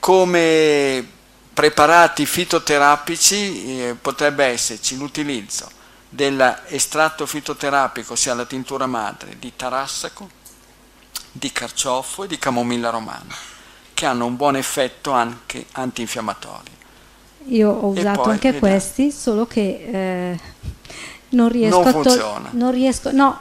come 0.00 1.08
preparati 1.54 2.26
fitoterapici 2.26 3.78
eh, 3.78 3.94
potrebbe 3.94 4.44
esserci 4.44 4.96
l'utilizzo 4.96 5.70
dell'estratto 6.14 7.26
fitoterapico, 7.26 8.12
ossia 8.12 8.34
la 8.34 8.44
tintura 8.44 8.86
madre 8.86 9.36
di 9.38 9.52
tarassaco, 9.56 10.30
di 11.32 11.50
carciofo 11.50 12.24
e 12.24 12.26
di 12.28 12.38
camomilla 12.38 12.90
romana, 12.90 13.34
che 14.04 14.10
hanno 14.10 14.26
un 14.26 14.36
buon 14.36 14.56
effetto 14.56 15.12
anche 15.12 15.64
antinfiammatorio. 15.72 16.72
Io 17.46 17.70
ho 17.70 17.86
usato 17.88 18.22
poi, 18.22 18.32
anche 18.32 18.52
vediamo. 18.52 18.74
questi, 18.74 19.10
solo 19.10 19.46
che 19.46 19.88
eh, 19.90 20.38
non 21.30 21.48
riesco 21.48 21.78
non 21.78 21.86
a 21.86 21.90
funziona. 21.90 22.48
non 22.52 22.70
riesco, 22.70 23.10
no, 23.12 23.40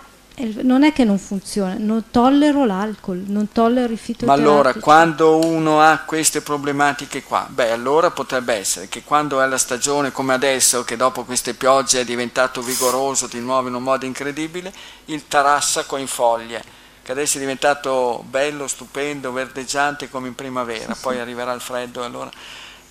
non 0.61 0.83
è 0.83 0.93
che 0.93 1.03
non 1.03 1.17
funziona, 1.17 1.75
non 1.77 2.05
tollero 2.11 2.65
l'alcol, 2.65 3.23
non 3.27 3.49
tollero 3.51 3.91
i 3.91 3.97
fitoterapici. 3.97 4.25
Ma 4.25 4.51
allora, 4.51 4.73
quando 4.73 5.45
uno 5.45 5.81
ha 5.81 5.99
queste 6.05 6.39
problematiche 6.41 7.23
qua, 7.23 7.45
beh, 7.49 7.71
allora 7.71 8.11
potrebbe 8.11 8.53
essere 8.53 8.87
che 8.87 9.03
quando 9.03 9.41
è 9.41 9.47
la 9.47 9.57
stagione 9.57 10.13
come 10.13 10.33
adesso, 10.33 10.85
che 10.85 10.95
dopo 10.95 11.25
queste 11.25 11.53
piogge 11.53 12.01
è 12.01 12.05
diventato 12.05 12.61
vigoroso 12.61 13.27
di 13.27 13.39
nuovo 13.41 13.67
in 13.67 13.73
un 13.73 13.83
modo 13.83 14.05
incredibile, 14.05 14.73
il 15.05 15.27
tarassaco 15.27 15.97
in 15.97 16.07
foglie, 16.07 16.63
che 17.03 17.11
adesso 17.11 17.37
è 17.37 17.41
diventato 17.41 18.23
bello, 18.27 18.67
stupendo, 18.67 19.31
verdeggiante 19.31 20.09
come 20.09 20.29
in 20.29 20.35
primavera, 20.35 20.95
poi 20.99 21.19
arriverà 21.19 21.51
il 21.51 21.61
freddo 21.61 22.01
e 22.01 22.05
allora 22.05 22.31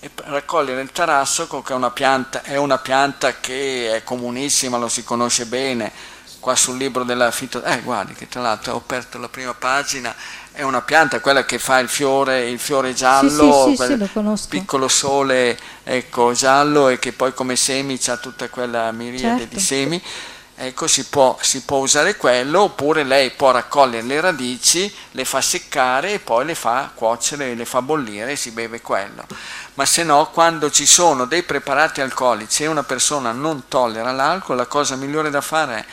e 0.03 0.11
raccogliere 0.25 0.81
il 0.81 0.91
tarassaco 0.91 1.61
che 1.61 1.71
è 1.71 1.75
una, 1.77 1.89
pianta, 1.89 2.43
è 2.43 2.57
una 2.57 2.77
pianta 2.77 3.39
che 3.39 3.95
è 3.95 4.03
comunissima, 4.03 4.77
lo 4.77 4.89
si 4.89 5.01
conosce 5.05 5.45
bene, 5.45 5.93
qua 6.41 6.57
sul 6.57 6.75
libro 6.75 7.05
della 7.05 7.31
fito... 7.31 7.63
Eh, 7.63 7.79
guardi 7.79 8.13
che 8.13 8.27
tra 8.27 8.41
l'altro 8.41 8.73
ho 8.73 8.77
aperto 8.77 9.17
la 9.17 9.29
prima 9.29 9.53
pagina, 9.53 10.13
è 10.51 10.61
una 10.61 10.81
pianta, 10.81 11.21
quella 11.21 11.45
che 11.45 11.57
fa 11.57 11.79
il 11.79 11.87
fiore, 11.87 12.49
il 12.49 12.59
fiore 12.59 12.93
giallo, 12.93 13.73
sì, 13.73 13.77
sì, 13.77 14.07
sì, 14.35 14.47
piccolo 14.49 14.89
sole 14.89 15.57
ecco, 15.85 16.33
giallo 16.33 16.89
e 16.89 16.99
che 16.99 17.13
poi 17.13 17.33
come 17.33 17.55
semi 17.55 17.97
ha 18.07 18.17
tutta 18.17 18.49
quella 18.49 18.91
miriade 18.91 19.39
certo. 19.39 19.55
di 19.55 19.61
semi 19.61 20.03
ecco 20.67 20.87
si 20.87 21.05
può, 21.05 21.37
si 21.41 21.61
può, 21.61 21.77
usare 21.77 22.15
quello 22.15 22.61
oppure 22.63 23.03
lei 23.03 23.31
può 23.31 23.51
raccogliere 23.51 24.05
le 24.05 24.21
radici, 24.21 24.93
le 25.11 25.25
fa 25.25 25.41
seccare 25.41 26.13
e 26.13 26.19
poi 26.19 26.45
le 26.45 26.55
fa 26.55 26.91
cuocere, 26.93 27.53
le 27.55 27.65
fa 27.65 27.81
bollire 27.81 28.31
e 28.31 28.35
si 28.35 28.51
beve 28.51 28.81
quello. 28.81 29.25
Ma 29.75 29.85
se 29.85 30.03
no, 30.03 30.29
quando 30.31 30.69
ci 30.69 30.85
sono 30.85 31.25
dei 31.25 31.43
preparati 31.43 32.01
alcolici 32.01 32.63
e 32.63 32.67
una 32.67 32.83
persona 32.83 33.31
non 33.31 33.67
tollera 33.67 34.11
l'alcol, 34.11 34.57
la 34.57 34.65
cosa 34.65 34.95
migliore 34.95 35.29
da 35.29 35.41
fare 35.41 35.77
è 35.77 35.85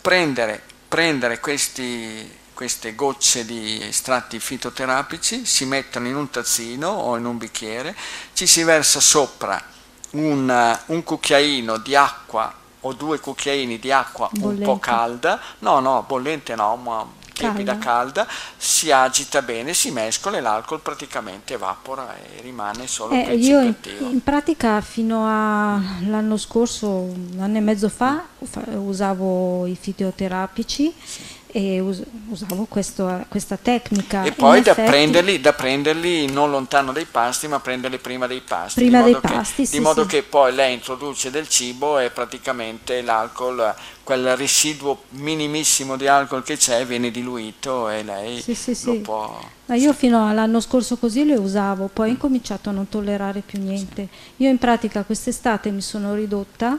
prendere, 0.00 0.62
prendere 0.88 1.40
questi, 1.40 2.38
queste 2.54 2.94
gocce 2.94 3.44
di 3.44 3.80
estratti 3.82 4.38
fitoterapici, 4.38 5.44
si 5.44 5.64
mettono 5.64 6.06
in 6.06 6.16
un 6.16 6.30
tazzino 6.30 6.88
o 6.88 7.16
in 7.16 7.24
un 7.24 7.38
bicchiere, 7.38 7.96
ci 8.32 8.46
si 8.46 8.62
versa 8.62 9.00
sopra 9.00 9.62
un, 10.10 10.78
un 10.86 11.04
cucchiaino 11.04 11.76
di 11.78 11.94
acqua 11.94 12.59
o 12.80 12.92
due 12.92 13.20
cucchiaini 13.20 13.78
di 13.78 13.92
acqua 13.92 14.28
bollente. 14.32 14.64
un 14.64 14.72
po' 14.72 14.78
calda, 14.78 15.40
no 15.60 15.80
no, 15.80 16.04
bollente 16.06 16.54
no, 16.54 16.76
ma 16.76 17.06
tiepida 17.40 17.78
calda, 17.78 18.26
si 18.56 18.90
agita 18.90 19.40
bene, 19.42 19.72
si 19.72 19.90
mescola 19.90 20.36
e 20.36 20.40
l'alcol 20.40 20.80
praticamente 20.80 21.54
evapora 21.54 22.14
e 22.16 22.42
rimane 22.42 22.86
solo 22.86 23.14
eh, 23.14 23.34
Io 23.34 23.60
in, 23.60 23.74
in, 23.98 24.22
pratica 24.22 24.80
fino 24.82 25.24
all'anno 25.24 26.36
scorso, 26.36 26.88
un 26.88 27.38
anno 27.38 27.56
e 27.56 27.60
mezzo 27.60 27.88
fa, 27.88 28.26
usavo 28.74 29.66
i 29.66 29.76
fitoterapici, 29.76 30.94
sì. 31.02 31.38
E 31.52 31.80
us- 31.80 32.02
usavo 32.28 32.64
questo, 32.66 33.24
questa 33.28 33.56
tecnica. 33.60 34.22
E 34.24 34.32
poi 34.32 34.62
da, 34.62 34.70
effetti- 34.72 34.88
prenderli, 34.90 35.40
da 35.40 35.52
prenderli 35.52 36.30
non 36.30 36.50
lontano 36.50 36.92
dai 36.92 37.06
pasti, 37.06 37.48
ma 37.48 37.60
prenderli 37.60 37.98
prima 37.98 38.26
dei 38.26 38.40
pasti. 38.40 38.80
Prima 38.80 39.02
di 39.02 39.12
dei 39.12 39.20
che- 39.20 39.28
pasti, 39.28 39.62
Di 39.62 39.66
sì, 39.66 39.80
modo 39.80 40.02
sì. 40.02 40.08
che 40.08 40.22
poi 40.22 40.54
lei 40.54 40.74
introduce 40.74 41.30
del 41.30 41.48
cibo 41.48 41.98
e 41.98 42.10
praticamente 42.10 43.02
l'alcol, 43.02 43.74
quel 44.02 44.36
residuo 44.36 45.02
minimissimo 45.10 45.96
di 45.96 46.06
alcol 46.06 46.42
che 46.42 46.56
c'è, 46.56 46.84
viene 46.86 47.10
diluito 47.10 47.88
e 47.88 48.02
lei 48.02 48.40
Sì, 48.40 48.76
lo 48.84 48.94
può... 49.00 49.40
Ma 49.66 49.76
io 49.76 49.92
fino 49.92 50.28
all'anno 50.28 50.60
scorso 50.60 50.96
così 50.96 51.24
le 51.24 51.36
usavo, 51.36 51.88
poi 51.92 52.08
ho 52.08 52.12
incominciato 52.12 52.70
a 52.70 52.72
non 52.72 52.88
tollerare 52.88 53.40
più 53.46 53.60
niente. 53.60 54.08
Io 54.38 54.48
in 54.48 54.58
pratica 54.58 55.04
quest'estate 55.04 55.70
mi 55.70 55.80
sono 55.80 56.12
ridotta 56.14 56.76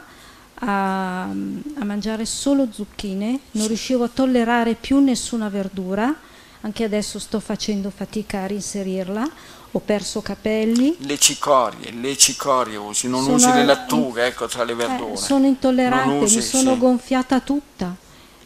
a, 0.64 1.22
a 1.24 1.84
mangiare 1.84 2.24
solo 2.24 2.68
zucchine, 2.70 3.38
non 3.52 3.66
riuscivo 3.66 4.04
a 4.04 4.10
tollerare 4.12 4.74
più 4.74 4.98
nessuna 5.00 5.48
verdura, 5.48 6.14
anche 6.60 6.84
adesso 6.84 7.18
sto 7.18 7.40
facendo 7.40 7.90
fatica 7.90 8.42
a 8.42 8.46
reinserirla, 8.46 9.28
ho 9.72 9.78
perso 9.80 10.20
capelli. 10.22 10.96
Le 11.00 11.18
cicorie, 11.18 11.90
le 11.90 12.16
cicorie 12.16 12.76
usi, 12.76 13.08
non 13.08 13.22
Sono 13.22 13.36
usi 13.36 13.52
le 13.52 13.64
lattughe, 13.64 14.26
ecco, 14.26 14.46
tra 14.46 14.62
le 14.62 14.72
Eh, 14.72 14.76
verdure. 14.76 15.16
sono 15.16 15.46
intollerante, 15.46 16.24
usi, 16.24 16.36
mi 16.36 16.42
sono 16.42 16.72
sì. 16.74 16.78
gonfiata 16.78 17.40
tutta. 17.40 17.96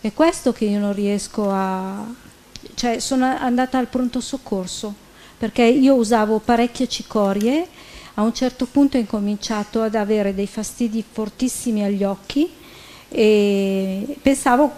È 0.00 0.12
questo 0.14 0.52
che 0.52 0.64
io 0.66 0.78
non 0.78 0.94
riesco 0.94 1.50
a... 1.50 2.06
cioè 2.74 2.98
sono 3.00 3.26
andata 3.26 3.76
al 3.76 3.88
pronto 3.88 4.20
soccorso 4.20 4.94
perché 5.38 5.64
io 5.64 5.94
usavo 5.94 6.38
parecchie 6.38 6.88
cicorie, 6.88 7.68
a 8.18 8.22
un 8.22 8.34
certo 8.34 8.66
punto 8.66 8.96
ho 8.96 9.00
incominciato 9.00 9.82
ad 9.82 9.94
avere 9.94 10.34
dei 10.34 10.46
fastidi 10.46 11.04
fortissimi 11.10 11.84
agli 11.84 12.02
occhi 12.02 12.50
e 13.08 14.16
pensavo... 14.22 14.72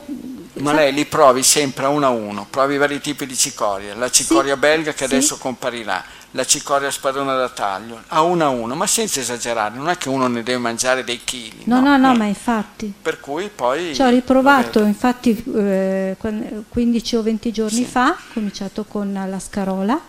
Ma 0.54 0.72
lei 0.72 0.92
li 0.92 1.04
provi 1.04 1.44
sempre 1.44 1.84
a 1.84 1.88
uno 1.88 2.06
a 2.06 2.10
uno, 2.10 2.46
provi 2.50 2.76
vari 2.78 3.00
tipi 3.00 3.26
di 3.26 3.36
cicoria, 3.36 3.94
la 3.94 4.10
cicoria 4.10 4.54
Sì, 4.54 4.58
belga 4.58 4.90
che 4.90 5.06
sì. 5.06 5.14
adesso 5.14 5.38
comparirà, 5.38 6.04
la 6.32 6.44
cicoria 6.44 6.90
spadona 6.90 7.36
da 7.36 7.48
taglio, 7.48 8.02
a 8.08 8.22
uno 8.22 8.44
a 8.44 8.48
uno, 8.48 8.74
ma 8.74 8.88
senza 8.88 9.20
esagerare, 9.20 9.76
non 9.76 9.88
è 9.88 9.96
che 9.96 10.08
uno 10.08 10.26
ne 10.26 10.42
deve 10.42 10.58
mangiare 10.58 11.04
dei 11.04 11.20
chili. 11.22 11.62
No, 11.64 11.80
no, 11.80 11.96
no, 11.96 12.12
eh. 12.12 12.16
ma 12.16 12.24
infatti... 12.24 12.92
Per 13.00 13.20
cui 13.20 13.50
poi... 13.54 13.94
Ci 13.94 14.02
ho 14.02 14.08
riprovato, 14.08 14.82
infatti 14.82 15.44
eh, 15.54 16.16
quan- 16.18 16.64
15 16.68 17.16
o 17.16 17.22
20 17.22 17.52
giorni 17.52 17.84
fa, 17.84 18.10
ho 18.10 18.32
cominciato 18.32 18.84
con 18.84 19.12
la 19.12 19.38
scarola, 19.38 20.00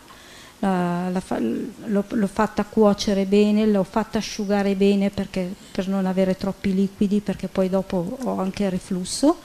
l'ho, 0.59 2.03
l'ho 2.07 2.27
fatta 2.27 2.65
cuocere 2.65 3.25
bene, 3.25 3.65
l'ho 3.65 3.83
fatta 3.83 4.17
asciugare 4.17 4.75
bene 4.75 5.09
perché- 5.09 5.53
per 5.71 5.87
non 5.87 6.05
avere 6.05 6.35
troppi 6.35 6.73
liquidi, 6.73 7.21
perché 7.21 7.47
poi 7.47 7.69
dopo 7.69 8.17
ho 8.23 8.39
anche 8.39 8.63
il 8.63 8.71
reflusso, 8.71 9.37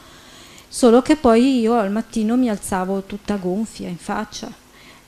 solo 0.69 1.03
che 1.03 1.17
poi 1.17 1.61
io 1.61 1.75
al 1.75 1.91
mattino 1.93 2.37
mi 2.37 2.49
alzavo 2.49 3.03
tutta 3.03 3.37
gonfia 3.37 3.89
in 3.89 3.97
faccia, 3.99 4.51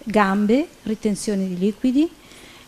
gambe, 0.05 0.69
ritenzione 0.85 1.49
di 1.49 1.59
liquidi. 1.59 2.09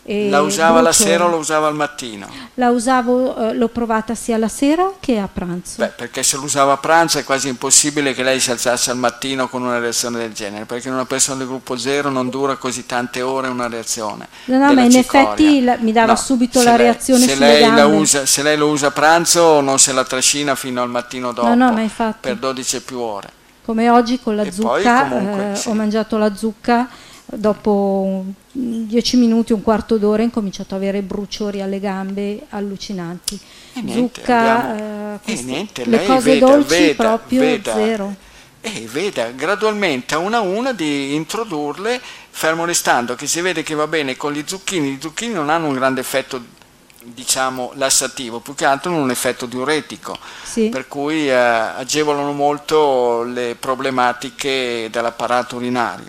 La 0.03 0.41
usava 0.41 0.81
la 0.81 0.91
sera 0.91 1.25
o 1.25 1.29
la 1.29 1.35
usava 1.35 1.67
al 1.67 1.75
mattino? 1.75 2.27
La 2.55 2.69
usavo, 2.71 3.35
eh, 3.49 3.53
l'ho 3.53 3.67
provata 3.67 4.15
sia 4.15 4.37
la 4.37 4.47
sera 4.47 4.93
che 4.99 5.19
a 5.19 5.29
pranzo. 5.31 5.73
Beh, 5.77 5.89
perché 5.89 6.23
se 6.23 6.37
lo 6.37 6.43
usava 6.43 6.73
a 6.73 6.77
pranzo 6.77 7.19
è 7.19 7.23
quasi 7.23 7.47
impossibile 7.47 8.15
che 8.15 8.23
lei 8.23 8.39
si 8.39 8.49
alzasse 8.49 8.89
al 8.89 8.97
mattino 8.97 9.47
con 9.49 9.61
una 9.61 9.77
reazione 9.77 10.17
del 10.17 10.33
genere, 10.33 10.65
perché 10.65 10.87
in 10.87 10.95
una 10.95 11.05
persona 11.05 11.37
del 11.37 11.47
gruppo 11.47 11.77
zero 11.77 12.09
non 12.09 12.29
dura 12.29 12.55
così 12.55 12.87
tante 12.87 13.21
ore 13.21 13.49
una 13.49 13.67
reazione. 13.67 14.27
No, 14.45 14.57
no, 14.57 14.73
ma 14.73 14.81
in 14.81 14.89
cicoria. 14.91 15.21
effetti 15.27 15.63
la- 15.63 15.77
mi 15.79 15.91
dava 15.91 16.13
No, 16.13 16.17
subito 16.17 16.63
la 16.63 16.71
lei- 16.71 16.77
reazione 16.77 17.25
se 17.25 17.35
lei, 17.35 17.83
usa, 17.93 18.25
se 18.25 18.41
lei 18.41 18.57
lo 18.57 18.67
usa 18.69 18.87
a 18.87 18.91
pranzo 18.91 19.61
non 19.61 19.77
se 19.77 19.91
la 19.93 20.05
trascina 20.05 20.55
fino 20.55 20.81
al 20.81 20.89
mattino 20.89 21.33
dopo, 21.33 21.53
No, 21.53 21.69
no, 21.71 21.89
per 22.19 22.35
12 22.37 22.77
e 22.77 22.79
più 22.81 22.99
ore. 22.99 23.29
Come 23.63 23.87
oggi 23.91 24.19
con 24.19 24.35
la 24.35 24.41
E 24.41 24.51
poi 24.51 24.81
zucca, 24.81 25.03
comunque, 25.07 25.51
eh, 25.51 25.55
sì. 25.55 25.67
ho 25.67 25.73
mangiato 25.73 26.17
la 26.17 26.33
zucca, 26.35 26.87
dopo 27.31 28.23
10 28.51 29.17
minuti, 29.17 29.53
un 29.53 29.61
quarto 29.61 29.97
d'ora, 29.97 30.21
ho 30.21 30.25
incominciato 30.25 30.75
ad 30.75 30.81
avere 30.81 31.01
bruciori 31.01 31.61
alle 31.61 31.79
gambe 31.79 32.41
allucinanti. 32.49 33.39
E 33.73 33.81
niente, 33.81 34.19
zucca, 34.21 34.75
eh, 34.75 35.13
e 35.15 35.19
queste- 35.23 35.45
niente, 35.45 35.85
le 35.85 35.97
lei 35.97 36.05
cose 36.07 36.33
veda, 36.33 36.45
dolci 36.47 36.67
veda, 36.69 37.03
proprio 37.03 37.39
veda. 37.41 37.73
zero. 37.73 38.15
E 38.61 38.87
veda 38.91 39.29
gradualmente 39.31 40.15
a 40.15 40.17
una 40.17 40.37
a 40.37 40.41
una 40.41 40.73
di 40.73 41.15
introdurle, 41.15 42.01
fermo 42.29 42.65
restando 42.65 43.15
che 43.15 43.25
si 43.25 43.39
vede 43.39 43.63
che 43.63 43.73
va 43.73 43.87
bene 43.87 44.17
con 44.17 44.33
gli 44.33 44.43
zucchini, 44.45 44.89
i 44.89 44.97
zucchini 44.99 45.33
non 45.33 45.49
hanno 45.49 45.67
un 45.67 45.75
grande 45.75 46.01
effetto 46.01 46.57
diciamo 47.01 47.71
lassativo, 47.75 48.39
più 48.39 48.55
che 48.55 48.65
altro 48.65 48.91
hanno 48.91 49.01
un 49.01 49.11
effetto 49.11 49.45
diuretico, 49.45 50.17
Sì. 50.43 50.67
per 50.67 50.87
cui 50.89 51.29
eh, 51.29 51.33
agevolano 51.33 52.33
molto 52.33 53.23
le 53.23 53.55
problematiche 53.57 54.89
dell'apparato 54.91 55.55
urinario. 55.55 56.07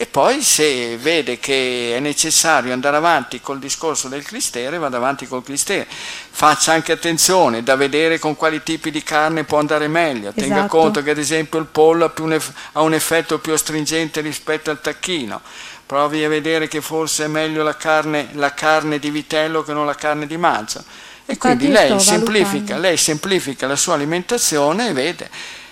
E 0.00 0.06
poi 0.06 0.40
se 0.40 0.96
vede 0.96 1.38
che 1.38 1.94
è 1.94 2.00
necessario 2.00 2.72
andare 2.72 2.96
avanti 2.96 3.38
col 3.42 3.58
discorso 3.58 4.08
del 4.08 4.22
clistere, 4.22 4.78
vada 4.78 4.96
avanti 4.96 5.26
col 5.26 5.44
clistere. 5.44 5.86
Faccia 5.86 6.72
anche 6.72 6.92
attenzione 6.92 7.62
da 7.62 7.76
vedere 7.76 8.18
con 8.18 8.34
quali 8.34 8.62
tipi 8.62 8.90
di 8.90 9.02
carne 9.02 9.44
può 9.44 9.58
andare 9.58 9.88
meglio. 9.88 10.32
Tenga 10.32 10.54
Esatto. 10.54 10.68
conto 10.78 11.02
che 11.02 11.10
ad 11.10 11.18
esempio 11.18 11.58
il 11.58 11.66
pollo 11.66 12.06
ha, 12.06 12.80
un 12.80 12.94
effetto 12.94 13.40
più 13.40 13.52
astringente 13.52 14.22
rispetto 14.22 14.70
al 14.70 14.80
tacchino. 14.80 15.42
Provi 15.84 16.24
a 16.24 16.30
vedere 16.30 16.66
che 16.66 16.80
forse 16.80 17.24
è 17.24 17.28
meglio 17.28 17.62
la 17.62 17.76
carne, 17.76 18.30
la 18.32 18.54
carne 18.54 18.98
di 18.98 19.10
vitello 19.10 19.62
che 19.62 19.74
non 19.74 19.84
la 19.84 19.96
carne 19.96 20.26
di 20.26 20.38
manzo. 20.38 20.82
E 21.26 21.34
Infatti 21.34 21.56
quindi 21.58 21.72
lei 21.74 22.00
semplifica, 22.00 22.78
lei 22.78 22.96
semplifica 22.96 23.66
la 23.66 23.76
sua 23.76 23.96
alimentazione 23.96 24.88
e 24.88 24.92
vede. 24.94 25.30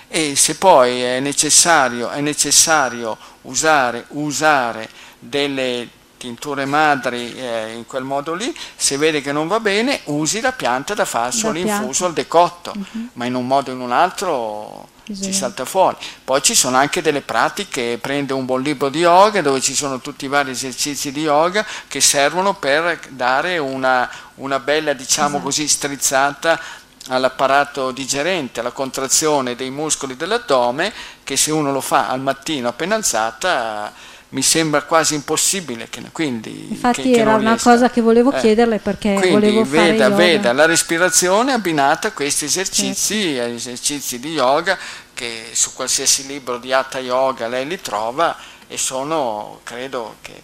E 0.09 0.37
se 0.37 0.55
poi 0.57 1.03
è 1.03 1.21
necessario, 1.21 2.09
è 2.11 2.21
necessario 2.21 3.17
usare, 3.43 4.05
usare 4.09 4.89
delle 5.19 5.89
tinture 6.17 6.65
madri 6.65 7.33
eh, 7.37 7.73
in 7.75 7.87
quel 7.87 8.03
modo 8.03 8.35
lì, 8.35 8.53
se 8.75 8.97
vede 8.97 9.21
che 9.21 9.31
non 9.33 9.47
va 9.47 9.61
bene, 9.61 10.01
usi 10.05 10.41
la 10.41 10.51
pianta 10.53 10.95
da 10.95 11.05
farsi 11.05 11.43
La 11.45 11.51
l'infuso 11.51 11.83
pianta. 11.85 12.05
al 12.07 12.13
decotto, 12.15 12.73
Mhm. 12.75 13.11
ma 13.13 13.25
in 13.27 13.35
un 13.35 13.47
modo 13.47 13.71
o 13.71 13.75
in 13.75 13.81
un 13.81 13.93
altro 13.93 14.89
ci 15.07 15.33
salta 15.33 15.65
fuori. 15.65 15.97
Poi 16.25 16.43
ci 16.43 16.55
sono 16.55 16.77
anche 16.77 17.01
delle 17.01 17.21
pratiche, 17.23 17.99
prende 18.01 18.33
un 18.35 18.45
buon 18.45 18.63
libro 18.63 18.89
di 18.91 18.99
yoga 18.99 19.41
dove 19.43 19.61
ci 19.61 19.75
sono 19.75 20.01
tutti 20.01 20.25
i 20.25 20.29
vari 20.29 20.51
esercizi 20.51 21.13
di 21.13 21.23
yoga 21.23 21.65
che 21.87 22.01
servono 22.01 22.55
per 22.55 22.99
dare 23.11 23.57
una, 23.59 24.11
una 24.37 24.59
bella, 24.59 24.93
diciamo 24.95 25.29
Esatto. 25.29 25.43
così, 25.45 25.69
strizzata 25.69 26.61
all'apparato 27.09 27.91
digerente, 27.91 28.61
alla 28.61 28.71
contrazione 28.71 29.55
dei 29.55 29.71
muscoli 29.71 30.17
dell'addome, 30.17 30.93
che 31.25 31.37
se 31.37 31.51
uno 31.53 31.73
lo 31.73 31.81
fa 31.81 32.09
al 32.09 32.21
mattino 32.21 32.69
appena 32.69 32.95
alzata 32.95 33.93
mi 34.31 34.43
sembra 34.43 34.83
quasi 34.83 35.15
impossibile. 35.15 35.89
Che, 35.89 36.03
quindi, 36.13 36.67
Infatti 36.71 37.03
che- 37.03 37.13
che 37.13 37.21
era 37.21 37.35
una 37.35 37.59
cosa 37.59 37.89
che 37.91 38.03
volevo 38.03 38.31
Eh, 38.33 38.41
chiederle 38.41 38.79
perché 38.79 39.15
quindi 39.15 39.31
volevo 39.31 39.65
veda, 39.65 40.11
veda 40.11 40.53
la 40.53 40.67
respirazione 40.67 41.53
abbinata 41.53 42.09
a 42.09 42.13
questi 42.13 42.45
esercizi, 42.45 43.35
Certo. 43.35 43.55
esercizi 43.55 44.19
di 44.21 44.33
yoga 44.33 44.77
che 45.15 45.47
su 45.53 45.73
qualsiasi 45.73 46.27
libro 46.27 46.59
di 46.59 46.73
Hatha 46.73 46.99
Yoga 46.99 47.49
lei 47.49 47.67
li 47.67 47.81
trova 47.81 48.37
e 48.69 48.77
sono, 48.77 49.61
credo 49.65 50.17
che 50.21 50.43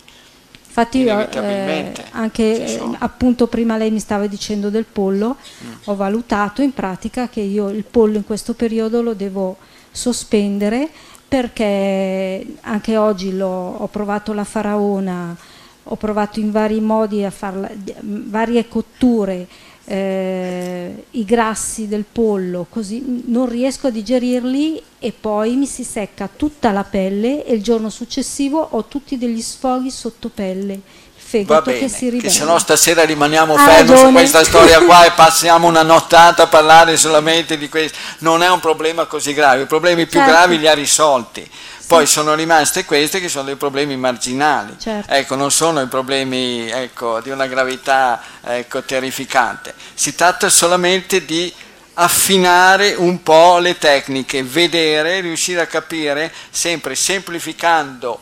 Infatti 0.76 0.98
io, 1.02 1.30
eh, 1.30 1.92
anche 2.10 2.64
eh, 2.64 2.80
appunto 2.98 3.46
prima 3.46 3.76
lei 3.76 3.92
mi 3.92 4.00
stava 4.00 4.26
dicendo 4.26 4.70
del 4.70 4.84
pollo, 4.90 5.36
Mm. 5.64 5.72
ho 5.84 5.94
valutato 5.94 6.62
in 6.62 6.72
pratica 6.72 7.28
che 7.28 7.40
io 7.40 7.68
il 7.68 7.84
pollo 7.84 8.16
in 8.16 8.24
questo 8.24 8.54
periodo 8.54 9.00
lo 9.00 9.14
devo 9.14 9.56
sospendere 9.92 10.88
perché 11.28 12.44
anche 12.62 12.96
oggi 12.96 13.36
l'ho- 13.36 13.76
ho 13.78 13.86
provato 13.86 14.32
la 14.32 14.42
faraona, 14.42 15.36
ho 15.84 15.96
provato 15.96 16.40
in 16.40 16.50
vari 16.50 16.80
modi 16.80 17.22
a 17.24 17.30
farla, 17.30 17.70
varie 18.00 18.66
cotture, 18.66 19.46
eh, 19.86 21.04
i 21.12 21.24
grassi 21.24 21.88
del 21.88 22.04
pollo, 22.10 22.66
così 22.70 23.22
non 23.26 23.48
riesco 23.48 23.88
a 23.88 23.90
digerirli 23.90 24.82
e 24.98 25.12
poi 25.18 25.56
mi 25.56 25.66
si 25.66 25.84
secca 25.84 26.28
tutta 26.34 26.70
la 26.72 26.84
pelle 26.84 27.44
e 27.44 27.54
il 27.54 27.62
giorno 27.62 27.90
successivo 27.90 28.66
ho 28.70 28.84
tutti 28.86 29.18
degli 29.18 29.42
sfoghi 29.42 29.90
sotto 29.90 30.30
pelle, 30.32 30.72
il 30.72 30.80
Va 30.80 31.60
fegato 31.60 31.70
bene, 31.70 31.78
che 31.80 31.88
si 31.88 32.04
che 32.06 32.10
ribella. 32.10 32.30
se 32.32 32.44
no 32.44 32.58
stasera 32.58 33.02
rimaniamo 33.04 33.56
fermi 33.56 33.96
su 33.96 34.12
questa 34.12 34.42
storia 34.44 34.80
qua 34.84 35.04
e 35.04 35.10
passiamo 35.12 35.66
una 35.66 35.82
nottata 35.82 36.44
a 36.44 36.46
parlare 36.46 36.96
solamente 36.96 37.58
di 37.58 37.68
questo. 37.68 37.98
Non 38.20 38.42
è 38.42 38.48
un 38.50 38.60
problema 38.60 39.04
così 39.06 39.34
grave, 39.34 39.62
i 39.62 39.66
problemi 39.66 40.06
più 40.06 40.20
Certo. 40.20 40.32
gravi 40.32 40.58
li 40.58 40.68
ha 40.68 40.74
risolti. 40.74 41.48
Poi 41.86 42.06
sono 42.06 42.34
rimaste 42.34 42.84
queste 42.84 43.20
che 43.20 43.28
sono 43.28 43.44
dei 43.44 43.56
problemi 43.56 43.96
marginali, 43.96 44.76
Certo. 44.78 45.12
ecco, 45.12 45.34
non 45.34 45.50
sono 45.50 45.80
i 45.82 45.86
problemi 45.86 46.68
ecco, 46.70 47.20
di 47.20 47.30
una 47.30 47.46
gravità 47.46 48.20
ecco, 48.42 48.82
terrificante. 48.82 49.74
Si 49.92 50.14
tratta 50.14 50.48
solamente 50.48 51.24
di 51.24 51.52
affinare 51.94 52.94
un 52.94 53.22
po' 53.22 53.58
le 53.58 53.76
tecniche, 53.78 54.42
vedere, 54.42 55.20
riuscire 55.20 55.60
a 55.60 55.66
capire, 55.66 56.32
sempre 56.50 56.94
semplificando 56.94 58.18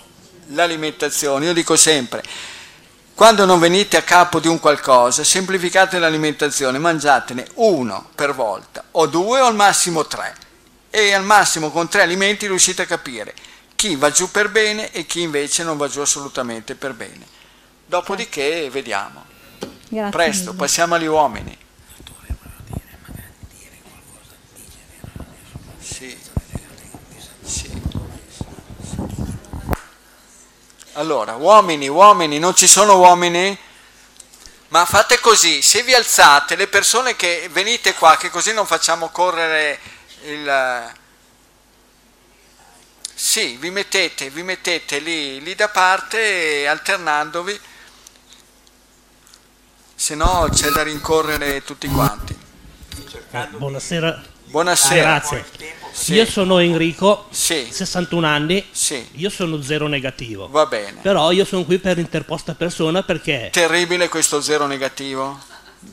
l'alimentazione. 0.48 1.46
Io 1.46 1.52
dico 1.54 1.76
sempre, 1.76 2.22
quando 3.14 3.44
non 3.44 3.60
venite 3.60 3.96
a 3.96 4.02
capo 4.02 4.40
di 4.40 4.48
un 4.48 4.58
qualcosa, 4.58 5.22
semplificate 5.24 5.98
l'alimentazione, 5.98 6.78
mangiatene 6.78 7.46
uno 7.54 8.08
per 8.14 8.34
volta, 8.34 8.84
o 8.92 9.06
due 9.06 9.40
o 9.40 9.46
al 9.46 9.54
massimo 9.54 10.04
tre. 10.06 10.34
e 10.94 11.14
al 11.14 11.24
massimo 11.24 11.70
con 11.70 11.88
tre 11.88 12.02
alimenti 12.02 12.46
riuscite 12.46 12.82
a 12.82 12.86
capire 12.86 13.32
chi 13.82 13.96
va 13.96 14.12
giù 14.12 14.30
per 14.30 14.48
bene 14.48 14.92
e 14.92 15.06
chi 15.06 15.22
invece 15.22 15.64
non 15.64 15.76
va 15.76 15.88
giù 15.88 15.98
assolutamente 15.98 16.76
per 16.76 16.92
bene. 16.94 17.26
Dopodiché 17.84 18.70
vediamo. 18.70 19.24
Grazie 19.88 20.10
Presto, 20.12 20.44
mille. 20.50 20.56
passiamo 20.56 20.94
agli 20.94 21.06
uomini. 21.06 21.58
Sì. 25.80 26.16
Sì. 27.42 27.82
Allora, 30.92 31.34
uomini, 31.34 31.88
uomini, 31.88 32.38
non 32.38 32.54
ci 32.54 32.68
sono 32.68 32.98
uomini? 32.98 33.58
Ma 34.68 34.84
fate 34.84 35.18
così, 35.18 35.60
se 35.60 35.82
vi 35.82 35.92
alzate, 35.92 36.54
le 36.54 36.68
persone 36.68 37.16
che 37.16 37.48
venite 37.50 37.94
qua, 37.94 38.16
che 38.16 38.30
così 38.30 38.52
non 38.52 38.64
facciamo 38.64 39.08
correre 39.08 39.80
il... 40.26 41.00
Sì, 43.24 43.56
vi 43.56 43.70
mettete, 43.70 44.30
vi 44.30 44.42
mettete 44.42 44.98
lì, 44.98 45.40
lì 45.40 45.54
da 45.54 45.68
parte 45.68 46.66
alternandovi, 46.66 47.56
se 49.94 50.16
no 50.16 50.48
c'è 50.52 50.70
da 50.70 50.82
rincorrere 50.82 51.62
tutti 51.62 51.86
quanti. 51.86 52.36
Eh, 53.30 53.46
buonasera. 53.56 54.22
Buonasera. 54.46 55.02
Grazie. 55.02 55.44
Sì. 55.92 56.14
Io 56.14 56.26
sono 56.26 56.58
Enrico, 56.58 57.28
Sì. 57.30 57.68
61 57.70 58.26
anni. 58.26 58.66
Sì. 58.72 59.06
Io 59.12 59.30
sono 59.30 59.62
zero 59.62 59.86
negativo. 59.86 60.48
Va 60.48 60.66
bene. 60.66 61.00
Però 61.00 61.30
io 61.30 61.44
sono 61.44 61.64
qui 61.64 61.78
per 61.78 61.98
interposta 61.98 62.56
persona 62.56 63.04
perché 63.04 63.50
Terribile 63.52 64.08
questo 64.08 64.40
zero 64.40 64.66
negativo? 64.66 65.38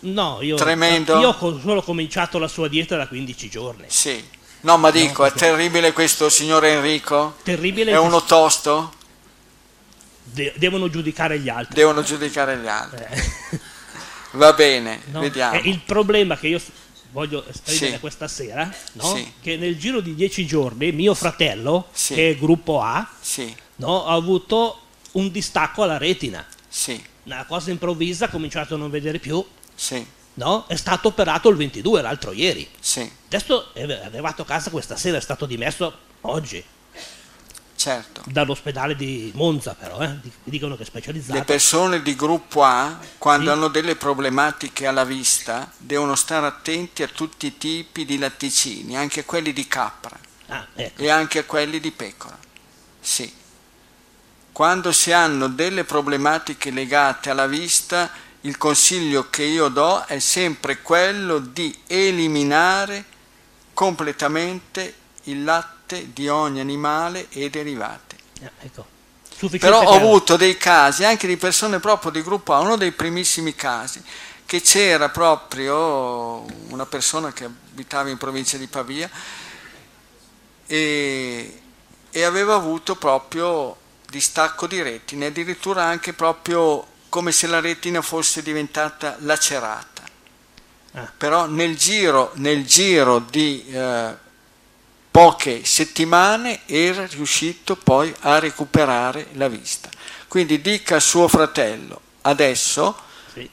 no, 0.01 0.39
io, 0.41 0.55
Tremendo. 0.55 1.19
io 1.19 1.35
ho 1.39 1.59
solo 1.59 1.83
cominciato 1.83 2.39
la 2.39 2.47
sua 2.47 2.67
dieta 2.67 2.97
da 2.97 3.07
15 3.07 3.49
giorni. 3.51 3.85
Sì. 3.87 4.37
No, 4.61 4.77
ma 4.77 4.91
dico, 4.91 5.23
è 5.25 5.31
terribile 5.31 5.93
questo 5.93 6.29
signor 6.29 6.65
Enrico? 6.65 7.35
Terribile 7.43 7.91
È 7.91 7.97
uno 7.97 8.23
tosto? 8.23 8.93
de- 10.23 10.53
devono 10.57 10.89
giudicare 10.89 11.39
gli 11.39 11.49
altri. 11.49 11.75
Devono 11.75 12.01
giudicare 12.03 12.57
gli 12.57 12.67
altri. 12.67 13.05
Eh. 13.09 13.59
Va 14.37 14.53
bene, 14.53 15.01
No? 15.11 15.21
vediamo. 15.21 15.55
Eh, 15.55 15.69
il 15.69 15.79
problema 15.79 16.37
che 16.37 16.47
io 16.49 16.61
voglio 17.11 17.43
esprimere 17.47 17.93
Sì. 17.93 17.99
questa 17.99 18.27
sera, 18.27 18.71
no? 18.93 19.15
Sì. 19.15 19.33
che 19.41 19.57
nel 19.57 19.77
giro 19.79 20.01
di 20.01 20.13
dieci 20.13 20.45
giorni 20.45 20.91
mio 20.91 21.13
fratello, 21.15 21.87
Sì. 21.91 22.13
che 22.13 22.29
è 22.31 22.37
gruppo 22.37 22.81
A, 22.81 23.07
no, 23.77 24.05
ha 24.05 24.13
avuto 24.13 24.81
un 25.13 25.31
distacco 25.31 25.83
alla 25.83 25.97
retina. 25.97 26.45
sì, 26.67 27.01
Una 27.23 27.45
cosa 27.45 27.71
improvvisa, 27.71 28.25
ha 28.25 28.29
cominciato 28.29 28.75
a 28.75 28.77
non 28.77 28.89
vedere 28.91 29.17
più, 29.19 29.43
sì, 29.73 30.05
no? 30.35 30.65
È 30.67 30.75
stato 30.75 31.09
operato 31.09 31.49
il 31.49 31.55
22, 31.57 32.01
l'altro 32.01 32.31
ieri. 32.31 32.67
sì, 32.79 33.09
Adesso 33.27 33.73
è 33.73 33.83
arrivato 33.83 34.41
a 34.41 34.45
casa 34.45 34.69
questa 34.69 34.95
sera, 34.95 35.17
è 35.17 35.21
stato 35.21 35.45
dimesso 35.45 35.97
oggi 36.21 36.63
certo. 37.75 38.21
dall'ospedale 38.25 38.95
di 38.95 39.31
Monza, 39.35 39.75
però, 39.75 39.99
eh? 40.01 40.19
di- 40.21 40.31
dicono 40.45 40.73
che 40.75 40.81
è 40.81 40.83
Le 40.85 40.89
specializzato. 40.89 41.43
persone 41.43 42.01
di 42.01 42.15
gruppo 42.15 42.63
A, 42.63 42.97
quando 43.17 43.45
Sì. 43.45 43.51
hanno 43.51 43.67
delle 43.67 43.95
problematiche 43.95 44.85
alla 44.87 45.03
vista, 45.05 45.71
devono 45.77 46.15
stare 46.15 46.45
attenti 46.47 47.03
a 47.03 47.07
tutti 47.07 47.45
i 47.47 47.57
tipi 47.57 48.05
di 48.05 48.17
latticini, 48.17 48.97
anche 48.97 49.23
quelli 49.25 49.53
di 49.53 49.67
capra 49.67 50.17
Ah, 50.47 50.65
ecco. 50.75 51.01
e 51.01 51.09
anche 51.09 51.45
quelli 51.45 51.79
di 51.79 51.91
pecora. 51.91 52.37
Sì. 52.99 53.31
Quando 54.51 54.91
si 54.91 55.11
hanno 55.13 55.47
delle 55.47 55.85
problematiche 55.85 56.69
legate 56.71 57.29
alla 57.29 57.47
vista, 57.47 58.09
il 58.41 58.57
consiglio 58.57 59.29
che 59.29 59.43
io 59.43 59.67
do 59.67 60.03
è 60.05 60.19
sempre 60.19 60.81
quello 60.81 61.39
di 61.39 61.77
eliminare 61.87 63.03
completamente 63.73 64.93
il 65.23 65.43
latte 65.43 66.13
di 66.13 66.27
ogni 66.29 66.59
animale 66.59 67.27
e 67.29 67.49
derivati. 67.49 68.15
Eh, 68.41 68.49
ecco. 68.61 68.97
Però 69.57 69.81
ho 69.83 69.93
avuto 69.93 70.35
dei 70.35 70.57
casi 70.57 71.05
anche 71.05 71.25
di 71.25 71.37
persone 71.37 71.79
proprio 71.79 72.11
di 72.11 72.21
gruppo 72.21 72.53
A, 72.53 72.59
uno 72.59 72.75
dei 72.75 72.91
primissimi 72.91 73.55
casi, 73.55 74.03
che 74.45 74.61
c'era 74.61 75.09
proprio 75.09 76.45
una 76.69 76.85
persona 76.85 77.31
che 77.31 77.45
abitava 77.45 78.09
in 78.09 78.17
provincia 78.17 78.57
di 78.57 78.67
Pavia 78.67 79.09
e, 80.65 81.61
e 82.09 82.23
aveva 82.23 82.55
avuto 82.55 82.95
proprio 82.95 83.77
distacco 84.09 84.67
di 84.67 84.81
retine, 84.81 85.27
addirittura 85.27 85.83
anche 85.83 86.13
proprio 86.13 86.85
come 87.09 87.31
se 87.31 87.47
la 87.47 87.59
retina 87.59 88.01
fosse 88.01 88.41
diventata 88.41 89.17
lacerata. 89.19 90.03
Ah. 90.93 91.11
Però 91.17 91.45
nel 91.47 91.75
giro, 91.75 92.31
nel 92.35 92.65
giro 92.65 93.19
di 93.19 93.65
eh, 93.69 94.15
poche 95.11 95.65
settimane 95.65 96.61
era 96.65 97.05
riuscito 97.07 97.75
poi 97.75 98.13
a 98.21 98.39
recuperare 98.39 99.27
la 99.33 99.47
vista. 99.47 99.89
Quindi 100.27 100.61
dica 100.61 100.97
a 100.97 100.99
suo 100.99 101.27
fratello 101.27 102.01
adesso 102.21 102.95
Sì. 103.33 103.49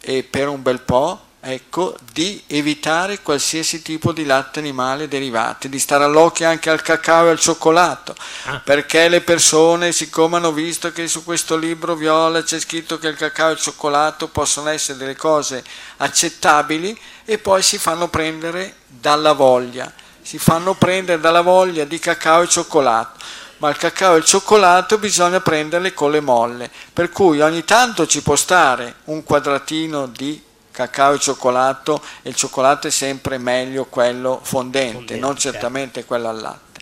e 0.00 0.22
per 0.22 0.48
un 0.48 0.62
bel 0.62 0.80
po', 0.80 1.20
ecco, 1.44 1.96
di 2.12 2.40
evitare 2.46 3.20
qualsiasi 3.20 3.82
tipo 3.82 4.12
di 4.12 4.24
latte 4.24 4.60
animale 4.60 5.08
derivati, 5.08 5.68
di 5.68 5.80
stare 5.80 6.04
all'occhio 6.04 6.46
anche 6.46 6.70
al 6.70 6.82
cacao 6.82 7.26
e 7.26 7.30
al 7.30 7.40
cioccolato, 7.40 8.14
Ah. 8.44 8.60
perché 8.64 9.08
le 9.08 9.22
persone, 9.22 9.90
siccome 9.90 10.36
hanno 10.36 10.52
visto 10.52 10.92
che 10.92 11.08
su 11.08 11.24
questo 11.24 11.56
libro 11.56 11.96
viola 11.96 12.44
c'è 12.44 12.60
scritto 12.60 12.96
che 12.98 13.08
il 13.08 13.16
cacao 13.16 13.48
e 13.48 13.52
il 13.54 13.58
cioccolato 13.58 14.28
possono 14.28 14.68
essere 14.68 14.98
delle 14.98 15.16
cose 15.16 15.64
accettabili 15.96 16.96
e 17.24 17.38
poi 17.38 17.60
si 17.62 17.76
fanno 17.76 18.06
prendere 18.06 18.76
dalla 18.86 19.32
voglia, 19.32 19.92
si 20.22 20.38
fanno 20.38 20.74
prendere 20.74 21.20
dalla 21.20 21.40
voglia 21.40 21.84
di 21.84 21.98
cacao 21.98 22.42
e 22.42 22.48
cioccolato 22.48 23.18
ma 23.56 23.70
il 23.70 23.76
cacao 23.76 24.14
e 24.14 24.18
il 24.18 24.24
cioccolato 24.24 24.98
bisogna 24.98 25.40
prenderle 25.40 25.94
con 25.94 26.10
le 26.10 26.18
molle, 26.18 26.68
per 26.92 27.10
cui 27.10 27.40
ogni 27.40 27.64
tanto 27.64 28.08
ci 28.08 28.20
può 28.20 28.34
stare 28.34 28.96
un 29.04 29.22
quadratino 29.22 30.06
di 30.06 30.50
cacao 30.72 31.12
e 31.14 31.20
cioccolato 31.20 32.02
e 32.22 32.30
il 32.30 32.34
cioccolato 32.34 32.88
è 32.88 32.90
sempre 32.90 33.38
meglio 33.38 33.84
quello 33.84 34.40
fondente, 34.42 34.92
Fondente, 34.94 35.20
non 35.20 35.36
certo. 35.36 35.50
certamente 35.52 36.04
quello 36.04 36.28
al 36.28 36.40
latte. 36.40 36.80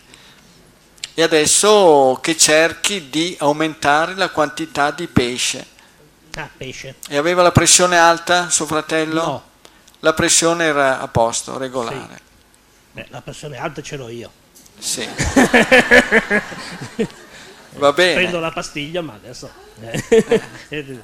E 1.13 1.21
adesso 1.21 2.17
che 2.21 2.35
cerchi 2.35 3.09
di 3.09 3.35
aumentare 3.39 4.15
la 4.15 4.29
quantità 4.29 4.89
di 4.91 5.07
pesce. 5.07 5.67
Ah, 6.35 6.49
pesce. 6.55 6.95
E 7.07 7.17
aveva 7.17 7.43
la 7.43 7.51
pressione 7.51 7.97
alta 7.97 8.49
suo 8.49 8.65
fratello? 8.65 9.23
No. 9.23 9.43
La 9.99 10.13
pressione 10.13 10.63
era 10.63 10.99
a 10.99 11.07
posto, 11.09 11.57
regolare. 11.57 12.19
Eh, 12.95 13.05
la 13.09 13.21
pressione 13.21 13.57
alta 13.57 13.81
ce 13.81 13.97
l'ho 13.97 14.09
io. 14.09 14.31
Sì. 14.79 15.07
Va 17.75 17.93
bene. 17.93 18.13
Prendo 18.15 18.39
la 18.39 18.51
pastiglia, 18.51 19.01
ma 19.01 19.13
adesso... 19.13 19.51
eh, 19.79 21.03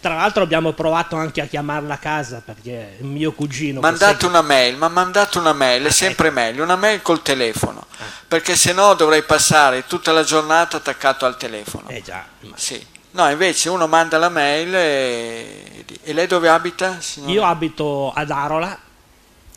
Tra 0.00 0.14
l'altro 0.14 0.42
abbiamo 0.44 0.72
provato 0.72 1.16
anche 1.16 1.40
a 1.40 1.46
chiamarla 1.46 1.94
a 1.94 1.98
casa 1.98 2.40
perché 2.44 2.96
il 3.00 3.06
mio 3.06 3.32
cugino... 3.32 3.80
Mandate 3.80 4.12
segue- 4.12 4.28
una 4.28 4.42
mail, 4.42 4.76
ma 4.76 4.86
mandate 4.88 5.38
una 5.38 5.52
mail, 5.52 5.84
è 5.84 5.90
sempre 5.90 6.30
meglio, 6.30 6.62
una 6.62 6.76
mail 6.76 7.02
col 7.02 7.22
telefono, 7.22 7.84
perché 8.28 8.54
se 8.54 8.72
no 8.72 8.94
dovrei 8.94 9.24
passare 9.24 9.84
tutta 9.86 10.12
la 10.12 10.22
giornata 10.22 10.76
attaccato 10.76 11.26
al 11.26 11.36
telefono. 11.36 11.88
Eh 11.88 12.02
già, 12.02 12.24
ma- 12.40 12.56
Sì. 12.56 12.86
No, 13.12 13.28
invece 13.30 13.68
uno 13.68 13.86
manda 13.88 14.16
la 14.18 14.28
mail 14.28 14.74
e, 14.74 15.84
e 16.02 16.12
lei 16.12 16.26
dove 16.28 16.48
abita? 16.48 17.00
signora? 17.00 17.32
Io 17.32 17.44
abito 17.44 18.12
ad 18.12 18.30
Arola, 18.30 18.78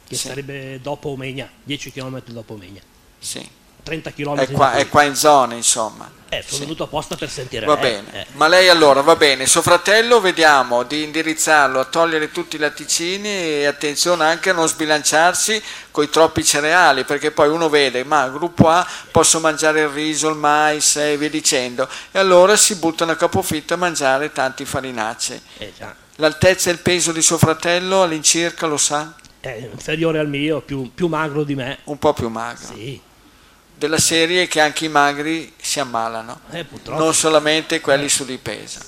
che 0.08 0.16
Sì. 0.16 0.28
sarebbe 0.30 0.80
dopo 0.82 1.10
Omegna, 1.10 1.48
10 1.64 1.92
km 1.92 2.22
dopo 2.26 2.54
Omegna, 2.54 2.82
Sì. 3.20 3.48
30 3.88 4.12
km 4.12 4.36
È 4.36 4.52
qua, 4.52 4.74
è 4.74 4.88
qua 4.90 5.04
in 5.04 5.16
zona, 5.16 5.54
insomma. 5.54 6.12
Eh, 6.30 6.42
sono 6.46 6.56
Sì. 6.56 6.60
venuto 6.60 6.84
apposta 6.84 7.16
per 7.16 7.30
sentire 7.30 7.66
Va 7.66 7.76
lei, 7.76 7.82
bene, 7.84 8.22
eh. 8.22 8.26
ma 8.34 8.50
lei 8.50 8.68
allora 8.68 9.00
va 9.00 9.16
bene, 9.16 9.46
suo 9.46 9.62
fratello 9.62 10.20
vediamo 10.20 10.84
di 10.84 11.04
indirizzarlo 11.04 11.80
a 11.80 11.86
togliere 11.86 12.32
tutti 12.32 12.58
i 12.58 12.60
latticini 12.60 13.30
e 13.30 13.66
attenzione 13.66 14.26
anche 14.26 14.50
a 14.50 14.54
non 14.54 14.68
sbilanciarsi 14.68 15.64
con 15.90 16.04
i 16.04 16.10
troppi 16.10 16.44
cereali, 16.44 17.06
perché 17.06 17.32
poi 17.32 17.48
uno 17.48 17.70
vede, 17.70 18.04
ma 18.04 18.28
gruppo 18.28 18.68
A 18.68 18.86
posso 19.10 19.40
mangiare 19.40 19.80
il 19.84 19.88
riso, 19.88 20.28
il 20.28 20.36
mais 20.36 20.98
e 20.98 21.16
via 21.16 21.30
dicendo, 21.30 21.88
e 22.12 22.20
allora 22.20 22.58
si 22.58 22.76
buttano 22.76 23.14
a 23.14 23.16
capofitto 23.16 23.76
a 23.76 23.78
mangiare 23.78 24.34
tanti 24.34 24.66
farinacei. 24.66 25.42
Eh. 25.60 25.72
L'altezza 26.18 26.70
e 26.70 26.74
il 26.74 26.80
peso 26.80 27.14
di 27.14 27.22
suo 27.22 27.38
fratello 27.38 28.02
all'incirca 28.04 28.66
lo 28.68 28.76
sa? 28.78 29.14
È 29.40 29.70
inferiore 29.72 30.20
al 30.20 30.28
mio, 30.28 30.60
più, 30.60 30.92
più 30.94 31.08
magro 31.08 31.44
di 31.46 31.56
me. 31.56 31.78
Un 31.86 31.98
po' 32.00 32.12
più 32.12 32.28
magro. 32.28 32.74
Sì, 32.76 33.00
Della 33.78 34.00
serie 34.00 34.48
che 34.48 34.60
anche 34.60 34.86
i 34.86 34.90
magri 34.90 35.54
si 35.62 35.80
ammalano, 35.80 36.40
eh, 36.50 36.66
non 36.86 37.14
solamente 37.14 37.80
quelli 37.80 38.10
su 38.10 38.26
di 38.26 38.40
pesa. 38.40 38.80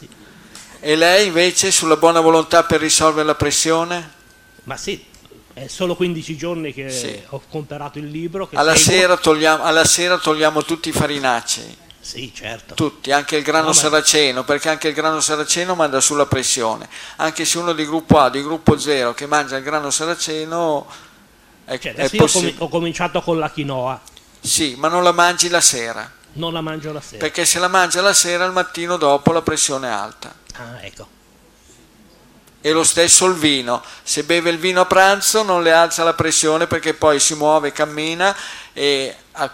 E 0.79 0.95
lei 0.95 1.27
invece 1.27 1.69
sulla 1.69 1.95
buona 1.95 2.21
volontà 2.21 2.63
per 2.63 2.79
risolvere 2.79 3.27
la 3.27 3.35
pressione? 3.35 4.13
Ma 4.63 4.77
sì, 4.77 5.05
è 5.53 5.67
solo 5.67 5.95
15 5.95 6.35
giorni 6.35 6.73
che 6.73 6.89
Sì. 6.89 7.21
ho 7.29 7.39
comprato 7.51 7.99
il 7.99 8.07
libro. 8.07 8.49
Alla 8.53 8.75
sera, 8.75 9.15
togliamo, 9.15 9.61
alla 9.63 9.85
sera 9.85 10.17
togliamo 10.17 10.63
tutti 10.63 10.89
i 10.89 10.91
farinacei, 10.91 11.77
Sì, 11.99 12.31
certo. 12.33 12.73
tutti, 12.73 13.11
anche 13.11 13.35
il 13.35 13.43
grano 13.43 13.67
No, 13.67 13.73
saraceno, 13.73 14.43
perché 14.43 14.69
anche 14.69 14.87
il 14.87 14.95
grano 14.95 15.19
saraceno 15.19 15.75
manda 15.75 16.01
sulla 16.01 16.25
pressione. 16.25 16.89
Anche 17.17 17.45
se 17.45 17.59
uno 17.59 17.73
di 17.73 17.85
gruppo 17.85 18.17
A, 18.17 18.31
di 18.31 18.41
gruppo 18.41 18.75
0 18.79 19.13
che 19.13 19.27
mangia 19.27 19.55
il 19.57 19.63
grano 19.63 19.91
saraceno 19.91 20.87
È, 21.65 21.77
Cioè, 21.77 21.93
è 21.93 22.09
io 22.11 22.25
ho 22.57 22.67
cominciato 22.69 23.21
con 23.21 23.37
la 23.37 23.51
quinoa, 23.51 24.01
Sì, 24.41 24.75
ma 24.77 24.87
non 24.87 25.03
la 25.03 25.11
mangi 25.11 25.49
la 25.49 25.61
sera, 25.61 26.09
non 26.33 26.53
la 26.53 26.61
mangio 26.61 26.91
la 26.93 27.01
sera. 27.01 27.17
perché 27.17 27.45
se 27.45 27.59
la 27.59 27.67
mangia 27.67 28.01
la 28.01 28.13
sera 28.13 28.45
al 28.45 28.51
mattino 28.53 28.97
dopo 28.97 29.31
la 29.31 29.41
pressione 29.41 29.87
è 29.87 29.91
alta. 29.91 30.33
Ah, 30.55 30.77
ecco. 30.83 31.07
E 32.61 32.71
lo 32.71 32.83
stesso 32.83 33.25
il 33.25 33.35
vino, 33.35 33.81
se 34.03 34.23
beve 34.23 34.49
il 34.49 34.57
vino 34.57 34.81
a 34.81 34.85
pranzo 34.85 35.43
non 35.43 35.63
le 35.63 35.71
alza 35.71 36.03
la 36.03 36.13
pressione 36.13 36.67
perché 36.67 36.93
poi 36.93 37.19
si 37.19 37.33
muove, 37.35 37.71
cammina 37.71 38.35
e 38.73 39.15
a- 39.33 39.51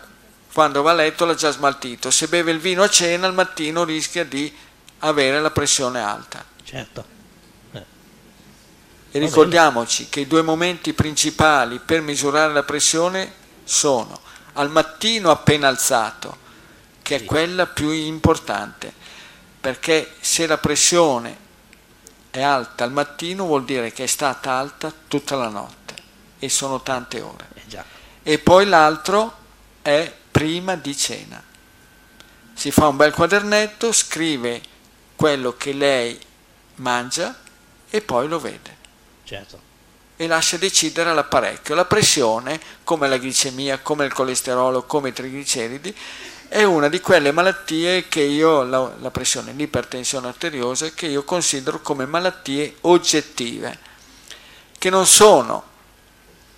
quando 0.52 0.82
va 0.82 0.92
a 0.92 0.96
letto 0.96 1.26
l'ha 1.26 1.36
già 1.36 1.52
smaltito. 1.52 2.10
Se 2.10 2.28
beve 2.28 2.52
il 2.52 2.60
vino 2.60 2.82
a 2.82 2.90
cena 2.90 3.28
al 3.28 3.34
mattino 3.34 3.84
rischia 3.84 4.24
di 4.26 4.52
avere 5.00 5.40
la 5.42 5.52
pressione 5.52 6.00
alta. 6.02 6.44
Certo. 6.64 7.14
E 9.12 9.20
ricordiamoci 9.20 10.10
che 10.10 10.22
i 10.22 10.28
due 10.28 10.42
momenti 10.42 10.92
principali 10.94 11.80
per 11.80 12.02
misurare 12.02 12.52
la 12.52 12.64
pressione 12.64 13.32
sono 13.64 14.20
al 14.56 14.70
mattino 14.70 15.32
appena 15.32 15.68
alzato, 15.68 16.38
che 17.02 17.18
è 17.18 17.24
quella 17.24 17.66
più 17.66 17.90
importante, 17.90 18.92
perché 19.60 20.14
se 20.20 20.48
la 20.48 20.58
pressione 20.58 21.44
è 22.30 22.42
alta 22.42 22.84
al 22.84 22.92
mattino 22.92 23.46
vuol 23.46 23.64
dire 23.64 23.92
che 23.92 24.04
è 24.04 24.08
stata 24.08 24.52
alta 24.52 24.94
tutta 25.08 25.36
la 25.36 25.48
notte 25.48 25.96
e 26.40 26.50
sono 26.50 26.82
tante 26.82 27.22
ore. 27.22 27.48
Eh 27.54 27.68
già. 27.68 27.84
E 28.22 28.40
poi 28.40 28.66
l'altro 28.66 29.38
è 29.82 30.12
prima 30.32 30.76
di 30.76 30.96
cena. 30.96 31.42
Si 32.54 32.72
fa 32.72 32.88
un 32.88 32.98
bel 32.98 33.14
quadernetto, 33.14 33.92
scrive 33.92 34.62
quello 35.16 35.56
che 35.56 35.74
lei 35.74 36.20
mangia 36.76 37.38
e 37.90 38.02
poi 38.02 38.28
lo 38.28 38.40
vede 38.40 38.76
Certo. 39.26 39.65
E 40.18 40.28
lascia 40.28 40.58
decidere 40.58 41.10
all'apparecchio. 41.10 41.76
La 41.76 41.86
pressione, 41.86 42.60
come 42.84 43.08
la 43.08 43.18
glicemia, 43.18 43.80
come 43.80 44.06
il 44.06 44.14
colesterolo, 44.14 44.84
come 44.84 45.10
i 45.10 45.14
trigliceridi, 45.14 45.96
è 46.48 46.64
una 46.64 46.90
di 46.90 47.02
quelle 47.02 47.32
malattie 47.32 48.08
che 48.08 48.22
io, 48.22 48.64
la, 48.64 48.94
la 49.00 49.12
pressione, 49.12 49.52
l'ipertensione 49.52 50.28
arteriosa, 50.28 50.90
che 50.92 51.08
io 51.08 51.24
considero 51.24 51.82
come 51.82 52.06
malattie 52.06 52.76
oggettive, 52.82 53.78
che 54.78 54.90
non 54.90 55.06
sono 55.06 55.64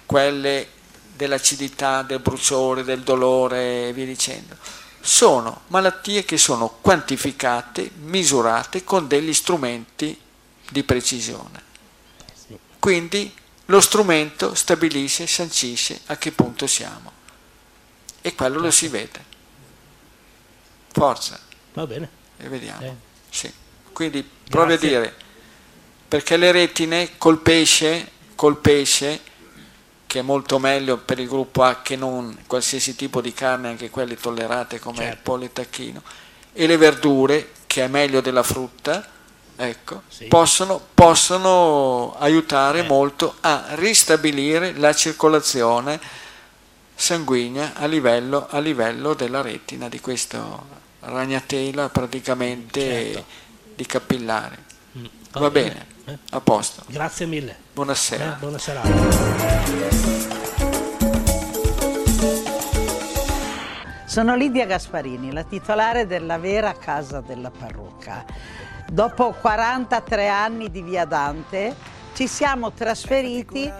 quelle 0.05 0.68
dell'acidità, 1.16 2.03
del 2.03 2.20
bruciore, 2.20 2.84
del 2.84 3.01
dolore 3.01 3.88
e 3.88 3.93
via 3.93 4.05
dicendo. 4.05 4.55
Sono 4.99 5.62
malattie 5.68 6.26
che 6.26 6.38
sono 6.38 6.78
quantificate, 6.82 7.89
misurate 8.01 8.84
con 8.84 9.08
degli 9.08 9.34
strumenti 9.34 10.20
di 10.70 10.84
precisione. 10.84 11.64
Quindi 12.78 13.34
lo 13.68 13.80
strumento 13.82 14.53
stabilisce, 14.55 15.28
sancisce 15.28 16.01
a 16.07 16.18
che 16.18 16.32
punto 16.32 16.68
siamo. 16.68 17.11
E 18.22 18.36
quello 18.36 18.59
lo 18.59 18.72
si 18.72 18.88
vede. 18.88 19.24
Forza, 20.91 21.39
Va 21.74 21.86
bene. 21.86 22.09
e 22.38 22.47
vediamo. 22.49 22.82
Eh. 22.82 22.93
Sì. 23.30 23.51
Quindi 23.93 24.28
provi 24.49 24.74
a 24.74 24.78
dire, 24.78 25.13
perché 26.07 26.38
le 26.38 26.51
retine 26.51 27.18
col 27.18 27.39
pesce, 27.39 28.11
col 28.36 28.57
pesce, 28.57 29.22
che 30.07 30.20
è 30.20 30.22
molto 30.22 30.57
meglio 30.59 30.97
per 30.97 31.20
il 31.20 31.28
gruppo 31.28 31.63
A 31.63 31.82
che 31.82 31.95
non 31.95 32.43
qualsiasi 32.47 32.95
tipo 32.95 33.22
di 33.22 33.34
carne, 33.34 33.68
anche 33.70 33.89
quelle 33.89 34.15
tollerate 34.15 34.80
come 34.80 34.97
il 34.99 35.03
Certo. 35.09 35.22
pollo 35.24 35.43
e 35.45 35.51
tacchino, 35.53 36.01
e 36.53 36.65
le 36.68 36.78
verdure, 36.78 37.51
che 37.68 37.84
è 37.84 37.88
meglio 37.88 38.22
della 38.22 38.43
frutta, 38.43 39.07
ecco, 39.58 40.03
Sì. 40.08 40.26
possono, 40.28 40.80
possono 40.93 42.16
aiutare 42.20 42.80
Eh. 42.80 42.88
molto 42.88 43.36
a 43.41 43.66
ristabilire 43.72 44.74
la 44.78 44.93
circolazione 44.93 45.99
sanguigna 46.95 47.74
a 47.76 47.86
livello, 47.86 48.47
a 48.49 48.60
livello 48.60 49.14
della 49.14 49.41
retina, 49.41 49.89
di 49.89 49.99
questo 49.99 50.66
ragnatela 51.01 51.89
praticamente 51.89 52.82
Certo. 52.82 53.26
di 53.76 53.86
capillare. 53.86 54.58
Mm, 54.97 55.05
Va 55.34 55.49
bene, 55.49 55.86
Eh, 56.05 56.18
a 56.32 56.39
posto. 56.39 56.84
Grazie 56.88 57.26
mille. 57.26 57.55
Buonasera. 57.74 58.36
Eh, 58.36 58.39
buona 58.39 58.58
serata. 58.58 58.88
Sono 64.05 64.36
Lidia 64.36 64.66
Gasparini, 64.66 65.32
la 65.32 65.43
titolare 65.43 66.08
della 66.08 66.38
vera 66.39 66.74
casa 66.74 67.22
della 67.22 67.51
parrucca. 67.51 68.26
Dopo 68.92 69.32
43 69.34 70.28
anni 70.30 70.72
di 70.72 70.82
via 70.82 71.06
Dante 71.06 71.76
ci 72.14 72.26
siamo 72.28 72.72
trasferiti 72.72 73.72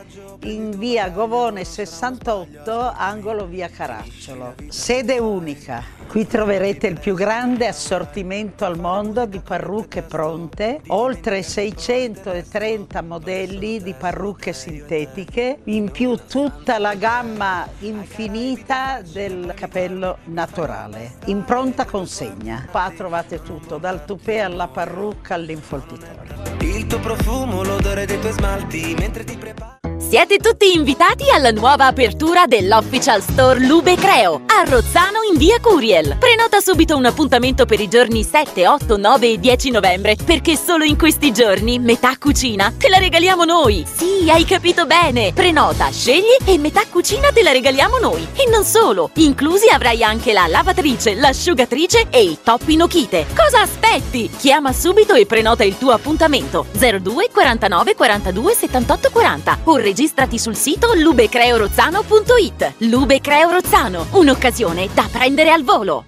in 0.44 0.78
via 0.78 1.10
Govone 1.10 1.64
68, 1.64 2.94
angolo 2.96 3.46
via 3.46 3.70
Caracciolo. 3.70 4.54
Sede 4.68 5.18
unica. 5.18 5.97
Qui 6.08 6.26
troverete 6.26 6.88
il 6.88 7.00
più 7.00 7.14
grande 7.14 7.68
assortimento 7.68 8.66
al 8.66 8.80
mondo 8.80 9.26
di 9.26 9.40
parrucche 9.40 10.02
pronte, 10.02 10.82
oltre 10.88 11.44
630 11.44 13.02
modelli 13.02 13.82
di 13.84 13.94
parrucche 13.94 14.54
sintetiche, 14.54 15.60
in 15.66 15.92
più 15.92 16.18
tutta 16.28 16.80
la 16.80 16.96
gamma 16.96 17.68
infinita 17.80 19.02
del 19.04 19.54
capello 19.54 20.20
naturale, 20.26 21.18
in 21.26 21.44
pronta 21.44 21.86
consegna. 21.86 22.66
Qua 22.72 22.92
trovate 22.96 23.42
tutto, 23.44 23.78
dal 23.78 24.06
tupè 24.06 24.38
alla 24.38 24.68
parrucca 24.68 25.36
all'infoltitore. 25.36 26.56
Il 26.62 26.88
tuo 26.88 27.00
profumo, 27.00 27.64
l'odore 27.64 28.06
dei 28.06 28.20
tuoi 28.20 28.32
smalti 28.32 28.96
mentre 28.98 29.24
ti 29.24 29.36
prepari. 29.36 29.67
Siete 30.00 30.38
tutti 30.38 30.74
invitati 30.76 31.32
alla 31.32 31.50
nuova 31.50 31.88
apertura 31.88 32.46
dell'Official 32.46 33.20
Store 33.20 33.60
Lube 33.60 33.96
Creo 33.96 34.42
a 34.46 34.64
Rozzano 34.70 35.24
in 35.30 35.38
via 35.40 35.60
Curiel. 35.60 36.18
Prenota 36.20 36.60
subito 36.60 36.96
un 36.96 37.06
appuntamento 37.06 37.66
per 37.66 37.80
i 37.80 37.90
giorni 37.90 38.24
7, 38.24 38.68
8, 38.68 38.96
9 38.96 39.32
e 39.32 39.40
10 39.40 39.72
novembre 39.72 40.16
perché 40.24 40.56
solo 40.56 40.84
in 40.84 40.98
questi 40.98 41.34
giorni 41.34 41.80
metà 41.80 42.16
cucina 42.18 42.72
te 42.78 42.90
la 42.90 43.00
regaliamo 43.00 43.44
noi. 43.44 43.86
Sì, 43.92 44.30
hai 44.30 44.46
capito 44.46 44.86
bene. 44.86 45.34
Prenota, 45.34 45.90
scegli 45.90 46.38
e 46.46 46.60
metà 46.60 46.84
cucina 46.88 47.32
te 47.32 47.42
la 47.42 47.52
regaliamo 47.52 47.98
noi. 47.98 48.28
E 48.36 48.48
non 48.50 48.64
solo, 48.64 49.10
inclusi 49.16 49.68
avrai 49.68 50.04
anche 50.04 50.32
la 50.32 50.46
lavatrice, 50.46 51.16
l'asciugatrice 51.16 52.08
e 52.12 52.22
il 52.22 52.38
toppino 52.44 52.86
kite. 52.86 53.26
Cosa 53.36 53.62
aspetti? 53.62 54.30
Chiama 54.30 54.72
subito 54.72 55.16
e 55.16 55.26
prenota 55.26 55.64
il 55.64 55.78
tuo 55.78 55.92
appuntamento 55.92 56.68
02 56.72 57.30
49 57.34 57.96
42 57.96 58.54
78 58.54 59.10
40 59.12 59.58
o 59.64 59.86
registrati 59.92 60.38
sul 60.38 60.56
sito 60.58 60.94
lubecreorozzano.it. 60.96 62.74
Lube 62.80 63.22
Creo 63.22 63.52
Rozzano, 63.52 64.08
un'occasione 64.12 64.90
da 64.94 65.08
prendere 65.10 65.50
al 65.52 65.64
volo. 65.64 66.04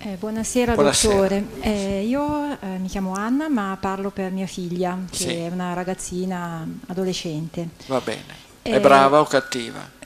Eh, 0.00 0.14
buonasera, 0.18 0.74
Buonasera. 0.74 1.14
dottore. 1.14 1.44
Eh, 1.60 2.04
io 2.06 2.52
eh, 2.60 2.78
mi 2.78 2.86
chiamo 2.88 3.14
Anna, 3.14 3.48
ma 3.48 3.76
parlo 3.80 4.10
per 4.10 4.30
mia 4.30 4.46
figlia, 4.46 4.96
che 5.10 5.16
Sì. 5.16 5.34
è 5.34 5.48
una 5.48 5.72
ragazzina 5.74 6.66
adolescente. 6.86 7.68
Va 7.86 8.00
bene. 8.00 8.46
È 8.62 8.74
Eh, 8.76 8.80
brava 8.80 9.20
o 9.20 9.24
cattiva? 9.24 9.96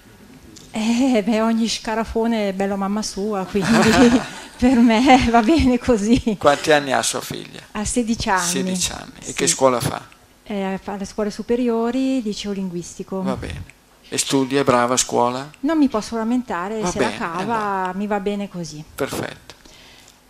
Eh, 0.73 1.23
beh, 1.25 1.41
ogni 1.43 1.69
scarafone 1.69 2.49
è 2.49 2.53
bello 2.55 2.77
mamma 2.77 3.03
sua, 3.03 3.45
quindi 3.45 3.71
per 4.57 4.79
me 4.79 5.29
va 5.31 5.43
bene 5.43 5.79
così. 5.79 6.37
Quanti 6.39 6.73
anni 6.73 6.93
ha 6.93 7.03
sua 7.03 7.21
figlia? 7.21 7.61
Ha 7.73 7.85
16 7.85 8.29
anni. 8.31 8.47
16 8.47 8.93
anni. 8.93 9.13
E 9.21 9.25
Sì. 9.27 9.35
che 9.35 9.47
scuola 9.47 9.81
fa? 9.81 10.03
Eh, 10.45 10.81
fa 10.83 10.97
le 10.97 11.05
scuole 11.05 11.31
superiori, 11.31 12.23
liceo 12.23 12.53
linguistico. 12.53 13.23
Va 13.23 13.37
bene. 13.37 13.63
E 14.09 14.19
studia, 14.19 14.61
è 14.61 14.65
brava 14.65 14.95
a 14.95 14.97
scuola? 14.99 15.51
Non 15.61 15.79
mi 15.79 15.89
posso 15.89 16.17
lamentare, 16.17 16.81
Va 16.81 16.91
se 16.91 16.99
bene, 16.99 17.11
la 17.13 17.17
cava 17.19 17.93
mi 17.95 18.07
va 18.07 18.21
bene 18.21 18.49
così. 18.49 18.83
Perfetto. 18.95 19.55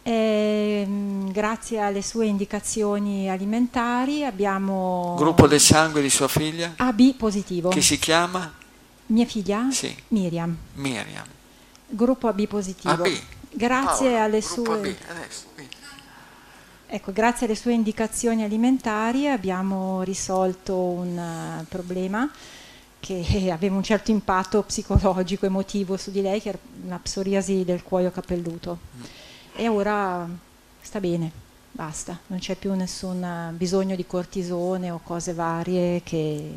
Ehm, 0.05 1.31
grazie 1.31 1.79
alle 1.79 2.03
sue 2.03 2.27
indicazioni 2.27 3.31
alimentari 3.31 4.25
abbiamo 4.25 5.15
Gruppo 5.17 5.47
del 5.47 5.61
sangue 5.61 6.03
di 6.03 6.11
sua 6.11 6.27
figlia? 6.27 6.73
AB 6.77 7.15
positivo. 7.17 7.69
Che 7.69 7.81
si 7.81 7.99
chiama? 8.01 8.53
Mia 9.07 9.27
figlia? 9.27 9.71
Sì. 9.71 9.95
Miriam. 10.09 10.57
Miriam. 10.75 11.27
Gruppo 11.89 12.29
AB 12.29 12.47
positivo. 12.47 12.93
AB. 12.93 13.09
Grazie 13.51 14.09
Paola, 14.09 14.23
alle 14.23 14.41
sue 14.41 14.75
AB, 14.75 14.95
adesso. 15.09 15.47
Ecco, 16.95 17.11
grazie 17.11 17.47
alle 17.47 17.55
sue 17.55 17.73
indicazioni 17.73 18.43
alimentari 18.43 19.27
abbiamo 19.27 20.03
risolto 20.03 20.77
un 20.77 21.19
eh, 21.19 21.65
problema 21.67 22.31
che 23.01 23.49
aveva 23.51 23.77
un 23.77 23.83
certo 23.83 24.11
impatto 24.11 24.63
psicologico, 24.63 25.47
emotivo 25.47 25.97
su 25.97 26.11
di 26.11 26.21
lei, 26.21 26.41
che 26.43 26.51
era 26.51 26.59
una 26.85 26.99
psoriasi 26.99 27.65
del 27.65 27.83
cuoio 27.83 28.11
capelluto. 28.11 28.79
E 29.55 29.69
ora 29.69 30.29
sta 30.81 31.01
bene, 31.01 31.31
basta, 31.71 32.19
non 32.27 32.39
c'è 32.39 32.57
più 32.57 32.75
nessun 32.75 33.25
eh, 33.25 33.53
bisogno 33.53 33.97
di 33.97 34.07
cortisone 34.07 34.91
o 34.91 35.01
cose 35.03 35.33
varie 35.33 36.03
che 36.03 36.51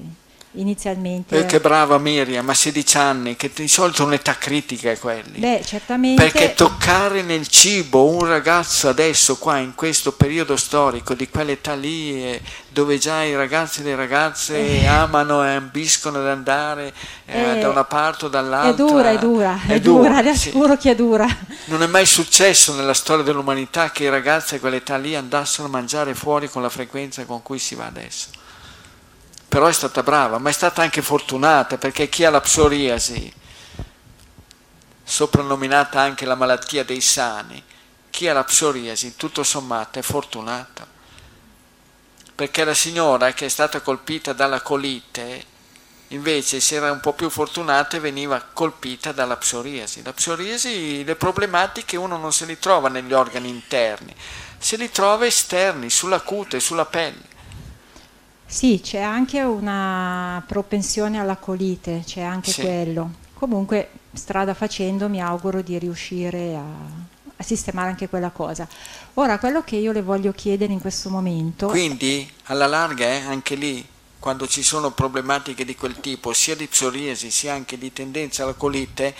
inizialmente. 0.55 1.37
Eh, 1.39 1.45
che 1.45 1.59
brava 1.59 1.97
Miriam, 1.97 2.47
a 2.49 2.53
16 2.53 2.97
anni, 2.97 3.35
che 3.35 3.51
di 3.53 3.67
solito 3.67 4.03
un'età 4.03 4.37
critica 4.37 4.91
è 4.91 4.97
quelli. 4.99 5.39
Beh, 5.39 5.61
certamente. 5.65 6.21
Perché 6.21 6.53
toccare 6.53 7.21
nel 7.21 7.47
cibo 7.47 8.05
un 8.05 8.25
ragazzo 8.25 8.89
adesso, 8.89 9.37
qua 9.37 9.57
in 9.57 9.73
questo 9.75 10.11
periodo 10.13 10.55
storico, 10.57 11.13
di 11.13 11.29
quell'età 11.29 11.73
lì, 11.75 12.23
eh, 12.23 12.41
dove 12.69 12.97
già 12.97 13.23
i 13.23 13.35
ragazzi 13.35 13.81
e 13.81 13.83
le 13.83 13.95
ragazze 13.95 14.57
Eh. 14.81 14.85
amano 14.85 15.43
e 15.45 15.51
ambiscono 15.55 16.19
ad 16.19 16.27
andare 16.27 16.93
eh, 17.25 17.57
Eh, 17.57 17.59
da 17.61 17.69
una 17.69 17.83
parte 17.85 18.25
o 18.25 18.27
dall'altra. 18.27 18.71
È 18.71 18.75
dura, 18.89 19.09
è 19.11 19.17
dura, 19.17 19.59
è, 19.67 19.73
È 19.73 19.79
dura, 19.79 20.21
le 20.21 20.35
sì. 20.35 20.49
assicuro 20.49 20.77
che 20.77 20.91
è 20.91 20.95
dura. 20.95 21.25
Non 21.65 21.81
è 21.83 21.87
mai 21.87 22.05
successo 22.05 22.73
nella 22.75 22.93
storia 22.93 23.23
dell'umanità 23.23 23.91
che 23.91 24.03
i 24.03 24.09
ragazzi 24.09 24.55
a 24.55 24.59
quell'età 24.59 24.97
lì 24.97 25.15
andassero 25.15 25.67
a 25.67 25.69
mangiare 25.71 26.13
fuori 26.15 26.49
con 26.49 26.61
la 26.61 26.69
frequenza 26.69 27.23
con 27.25 27.41
cui 27.41 27.59
si 27.59 27.75
va 27.75 27.85
adesso. 27.85 28.27
Però 29.55 29.67
è 29.67 29.71
stata 29.71 30.03
brava, 30.03 30.37
ma 30.37 30.49
è 30.49 30.51
stata 30.51 30.81
anche 30.81 31.01
fortunata 31.01 31.77
perché 31.77 32.09
chi 32.09 32.25
ha 32.25 32.29
la 32.29 32.41
psoriasi, 32.41 33.31
soprannominata 35.01 36.01
anche 36.01 36.25
la 36.25 36.35
malattia 36.35 36.83
dei 36.83 36.99
sani, 36.99 37.63
chi 38.09 38.27
ha 38.27 38.33
la 38.33 38.43
psoriasi 38.43 39.15
tutto 39.15 39.43
sommato 39.43 39.97
è 39.97 40.01
fortunato. 40.01 40.85
Perché 42.35 42.65
la 42.65 42.73
signora 42.73 43.31
che 43.31 43.45
è 43.45 43.47
stata 43.47 43.79
colpita 43.79 44.33
dalla 44.33 44.59
colite 44.59 45.45
invece 46.09 46.59
se 46.59 46.75
era 46.75 46.91
un 46.91 46.99
po' 46.99 47.13
più 47.13 47.29
fortunata 47.29 47.97
veniva 48.01 48.45
colpita 48.51 49.13
dalla 49.13 49.37
psoriasi. 49.37 50.03
La 50.03 50.11
psoriasi, 50.11 51.05
le 51.05 51.15
problematiche 51.15 51.95
uno 51.95 52.17
non 52.17 52.33
se 52.33 52.43
li 52.43 52.59
trova 52.59 52.89
negli 52.89 53.13
organi 53.13 53.47
interni, 53.47 54.13
se 54.57 54.75
li 54.75 54.91
trova 54.91 55.25
esterni, 55.25 55.89
sulla 55.89 56.19
cute, 56.19 56.59
sulla 56.59 56.85
pelle. 56.85 57.34
Sì, 58.55 58.79
c'è 58.81 59.01
anche 59.01 59.41
una 59.41 60.41
propensione 60.47 61.19
alla 61.19 61.35
colite, 61.35 62.03
c'è 62.05 62.21
anche 62.21 62.51
Sì. 62.51 62.61
quello. 62.61 63.11
Comunque, 63.33 63.89
strada 64.13 64.53
facendo, 64.53 65.09
mi 65.09 65.21
auguro 65.21 65.61
di 65.61 65.77
riuscire 65.77 66.55
a, 66.55 66.61
a 67.35 67.43
sistemare 67.43 67.89
anche 67.89 68.07
quella 68.07 68.29
cosa. 68.29 68.65
Ora, 69.15 69.39
quello 69.39 69.61
che 69.61 69.75
io 69.75 69.91
le 69.91 70.01
voglio 70.01 70.31
chiedere 70.31 70.71
in 70.71 70.79
questo 70.79 71.09
momento, 71.09 71.67
Quindi 71.67 72.31
alla 72.43 72.65
larga 72.65 73.05
eh, 73.05 73.25
anche 73.25 73.55
lì, 73.55 73.85
quando 74.19 74.47
ci 74.47 74.63
sono 74.63 74.91
problematiche 74.91 75.65
di 75.65 75.75
quel 75.75 75.99
tipo, 75.99 76.31
sia 76.31 76.55
di 76.55 76.67
psoriasi 76.67 77.31
sia 77.31 77.51
anche 77.51 77.77
di 77.77 77.91
tendenza 77.91 78.43
alla 78.43 78.53
colite, 78.53 79.13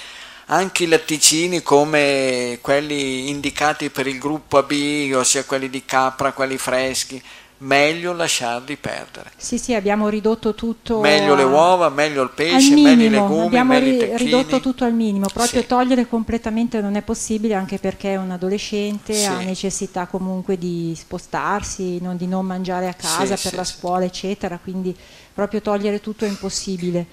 anche 0.45 0.83
i 0.83 0.88
latticini 0.88 1.61
come 1.61 2.59
quelli 2.61 3.29
indicati 3.29 3.89
per 3.89 4.07
il 4.07 4.17
gruppo 4.17 4.59
AB, 4.59 5.11
ossia 5.13 5.43
quelli 5.43 5.69
di 5.69 5.83
capra, 5.83 6.31
quelli 6.31 6.57
freschi, 6.57 7.21
meglio 7.57 8.13
lasciarli 8.13 8.75
perdere. 8.75 9.31
sì, 9.37 9.57
sì, 9.57 9.73
abbiamo 9.73 10.09
ridotto 10.09 10.53
tutto. 10.53 10.99
Meglio 10.99 11.35
le 11.35 11.43
a- 11.43 11.47
uova, 11.47 11.89
meglio 11.89 12.21
il 12.23 12.31
pesce, 12.35 12.73
meglio 12.75 13.05
i 13.05 13.09
legumi, 13.09 13.45
abbiamo 13.45 13.77
ri- 13.79 14.17
ridotto 14.17 14.59
tutto 14.59 14.83
al 14.83 14.93
minimo, 14.93 15.27
proprio 15.33 15.61
Sì. 15.61 15.67
togliere 15.67 16.07
completamente 16.07 16.81
non 16.81 16.95
è 16.95 17.01
possibile 17.01 17.53
anche 17.53 17.77
perché 17.79 18.13
è 18.13 18.17
un 18.17 18.31
adolescente, 18.31 19.13
Sì. 19.13 19.25
ha 19.25 19.37
necessità 19.39 20.05
comunque 20.07 20.57
di 20.57 20.93
spostarsi, 20.97 21.99
non 22.01 22.17
di 22.17 22.27
non 22.27 22.45
mangiare 22.45 22.87
a 22.87 22.93
casa 22.93 23.35
Sì, 23.35 23.47
per 23.49 23.57
la 23.57 23.63
scuola, 23.63 24.03
eccetera, 24.05 24.59
quindi 24.61 24.95
proprio 25.33 25.61
togliere 25.61 26.01
tutto 26.01 26.25
è 26.25 26.27
impossibile. 26.27 27.05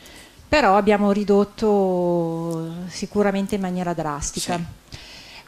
Però 0.48 0.76
abbiamo 0.76 1.12
ridotto 1.12 2.70
sicuramente 2.88 3.54
in 3.54 3.60
maniera 3.62 3.92
drastica. 3.94 4.60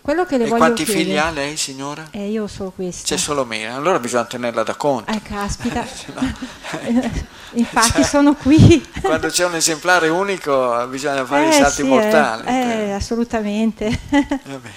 Quello 0.04 0.26
che 0.26 0.36
le 0.36 0.44
E 0.44 0.48
voglio 0.48 0.58
quanti 0.58 0.84
chiedere, 0.84 1.04
figli 1.06 1.16
ha 1.16 1.30
lei, 1.30 1.56
signora? 1.56 2.06
Eh, 2.10 2.28
io 2.28 2.42
ho 2.42 2.46
solo 2.46 2.72
questo. 2.72 3.04
C'è 3.06 3.16
solo 3.16 3.46
me, 3.46 3.66
allora 3.72 3.98
bisogna 3.98 4.26
tenerla 4.26 4.62
da 4.62 4.74
conto. 4.74 5.10
Eh, 5.10 5.22
caspita. 5.22 5.82
Se 5.88 6.12
no- 6.12 6.20
Infatti 7.52 7.92
Cioè, 7.92 8.02
sono 8.04 8.34
qui. 8.34 8.86
Quando 9.00 9.28
c'è 9.28 9.46
un 9.46 9.54
esemplare 9.54 10.08
unico 10.08 10.86
bisogna 10.88 11.24
fare 11.24 11.46
i 11.46 11.48
Eh, 11.48 11.52
salti 11.52 11.76
sì, 11.76 11.80
eh, 11.80 11.84
mortali. 11.84 12.46
eh, 12.46 12.90
assolutamente. 12.92 13.98
Vabbè. 14.44 14.70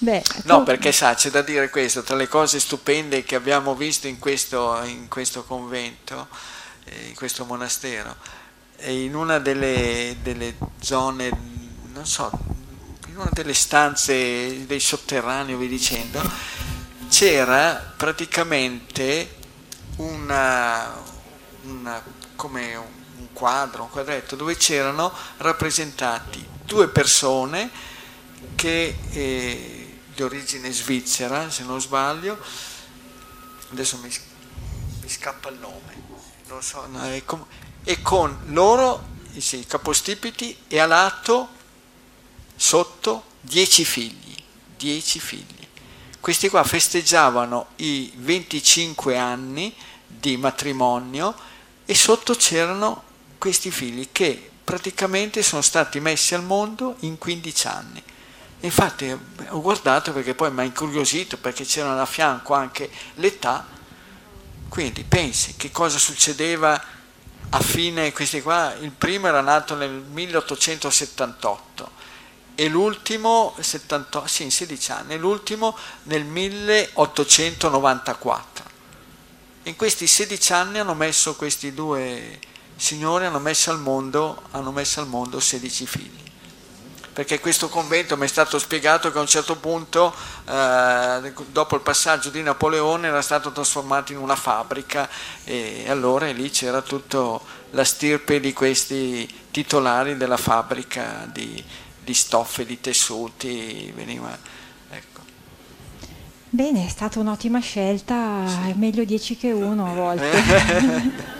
Beh, 0.00 0.22
No, 0.44 0.58
tu- 0.58 0.62
perché 0.62 0.92
sa, 0.92 1.14
c'è 1.14 1.30
da 1.30 1.42
dire 1.42 1.68
questo, 1.70 2.04
tra 2.04 2.14
le 2.14 2.28
cose 2.28 2.60
stupende 2.60 3.24
che 3.24 3.34
abbiamo 3.34 3.74
visto 3.74 4.06
in 4.06 4.20
questo, 4.20 4.80
in 4.84 5.08
questo 5.08 5.42
convento, 5.42 6.28
eh, 6.84 7.06
in 7.08 7.16
questo 7.16 7.44
monastero, 7.44 8.14
in 8.84 9.16
una 9.16 9.40
delle, 9.40 10.16
delle 10.22 10.54
zone, 10.78 11.28
non 11.92 12.06
so, 12.06 12.30
una 13.20 13.30
delle 13.32 13.54
stanze 13.54 14.64
dei 14.64 14.78
sotterranei, 14.78 15.56
vi 15.56 15.66
dicendo, 15.66 16.22
c'era 17.08 17.94
praticamente 17.96 19.34
una, 19.96 20.94
una- 21.62 22.02
come 22.36 22.76
un 22.76 23.32
quadro, 23.32 23.82
un 23.82 23.90
quadretto, 23.90 24.36
dove 24.36 24.56
c'erano 24.56 25.12
rappresentati 25.38 26.46
due 26.64 26.88
persone 26.88 27.68
che 28.54 28.96
eh, 29.10 29.98
di 30.14 30.22
origine 30.22 30.70
svizzera, 30.70 31.50
se 31.50 31.64
non 31.64 31.80
sbaglio, 31.80 32.38
adesso 33.72 33.96
mi, 33.98 34.08
mi 35.00 35.08
scappa 35.08 35.48
il 35.48 35.58
nome, 35.58 36.60
so, 36.60 36.86
no, 36.86 37.02
è 37.02 37.24
com- 37.24 37.46
e 37.82 38.00
con 38.00 38.42
loro 38.46 39.16
sì, 39.38 39.64
capostipiti 39.66 40.56
e 40.68 40.78
a 40.78 40.86
lato 40.86 41.56
sotto 42.58 43.22
dieci 43.40 43.84
figli, 43.84 44.34
dieci 44.76 45.20
figli. 45.20 45.44
Questi 46.18 46.48
qua 46.48 46.64
festeggiavano 46.64 47.68
i 47.76 48.12
25 48.16 49.16
anni 49.16 49.72
di 50.04 50.36
matrimonio 50.36 51.36
e 51.84 51.94
sotto 51.94 52.34
c'erano 52.34 53.04
questi 53.38 53.70
figli 53.70 54.08
che 54.10 54.50
praticamente 54.64 55.44
sono 55.44 55.62
stati 55.62 56.00
messi 56.00 56.34
al 56.34 56.42
mondo 56.42 56.96
in 57.00 57.16
15 57.16 57.66
anni. 57.68 58.02
Infatti 58.60 59.04
eh, 59.04 59.16
ho 59.50 59.60
guardato 59.60 60.12
perché 60.12 60.34
poi 60.34 60.50
mi 60.50 60.60
ha 60.60 60.64
incuriosito 60.64 61.38
perché 61.38 61.64
c'erano 61.64 62.00
a 62.00 62.06
fianco 62.06 62.54
anche 62.54 62.90
l'età, 63.14 63.64
quindi 64.68 65.04
pensi 65.04 65.54
che 65.56 65.70
cosa 65.70 65.96
succedeva 65.96 66.82
a 67.50 67.60
fine, 67.60 68.12
questi 68.12 68.42
qua, 68.42 68.74
il 68.74 68.90
primo 68.90 69.28
era 69.28 69.40
nato 69.40 69.76
nel 69.76 69.92
1878 69.92 72.07
e 72.60 72.66
l'ultimo, 72.66 73.54
70, 73.56 74.26
sì, 74.26 74.42
in 74.42 74.50
16 74.50 74.90
anni, 74.90 75.16
l'ultimo 75.16 75.78
nel 76.02 76.24
1894. 76.24 78.64
In 79.62 79.76
questi 79.76 80.08
16 80.08 80.52
anni 80.54 80.80
hanno 80.80 80.94
messo 80.94 81.36
questi 81.36 81.72
due 81.72 82.40
signori, 82.74 83.26
hanno 83.26 83.38
messo 83.38 83.70
al 83.70 83.78
mondo, 83.78 84.42
messo 84.72 84.98
al 84.98 85.06
mondo 85.06 85.38
16 85.38 85.86
figli 85.86 86.26
perché 87.18 87.40
questo 87.40 87.68
convento 87.68 88.16
mi 88.16 88.26
è 88.26 88.28
stato 88.28 88.60
spiegato 88.60 89.10
che 89.10 89.18
a 89.18 89.20
un 89.20 89.26
certo 89.26 89.56
punto, 89.56 90.14
eh, 90.44 91.32
dopo 91.50 91.74
il 91.74 91.80
passaggio 91.80 92.30
di 92.30 92.42
Napoleone, 92.42 93.08
era 93.08 93.22
stato 93.22 93.50
trasformato 93.50 94.12
in 94.12 94.18
una 94.18 94.36
fabbrica 94.36 95.08
e 95.42 95.86
allora 95.88 96.30
lì 96.30 96.48
c'era 96.50 96.80
tutta 96.80 97.40
la 97.70 97.82
stirpe 97.82 98.38
di 98.38 98.52
questi 98.52 99.28
titolari 99.50 100.16
della 100.16 100.36
fabbrica 100.36 101.28
di, 101.32 101.60
di 102.08 102.14
stoffe, 102.14 102.64
di 102.64 102.80
tessuti, 102.80 103.92
veniva, 103.94 104.34
ecco. 104.90 105.20
Bene, 106.48 106.86
è 106.86 106.88
stata 106.88 107.18
un'ottima 107.20 107.60
scelta, 107.60 108.44
è 108.66 108.72
meglio 108.72 109.04
10 109.04 109.36
che 109.36 109.52
1 109.52 109.86
a 109.86 109.92
volte. 109.92 110.30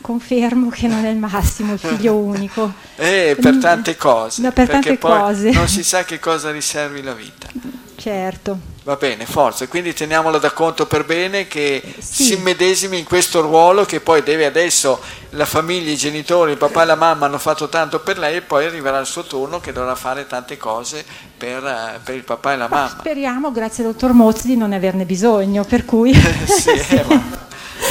Confermo 0.00 0.68
che 0.68 0.88
non 0.88 1.04
è 1.04 1.10
il 1.10 1.16
massimo 1.16 1.74
il 1.74 1.78
figlio 1.78 2.16
unico. 2.16 2.72
E 2.96 3.36
per 3.40 3.58
tante 3.58 3.96
cose, 3.96 4.42
No, 4.42 4.50
per 4.50 4.68
tante 4.68 4.98
cose. 4.98 5.50
non 5.50 5.68
si 5.68 5.84
sa 5.84 6.02
che 6.04 6.18
cosa 6.18 6.50
riservi 6.50 7.00
la 7.02 7.14
vita. 7.14 7.46
Certo. 7.94 8.58
Va 8.84 8.96
bene, 8.96 9.26
forza, 9.26 9.68
quindi 9.68 9.92
teniamolo 9.94 10.38
da 10.38 10.50
conto 10.50 10.86
per 10.86 11.04
bene 11.04 11.46
che 11.46 11.80
Sì. 12.00 12.24
si 12.24 12.32
immedesimi 12.34 12.98
in 12.98 13.04
questo 13.04 13.40
ruolo 13.40 13.84
che 13.84 14.00
poi 14.00 14.24
deve 14.24 14.44
adesso 14.44 15.00
la 15.30 15.44
famiglia, 15.44 15.92
i 15.92 15.96
genitori, 15.96 16.50
il 16.50 16.58
papà 16.58 16.82
e 16.82 16.86
la 16.86 16.96
mamma 16.96 17.26
hanno 17.26 17.38
fatto 17.38 17.68
tanto 17.68 18.00
per 18.00 18.18
lei 18.18 18.36
e 18.38 18.40
poi 18.42 18.66
arriverà 18.66 18.98
il 18.98 19.06
suo 19.06 19.22
turno 19.22 19.60
che 19.60 19.72
dovrà 19.72 19.94
fare 19.94 20.26
tante 20.26 20.56
cose 20.56 21.04
per, 21.38 21.64
eh, 21.64 22.00
per 22.02 22.16
il 22.16 22.24
papà 22.24 22.54
e 22.54 22.56
la 22.56 22.66
mamma. 22.68 22.96
Speriamo, 22.98 23.52
grazie 23.52 23.84
al 23.84 23.92
dottor 23.92 24.12
Mozzi, 24.14 24.48
di 24.48 24.56
non 24.56 24.72
averne 24.72 25.04
bisogno, 25.04 25.62
per 25.62 25.84
cui 25.84 26.12
Sì, 26.46 26.70
eh, 26.70 27.04
ma- 27.06 27.22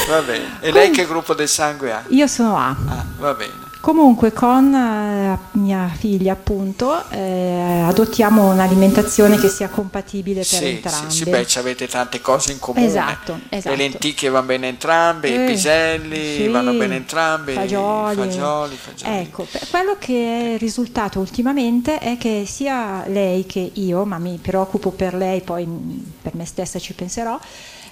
va 0.10 0.22
bene. 0.24 0.58
E 0.60 0.72
lei 0.74 0.90
che 0.92 1.06
gruppo 1.08 1.34
del 1.34 1.48
sangue 1.48 1.94
ha? 1.94 2.04
io 2.10 2.28
sono 2.28 2.58
A. 2.58 2.68
Ah, 2.68 3.06
va 3.18 3.34
bene. 3.34 3.61
Comunque 3.82 4.32
con 4.32 4.72
eh, 4.76 5.38
mia 5.54 5.88
figlia 5.88 6.34
appunto 6.34 7.04
eh, 7.10 7.82
adottiamo 7.84 8.52
un'alimentazione 8.52 9.40
che 9.40 9.50
sia 9.50 9.70
compatibile 9.70 10.42
per 10.42 10.46
Sì, 10.46 10.56
sì, 10.58 10.66
entrambi. 10.68 11.12
sì, 11.12 11.24
beh, 11.28 11.48
ci 11.48 11.58
avete 11.58 11.88
tante 11.88 12.22
cose 12.22 12.52
in 12.52 12.60
comune. 12.60 12.86
Esatto, 12.86 13.40
esatto. 13.50 13.76
Le 13.76 13.82
lenticchie 13.82 14.30
vanno 14.30 14.46
bene 14.46 14.68
entrambe, 14.68 15.30
i 15.30 15.34
Eh, 15.34 15.46
piselli 15.48 16.36
sì, 16.36 16.48
vanno 16.48 16.74
bene 16.74 16.98
entrambi, 16.98 17.54
fagioli. 17.54 18.14
i 18.14 18.18
fagioli, 18.18 18.76
fagioli. 18.76 19.18
Ecco, 19.18 19.48
quello 19.72 19.96
che 19.98 20.54
è 20.54 20.58
risultato 20.60 21.20
ultimamente 21.20 21.98
è 21.98 22.18
che 22.20 22.44
sia 22.48 23.04
lei 23.08 23.48
che 23.48 23.68
io, 23.74 24.06
ma 24.06 24.20
mi 24.20 24.38
preoccupo 24.40 24.92
per 24.92 25.16
lei, 25.16 25.42
poi 25.42 25.66
per 26.22 26.36
me 26.36 26.46
stessa 26.46 26.78
ci 26.78 26.94
penserò, 26.94 27.40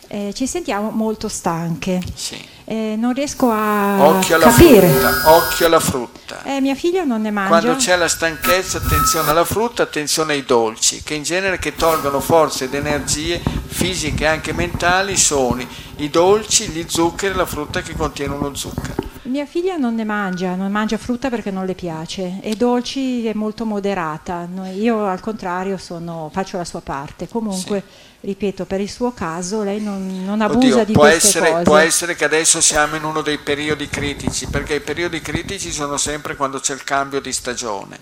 eh, 0.09 0.33
ci 0.35 0.45
sentiamo 0.47 0.89
molto 0.89 1.27
stanche. 1.29 2.01
Sì. 2.13 2.37
eh, 2.65 2.95
non 2.97 3.13
riesco 3.13 3.49
a 3.49 4.03
Occhio 4.05 4.35
alla 4.35 4.45
capire. 4.49 4.87
frutta, 4.89 5.35
occhio 5.35 5.65
alla 5.65 5.79
frutta. 5.79 6.43
Eh, 6.43 6.59
mia 6.61 6.75
figlia 6.75 7.03
non 7.03 7.21
ne 7.21 7.31
mangia. 7.31 7.49
Quando 7.59 7.75
c'è 7.77 7.95
la 7.95 8.07
stanchezza, 8.07 8.77
attenzione 8.79 9.29
alla 9.29 9.45
frutta, 9.45 9.83
attenzione 9.83 10.33
ai 10.33 10.43
dolci, 10.43 11.01
che 11.03 11.13
in 11.13 11.23
genere 11.23 11.57
che 11.57 11.75
tolgono 11.75 12.19
forze 12.19 12.65
ed 12.65 12.73
energie 12.73 13.41
fisiche 13.67 14.23
e 14.25 14.27
anche 14.27 14.51
mentali 14.53 15.15
sono 15.17 15.65
i 15.97 16.09
dolci, 16.09 16.67
gli 16.67 16.83
zuccheri 16.87 17.33
e 17.33 17.37
la 17.37 17.45
frutta 17.45 17.81
che 17.81 17.95
contiene 17.95 18.33
uno 18.33 18.53
zucchero. 18.53 19.07
Mia 19.23 19.45
figlia 19.45 19.75
non 19.77 19.93
ne 19.93 20.05
mangia, 20.05 20.55
non 20.55 20.71
mangia 20.71 20.97
frutta 20.97 21.29
perché 21.29 21.51
non 21.51 21.65
le 21.67 21.75
piace 21.75 22.39
e 22.41 22.55
dolci 22.55 23.27
è 23.27 23.33
molto 23.35 23.63
moderata. 23.63 24.47
Io 24.75 25.05
al 25.05 25.19
contrario 25.19 25.77
sono- 25.77 26.29
faccio 26.33 26.57
la 26.57 26.65
sua 26.65 26.81
parte. 26.81 27.27
Comunque, 27.27 27.83
ripeto, 28.21 28.65
per 28.65 28.81
il 28.81 28.89
suo 28.89 29.13
caso 29.13 29.63
lei 29.63 29.81
non, 29.81 30.23
non 30.25 30.41
abusa 30.41 30.81
Oddio, 30.81 30.85
di 30.85 30.93
può, 30.93 31.03
queste 31.03 31.27
essere, 31.27 31.51
cose. 31.51 31.63
può 31.63 31.77
essere 31.77 32.15
che 32.15 32.25
adesso 32.25 32.61
siamo 32.61 32.95
in 32.95 33.03
uno 33.03 33.21
dei 33.21 33.37
periodi 33.37 33.87
critici, 33.87 34.47
perché 34.47 34.75
i 34.75 34.81
periodi 34.81 35.21
critici 35.21 35.71
sono 35.71 35.97
sempre 35.97 36.35
quando 36.35 36.59
c'è 36.59 36.73
il 36.73 36.83
cambio 36.83 37.21
di 37.21 37.31
stagione, 37.31 37.99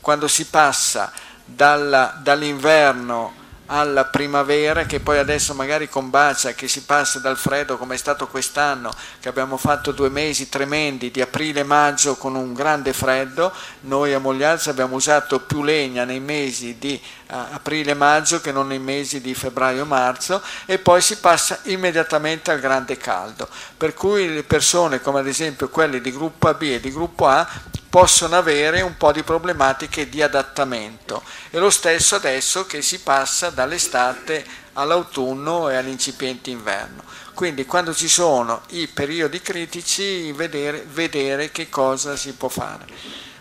quando 0.00 0.28
si 0.28 0.46
passa 0.46 1.12
dalla- 1.44 2.18
dall'inverno 2.22 3.38
alla 3.72 4.04
primavera, 4.04 4.84
che 4.84 4.98
poi 4.98 5.18
adesso 5.18 5.54
magari 5.54 5.88
combacia, 5.88 6.52
che 6.52 6.66
si 6.66 6.82
passa 6.82 7.20
dal 7.20 7.36
freddo 7.36 7.78
come 7.78 7.94
è 7.94 7.98
stato 7.98 8.26
quest'anno, 8.26 8.92
che 9.20 9.28
abbiamo 9.28 9.56
fatto 9.56 9.92
due 9.92 10.08
mesi 10.08 10.48
tremendi 10.48 11.10
di 11.12 11.20
aprile 11.20 11.60
e 11.60 11.64
maggio 11.64 12.16
con 12.16 12.34
un 12.34 12.52
grande 12.52 12.92
freddo, 12.92 13.52
noi 13.82 14.12
a 14.12 14.18
Moglialza 14.18 14.70
abbiamo 14.70 14.96
usato 14.96 15.40
più 15.40 15.62
legna 15.62 16.04
nei 16.04 16.18
mesi 16.18 16.78
di 16.78 16.94
eh, 16.94 17.00
aprile 17.28 17.92
e 17.92 17.94
maggio 17.94 18.40
che 18.40 18.50
non 18.50 18.66
nei 18.66 18.80
mesi 18.80 19.20
di 19.20 19.34
febbraio 19.34 19.82
e 19.82 19.86
marzo 19.86 20.42
e 20.66 20.78
poi 20.78 21.00
si 21.00 21.18
passa 21.18 21.60
immediatamente 21.64 22.50
al 22.50 22.58
grande 22.58 22.96
caldo, 22.96 23.48
per 23.76 23.94
cui 23.94 24.34
le 24.34 24.42
persone 24.42 25.00
come 25.00 25.20
ad 25.20 25.28
esempio 25.28 25.68
quelle 25.68 26.00
di 26.00 26.10
gruppo 26.10 26.48
AB 26.48 26.62
e 26.62 26.80
di 26.80 26.90
gruppo 26.90 27.28
A 27.28 27.48
possono 27.90 28.36
avere 28.36 28.80
un 28.82 28.96
po' 28.96 29.10
di 29.10 29.24
problematiche 29.24 30.08
di 30.08 30.22
adattamento 30.22 31.22
e 31.50 31.58
lo 31.58 31.70
stesso 31.70 32.14
adesso 32.14 32.64
che 32.64 32.82
si 32.82 33.00
passa 33.00 33.50
dall'estate 33.50 34.46
all'autunno 34.74 35.68
e 35.68 35.74
all'incipiente 35.76 36.50
inverno. 36.50 37.02
Quindi 37.34 37.66
quando 37.66 37.92
ci 37.92 38.06
sono 38.08 38.62
i 38.70 38.86
periodi 38.86 39.40
critici 39.40 40.30
vedere, 40.32 40.86
vedere 40.92 41.50
che 41.50 41.68
cosa 41.68 42.14
si 42.16 42.32
può 42.32 42.48
fare. 42.48 42.86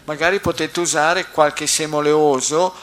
Magari 0.06 0.40
potete 0.40 0.80
usare 0.80 1.28
qualche 1.30 1.68
semo 1.68 1.98
oleoso 1.98 2.74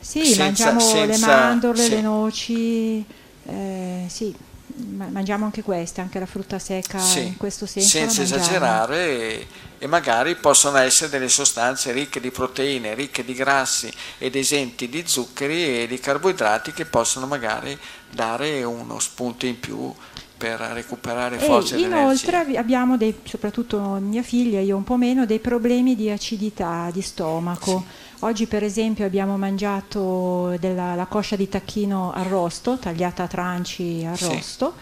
Sì, 0.00 0.26
senza- 0.34 0.72
mangiamo 0.72 0.78
le 1.06 1.12
senza- 1.12 1.26
mandorle, 1.36 1.82
sì. 1.82 1.90
le 1.90 2.00
noci, 2.02 3.06
eh, 3.46 4.04
sì, 4.08 4.36
mangiamo 4.76 5.44
anche 5.44 5.62
queste, 5.62 6.00
anche 6.00 6.18
la 6.18 6.26
frutta 6.26 6.58
secca 6.58 6.98
Sì, 6.98 7.26
in 7.26 7.36
questo 7.36 7.66
senso. 7.66 7.88
senza 7.88 8.22
esagerare 8.22 9.46
e, 9.78 9.86
magari 9.86 10.36
possono 10.36 10.78
essere 10.78 11.10
delle 11.10 11.28
sostanze 11.28 11.92
ricche 11.92 12.20
di 12.20 12.30
proteine, 12.30 12.94
ricche 12.94 13.24
di 13.24 13.34
grassi 13.34 13.92
ed 14.18 14.36
esenti 14.36 14.88
di 14.88 15.02
zuccheri 15.06 15.82
e 15.82 15.86
di 15.86 15.98
carboidrati 15.98 16.72
che 16.72 16.84
possono 16.84 17.26
magari 17.26 17.76
dare 18.10 18.62
uno 18.62 18.98
spunto 18.98 19.46
in 19.46 19.58
più 19.58 19.92
per 20.36 20.58
recuperare 20.58 21.38
forze 21.38 21.76
E 21.76 21.80
inoltre 21.80 22.36
abbi- 22.36 22.56
abbiamo, 22.56 22.96
dei, 22.96 23.14
soprattutto 23.22 23.78
mia 24.00 24.22
figlia, 24.22 24.58
io 24.60 24.76
un 24.76 24.82
po' 24.82 24.96
meno, 24.96 25.24
dei 25.24 25.38
problemi 25.38 25.94
di 25.94 26.10
acidità 26.10 26.90
di 26.92 27.00
stomaco. 27.00 28.10
Oggi 28.24 28.46
per 28.46 28.62
esempio 28.62 29.04
abbiamo 29.04 29.36
mangiato 29.36 30.54
della, 30.60 30.94
la 30.94 31.06
coscia 31.06 31.34
di 31.34 31.48
tacchino 31.48 32.12
arrosto, 32.12 32.78
tagliata 32.78 33.24
a 33.24 33.26
tranci 33.26 34.04
arrosto, 34.08 34.74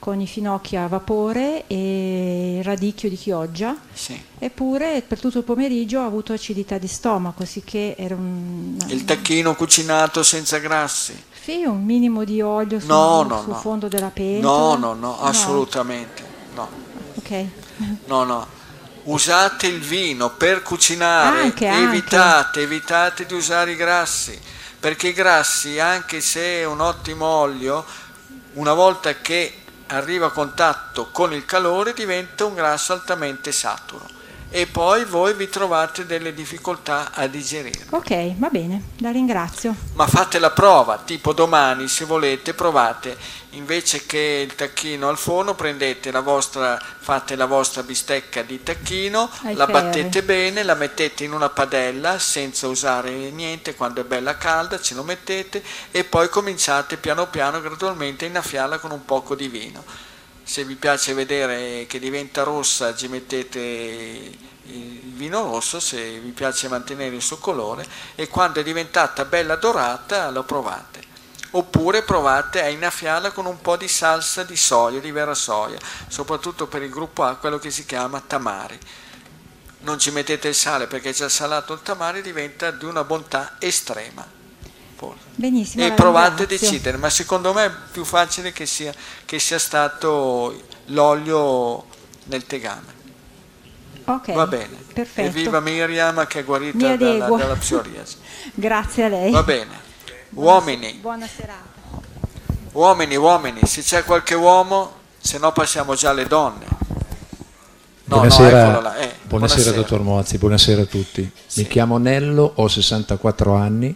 con 0.00 0.20
i 0.20 0.26
finocchi 0.26 0.74
a 0.74 0.88
vapore 0.88 1.64
e 1.68 2.56
il 2.58 2.64
radicchio 2.64 3.08
di 3.08 3.14
chioggia. 3.14 3.76
Sì. 3.92 4.20
Eppure 4.40 5.02
per 5.06 5.20
tutto 5.20 5.38
il 5.38 5.44
pomeriggio 5.44 6.00
ho 6.00 6.06
avuto 6.06 6.32
acidità 6.32 6.76
di 6.78 6.88
stomaco, 6.88 7.44
sicché 7.44 7.94
era 7.96 8.16
un, 8.16 8.76
Il 8.88 9.04
tacchino 9.04 9.54
cucinato 9.54 10.24
senza 10.24 10.58
grassi? 10.58 11.14
sì, 11.40 11.62
un 11.64 11.84
minimo 11.84 12.24
di 12.24 12.40
olio 12.42 12.80
sul, 12.80 12.88
No, 12.88 13.22
no, 13.22 13.40
sul 13.42 13.52
no. 13.52 13.58
fondo 13.58 13.86
della 13.86 14.10
pentola. 14.12 14.76
No, 14.76 14.92
no, 14.92 14.94
no, 14.94 15.20
assolutamente 15.20 16.22
no. 16.56 16.68
Ok. 17.14 17.44
No, 18.06 18.24
no. 18.24 18.56
Usate 19.08 19.66
il 19.66 19.80
vino 19.80 20.30
per 20.30 20.62
cucinare, 20.62 21.40
Anche, 21.40 21.66
anche. 21.66 21.82
evitate, 21.82 22.60
evitate 22.60 23.24
di 23.24 23.32
usare 23.32 23.70
i 23.72 23.76
grassi, 23.76 24.38
perché 24.78 25.08
i 25.08 25.12
grassi, 25.14 25.78
anche 25.78 26.20
se 26.20 26.60
è 26.60 26.64
un 26.64 26.80
ottimo 26.80 27.24
olio, 27.24 27.86
una 28.54 28.74
volta 28.74 29.14
che 29.14 29.62
arriva 29.86 30.26
a 30.26 30.30
contatto 30.30 31.08
con 31.10 31.32
il 31.32 31.46
calore 31.46 31.94
diventa 31.94 32.44
un 32.44 32.54
grasso 32.54 32.92
altamente 32.92 33.50
saturo 33.50 34.16
e 34.50 34.66
poi 34.66 35.04
voi 35.04 35.34
vi 35.34 35.48
trovate 35.48 36.06
delle 36.06 36.32
difficoltà 36.32 37.12
a 37.12 37.26
digerire. 37.26 37.84
Ok, 37.90 38.36
va 38.38 38.48
bene, 38.48 38.82
la 38.98 39.10
ringrazio. 39.10 39.74
Ma 39.94 40.06
fate 40.06 40.38
la 40.38 40.50
prova, 40.50 40.98
tipo 41.04 41.32
domani 41.32 41.86
se 41.86 42.04
volete 42.06 42.54
provate, 42.54 43.16
invece 43.50 44.06
che 44.06 44.46
il 44.48 44.54
tacchino 44.54 45.08
al 45.08 45.18
forno 45.18 45.54
prendete 45.54 46.10
la 46.10 46.20
vostra, 46.20 46.80
fate 46.98 47.36
la 47.36 47.44
vostra 47.46 47.82
bistecca 47.82 48.42
di 48.42 48.62
tacchino, 48.62 49.28
Ai 49.42 49.54
la 49.54 49.66
ferri. 49.66 49.80
battete 49.80 50.22
bene, 50.22 50.62
la 50.62 50.74
mettete 50.74 51.24
in 51.24 51.32
una 51.32 51.50
padella 51.50 52.18
senza 52.18 52.68
usare 52.68 53.10
niente, 53.30 53.74
quando 53.74 54.00
è 54.00 54.04
bella 54.04 54.38
calda 54.38 54.80
ce 54.80 54.94
lo 54.94 55.02
mettete 55.02 55.62
e 55.90 56.04
poi 56.04 56.28
cominciate 56.30 56.96
piano 56.96 57.26
piano 57.28 57.60
gradualmente 57.60 58.24
a 58.24 58.28
innaffiarla 58.28 58.78
con 58.78 58.92
un 58.92 59.04
poco 59.04 59.34
di 59.34 59.48
vino. 59.48 59.84
Se 60.48 60.64
vi 60.64 60.76
piace 60.76 61.12
vedere 61.12 61.84
che 61.86 61.98
diventa 61.98 62.42
rossa 62.42 62.94
ci 62.94 63.06
mettete 63.06 63.58
il 63.58 65.12
vino 65.12 65.42
rosso, 65.42 65.78
se 65.78 66.18
vi 66.20 66.30
piace 66.30 66.68
mantenere 66.68 67.14
il 67.14 67.20
suo 67.20 67.36
colore 67.36 67.86
e 68.14 68.28
quando 68.28 68.60
è 68.60 68.62
diventata 68.62 69.26
bella 69.26 69.56
dorata 69.56 70.30
lo 70.30 70.44
provate. 70.44 71.02
Oppure 71.50 72.02
provate 72.02 72.62
a 72.62 72.68
innaffiarla 72.68 73.30
con 73.32 73.44
un 73.44 73.60
po' 73.60 73.76
di 73.76 73.88
salsa 73.88 74.42
di 74.42 74.56
soia, 74.56 75.00
di 75.00 75.10
vera 75.10 75.34
soia, 75.34 75.78
soprattutto 76.08 76.66
per 76.66 76.82
il 76.82 76.88
gruppo 76.88 77.24
A, 77.24 77.34
quello 77.36 77.58
che 77.58 77.70
si 77.70 77.84
chiama 77.84 78.18
tamari. 78.26 78.78
Non 79.80 79.98
ci 79.98 80.10
mettete 80.12 80.48
il 80.48 80.54
sale 80.54 80.86
perché 80.86 81.12
già 81.12 81.28
salato 81.28 81.74
il 81.74 81.82
tamari 81.82 82.22
diventa 82.22 82.70
di 82.70 82.86
una 82.86 83.04
bontà 83.04 83.56
estrema. 83.58 84.37
Benissimo. 85.34 85.84
E 85.84 85.92
provate 85.92 86.42
a 86.42 86.46
decidere, 86.46 86.96
ma 86.96 87.08
secondo 87.10 87.52
me 87.52 87.66
è 87.66 87.70
più 87.92 88.04
facile 88.04 88.52
che 88.52 88.66
sia, 88.66 88.92
che 89.24 89.38
sia 89.38 89.58
stato 89.58 90.60
l'olio 90.86 91.84
nel 92.24 92.44
tegame. 92.46 92.96
Ok, 94.04 94.32
Va 94.32 94.46
bene. 94.46 94.76
perfetto. 94.92 95.28
Evviva 95.28 95.60
Miriam 95.60 96.26
che 96.26 96.40
è 96.40 96.44
guarita 96.44 96.96
dalla, 96.96 97.26
dalla 97.28 97.54
psoriasi. 97.56 98.16
Grazie 98.54 99.04
a 99.04 99.08
lei. 99.08 99.30
Va 99.30 99.42
bene. 99.42 99.86
Uomini, 100.30 100.92
Buona 101.00 101.26
serata. 101.26 101.76
uomini, 102.72 103.16
uomini, 103.16 103.60
se 103.64 103.82
c'è 103.82 104.04
qualche 104.04 104.34
uomo, 104.34 104.92
se 105.18 105.38
no 105.38 105.52
passiamo 105.52 105.94
già 105.94 106.10
alle 106.10 106.26
donne. 106.26 106.66
No, 108.04 108.16
buonasera, 108.16 108.70
no, 108.70 108.80
là. 108.80 108.96
Eh, 108.96 109.14
buonasera, 109.24 109.70
dottor 109.72 110.00
Mozzi, 110.00 110.38
buonasera 110.38 110.82
a 110.82 110.86
tutti. 110.86 111.30
Mi 111.56 111.66
chiamo 111.66 111.98
Nello, 111.98 112.52
ho 112.56 112.66
64 112.68 113.54
anni, 113.54 113.94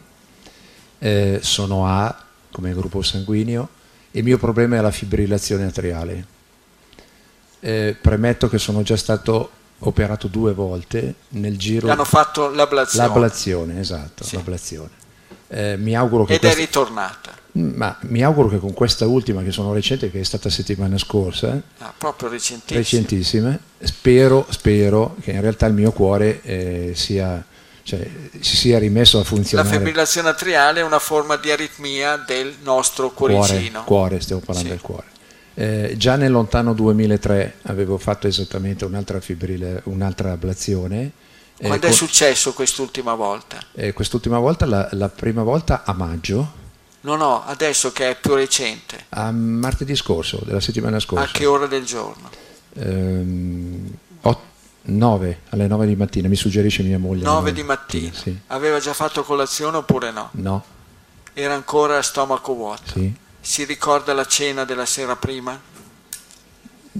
eh, 1.02 1.40
sono 1.42 1.86
A 1.86 2.16
come 2.52 2.72
gruppo 2.72 3.02
sanguigno 3.02 3.68
e 4.12 4.18
il 4.20 4.24
mio 4.24 4.38
problema 4.38 4.76
è 4.76 4.80
la 4.80 4.90
fibrillazione 4.92 5.64
atriale. 5.64 6.26
Eh, 7.60 7.96
premetto 8.00 8.48
che 8.48 8.58
sono 8.58 8.82
già 8.82 8.96
stato 8.96 9.50
operato 9.80 10.28
due 10.28 10.52
volte 10.52 11.14
nel 11.30 11.56
giro... 11.58 11.86
Gli 11.86 11.90
hanno 11.90 12.04
fatto 12.04 12.50
l'ablazione. 12.50 13.06
L'ablazione, 13.08 13.80
esatto, 13.80 14.24
l'ablazione. 14.32 14.90
Eh, 15.48 15.76
mi 15.76 15.94
auguro 15.96 16.24
che 16.24 16.34
Ed 16.34 16.38
è 16.38 16.42
questa- 16.42 16.60
ritornata. 16.60 17.32
ma 17.52 17.96
mi 18.02 18.22
auguro 18.22 18.48
che 18.48 18.58
con 18.58 18.72
questa 18.72 19.06
ultima, 19.06 19.42
che 19.42 19.50
sono 19.52 19.72
recente, 19.72 20.10
che 20.10 20.20
è 20.20 20.24
stata 20.24 20.48
settimana 20.50 20.96
scorsa, 20.98 21.60
Ah, 21.78 21.92
proprio 21.96 22.28
recentissima. 22.30 22.78
recentissime, 22.78 23.60
spero, 23.80 24.46
spero 24.50 25.16
che 25.20 25.32
in 25.32 25.40
realtà 25.40 25.66
il 25.66 25.74
mio 25.74 25.92
cuore 25.92 26.40
eh, 26.42 26.92
sia, 26.94 27.44
cioè, 27.82 28.08
si 28.40 28.56
sia 28.56 28.78
rimesso 28.78 29.16
a 29.16 29.20
La 29.20 29.26
funzionare. 29.26 29.76
fibrillazione 29.76 30.28
atriale 30.28 30.80
è 30.80 30.82
una 30.84 30.98
forma 30.98 31.36
di 31.36 31.50
aritmia 31.50 32.16
del 32.16 32.54
nostro 32.62 33.10
cuore, 33.10 33.34
cuoricino. 33.34 33.84
cuore, 33.84 34.20
stiamo 34.20 34.42
parlando 34.44 34.70
del 34.70 34.80
cuore. 34.80 35.06
Eh, 35.54 35.94
già 35.98 36.16
nel 36.16 36.30
lontano 36.32 36.72
2003 36.72 37.56
avevo 37.64 37.98
fatto 37.98 38.26
esattamente 38.26 38.84
un'altra, 38.86 39.20
fibrille- 39.20 39.80
un'altra 39.84 40.32
ablazione. 40.32 41.10
eh, 41.58 41.66
Quando 41.66 41.86
è 41.86 41.88
con- 41.90 41.96
successo 41.98 42.52
quest'ultima 42.54 43.14
volta? 43.14 43.58
eh, 43.74 43.92
quest'ultima 43.92 44.38
volta, 44.38 44.64
la, 44.66 44.88
la 44.92 45.08
prima 45.08 45.42
volta 45.42 45.82
a 45.84 45.92
maggio, 45.92 46.60
No, 47.04 47.16
no, 47.16 47.44
adesso 47.44 47.90
che 47.92 48.10
è 48.10 48.16
più 48.18 48.34
recente. 48.34 49.06
a 49.10 49.30
martedì 49.32 49.94
scorso, 49.96 50.40
della 50.44 50.60
settimana 50.60 50.98
A 50.98 51.00
scorsa. 51.00 51.30
che 51.32 51.46
ora 51.46 51.66
del 51.66 51.84
giorno? 51.84 52.30
9 54.84 55.38
alle 55.50 55.66
9 55.66 55.86
di 55.86 55.96
mattina, 55.96 56.28
mi 56.28 56.36
suggerisce 56.36 56.82
mia 56.82 56.98
moglie. 56.98 57.24
9 57.24 57.38
alle 57.40 57.52
di 57.52 57.62
mattina. 57.62 58.10
Sì. 58.12 58.36
Aveva 58.48 58.78
già 58.80 58.92
fatto 58.92 59.22
colazione 59.22 59.76
oppure 59.78 60.10
no? 60.10 60.28
No, 60.32 60.64
Era 61.34 61.54
ancora 61.54 61.98
a 61.98 62.02
stomaco 62.02 62.54
vuoto. 62.54 62.82
sì. 62.94 63.14
Si 63.44 63.64
ricorda 63.64 64.12
la 64.14 64.24
cena 64.24 64.64
della 64.64 64.86
sera 64.86 65.16
prima? 65.16 65.58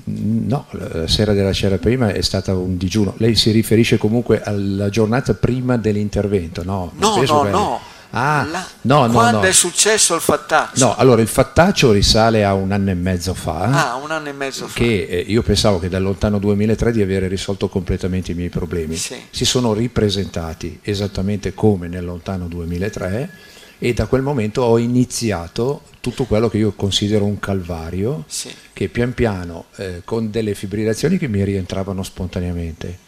No, 0.04 0.66
la 0.70 1.06
sera 1.06 1.34
della 1.34 1.52
sera 1.52 1.76
prima 1.76 2.12
è 2.12 2.20
stata 2.22 2.54
un 2.54 2.76
digiuno. 2.78 3.14
Lei 3.18 3.34
si 3.36 3.50
riferisce 3.50 3.98
comunque 3.98 4.42
alla 4.42 4.88
giornata 4.88 5.34
prima 5.34 5.76
dell'intervento, 5.76 6.64
no? 6.64 6.92
No, 6.96 7.22
no, 7.22 7.42
no. 7.44 7.80
Ah, 8.14 8.46
La- 8.50 8.66
no, 8.82 9.06
no, 9.06 9.12
Quando 9.12 9.38
no. 9.40 9.44
è 9.46 9.52
successo 9.52 10.14
il 10.14 10.20
fattaccio? 10.20 10.84
No, 10.84 10.94
allora 10.96 11.22
il 11.22 11.28
fattaccio 11.28 11.92
risale 11.92 12.44
a 12.44 12.52
un 12.52 12.70
anno 12.70 12.90
e 12.90 12.94
mezzo 12.94 13.32
fa. 13.32 13.92
Ah, 13.92 13.94
un 13.96 14.10
anno 14.10 14.28
e 14.28 14.32
mezzo 14.32 14.68
fa. 14.68 14.74
che 14.78 15.06
eh, 15.08 15.18
io 15.26 15.40
pensavo 15.42 15.78
che 15.78 15.88
dal 15.88 16.02
lontano 16.02 16.38
2003 16.38 16.92
di 16.92 17.00
avere 17.00 17.26
risolto 17.28 17.68
completamente 17.70 18.32
i 18.32 18.34
miei 18.34 18.50
problemi. 18.50 18.96
Sì. 18.96 19.16
Si 19.30 19.46
sono 19.46 19.72
ripresentati 19.72 20.78
esattamente 20.82 21.54
come 21.54 21.88
nel 21.88 22.04
lontano 22.04 22.48
2003 22.48 23.30
e 23.78 23.94
da 23.94 24.04
quel 24.06 24.20
momento 24.22 24.60
ho 24.62 24.78
iniziato 24.78 25.82
tutto 26.00 26.24
quello 26.24 26.48
che 26.50 26.58
io 26.58 26.72
considero 26.72 27.24
un 27.24 27.38
calvario, 27.38 28.24
Sì. 28.26 28.50
che 28.74 28.88
pian 28.88 29.14
piano 29.14 29.64
eh, 29.76 30.02
con 30.04 30.30
delle 30.30 30.54
fibrillazioni 30.54 31.16
che 31.16 31.28
mi 31.28 31.42
rientravano 31.44 32.02
spontaneamente. 32.02 32.98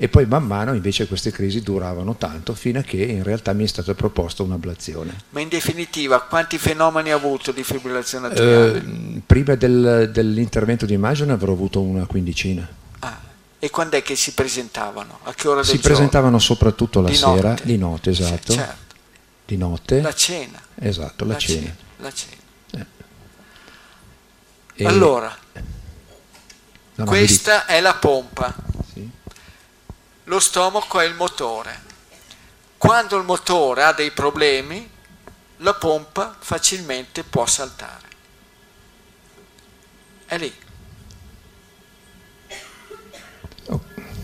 E 0.00 0.08
poi 0.08 0.26
man 0.26 0.44
mano 0.46 0.74
invece 0.74 1.08
queste 1.08 1.32
crisi 1.32 1.60
duravano 1.60 2.14
tanto 2.16 2.54
fino 2.54 2.78
a 2.78 2.82
che 2.82 2.98
in 3.02 3.24
realtà 3.24 3.52
mi 3.52 3.64
è 3.64 3.66
stata 3.66 3.94
proposta 3.94 4.44
un'ablazione. 4.44 5.14
Ma 5.30 5.40
in 5.40 5.48
definitiva, 5.48 6.22
quanti 6.22 6.56
fenomeni 6.56 7.10
ha 7.10 7.16
avuto 7.16 7.50
di 7.50 7.64
fibrillazione 7.64 8.28
atriale? 8.28 8.76
Eh, 8.78 9.20
prima 9.26 9.56
del- 9.56 10.10
dell'intervento 10.12 10.86
di 10.86 10.94
Imagine 10.94 11.32
avrò 11.32 11.52
avuto 11.52 11.80
una 11.80 12.06
quindicina. 12.06 12.76
E 13.60 13.70
quando 13.70 13.96
è 13.96 14.02
che 14.02 14.14
si 14.14 14.34
presentavano? 14.34 15.18
A 15.24 15.34
che 15.34 15.48
ora 15.48 15.56
del 15.56 15.64
Si 15.64 15.72
giorno? 15.80 15.88
presentavano 15.88 16.38
soprattutto 16.38 17.00
la 17.00 17.08
Di 17.08 17.16
sera, 17.16 17.48
notte. 17.48 17.62
di 17.64 17.76
notte, 17.76 18.10
esatto. 18.10 18.52
certo. 18.52 18.94
Di 19.44 19.56
notte. 19.56 20.00
La 20.00 20.14
cena. 20.14 20.60
Esatto, 20.76 21.24
la, 21.24 21.36
cena. 21.36 21.74
La 21.96 22.12
cena. 22.12 22.86
E- 24.74 24.84
Allora, 24.86 25.36
No, 26.94 27.04
questa 27.04 27.66
è 27.66 27.80
la 27.80 27.94
pompa. 27.94 28.54
Sì. 28.92 29.08
Lo 30.28 30.40
stomaco 30.40 31.00
è 31.00 31.06
il 31.06 31.14
motore. 31.14 31.82
Quando 32.76 33.16
il 33.16 33.24
motore 33.24 33.82
ha 33.82 33.92
dei 33.92 34.10
problemi, 34.10 34.88
la 35.58 35.72
pompa 35.72 36.36
facilmente 36.38 37.24
può 37.24 37.46
saltare. 37.46 38.06
È 40.26 40.36
lì. 40.36 40.54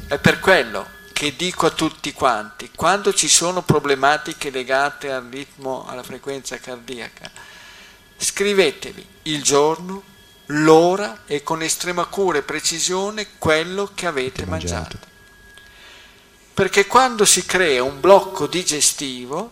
È 0.07 0.19
per 0.19 0.41
quello 0.41 0.87
che 1.15 1.35
dico 1.37 1.65
a 1.65 1.71
tutti 1.71 2.13
quanti, 2.13 2.71
quando 2.75 3.15
ci 3.15 3.29
sono 3.29 3.63
problematiche 3.63 4.51
legate 4.51 5.11
al 5.11 5.27
ritmo, 5.31 5.87
alla 5.89 6.03
frequenza 6.03 6.59
cardiaca, 6.59 7.31
scrivetevi 8.19 9.07
il 9.23 9.43
giorno, 9.43 10.03
l'ora 10.49 11.23
e 11.25 11.43
con 11.43 11.63
estrema 11.63 12.05
cura 12.05 12.37
e 12.37 12.43
precisione 12.43 13.39
quello 13.39 13.91
che 13.95 14.07
avete 14.07 14.45
mangiato. 14.45 15.13
Perché 16.55 16.87
quando 16.87 17.25
si 17.25 17.45
crea 17.45 17.83
un 17.83 17.99
blocco 17.99 18.47
digestivo, 18.47 19.51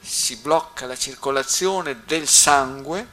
si 0.00 0.36
blocca 0.36 0.86
la 0.86 0.96
circolazione 0.96 2.04
del 2.06 2.26
sangue 2.26 3.06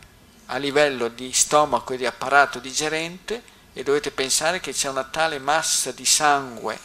a 0.45 0.55
livello 0.55 1.09
di 1.09 1.33
stomaco 1.33 1.91
e 1.91 1.97
di 1.97 2.05
apparato 2.05 2.59
digerente 2.59 3.43
e 3.73 3.83
dovete 3.83 4.11
pensare 4.11 4.61
che 4.61 4.71
c'è 4.71 4.87
una 4.87 5.03
tale 5.03 5.37
massa 5.37 5.91
di 5.91 6.05
sangue 6.05 6.79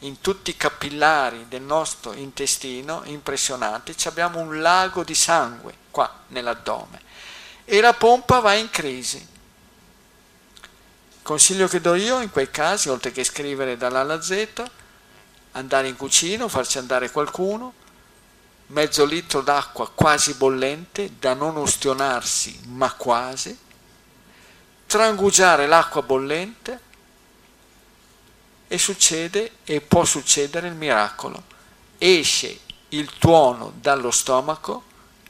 in 0.00 0.20
tutti 0.20 0.50
i 0.50 0.56
capillari 0.56 1.46
del 1.48 1.62
nostro 1.62 2.12
intestino 2.12 3.02
impressionante, 3.06 3.96
abbiamo 4.04 4.38
un 4.38 4.60
lago 4.60 5.02
di 5.02 5.14
sangue 5.14 5.74
qua 5.90 6.22
nell'addome 6.28 7.00
e 7.64 7.80
la 7.80 7.94
pompa 7.94 8.38
va 8.38 8.54
in 8.54 8.70
crisi. 8.70 9.34
Consiglio 11.22 11.66
che 11.66 11.80
do 11.80 11.94
io 11.94 12.20
in 12.20 12.30
quei 12.30 12.48
casi, 12.48 12.88
oltre 12.88 13.10
che 13.10 13.24
scrivere 13.24 13.76
dall'A 13.76 14.00
alla 14.00 14.22
Z, 14.22 14.62
andare 15.56 15.88
in 15.88 15.96
cucina, 15.96 16.48
farci 16.48 16.78
andare 16.78 17.10
qualcuno, 17.10 17.72
mezzo 18.68 19.04
litro 19.04 19.40
d'acqua 19.40 19.90
quasi 19.90 20.34
bollente, 20.34 21.12
da 21.18 21.34
non 21.34 21.56
ustionarsi, 21.56 22.60
ma 22.66 22.92
quasi, 22.92 23.56
trangugiare 24.86 25.66
l'acqua 25.66 26.02
bollente 26.02 26.80
e 28.68 28.78
succede 28.78 29.52
e 29.64 29.80
può 29.80 30.04
succedere 30.04 30.68
il 30.68 30.74
miracolo. 30.74 31.42
Esce 31.98 32.60
il 32.90 33.10
tuono 33.18 33.72
dallo 33.80 34.10
stomaco, 34.10 34.84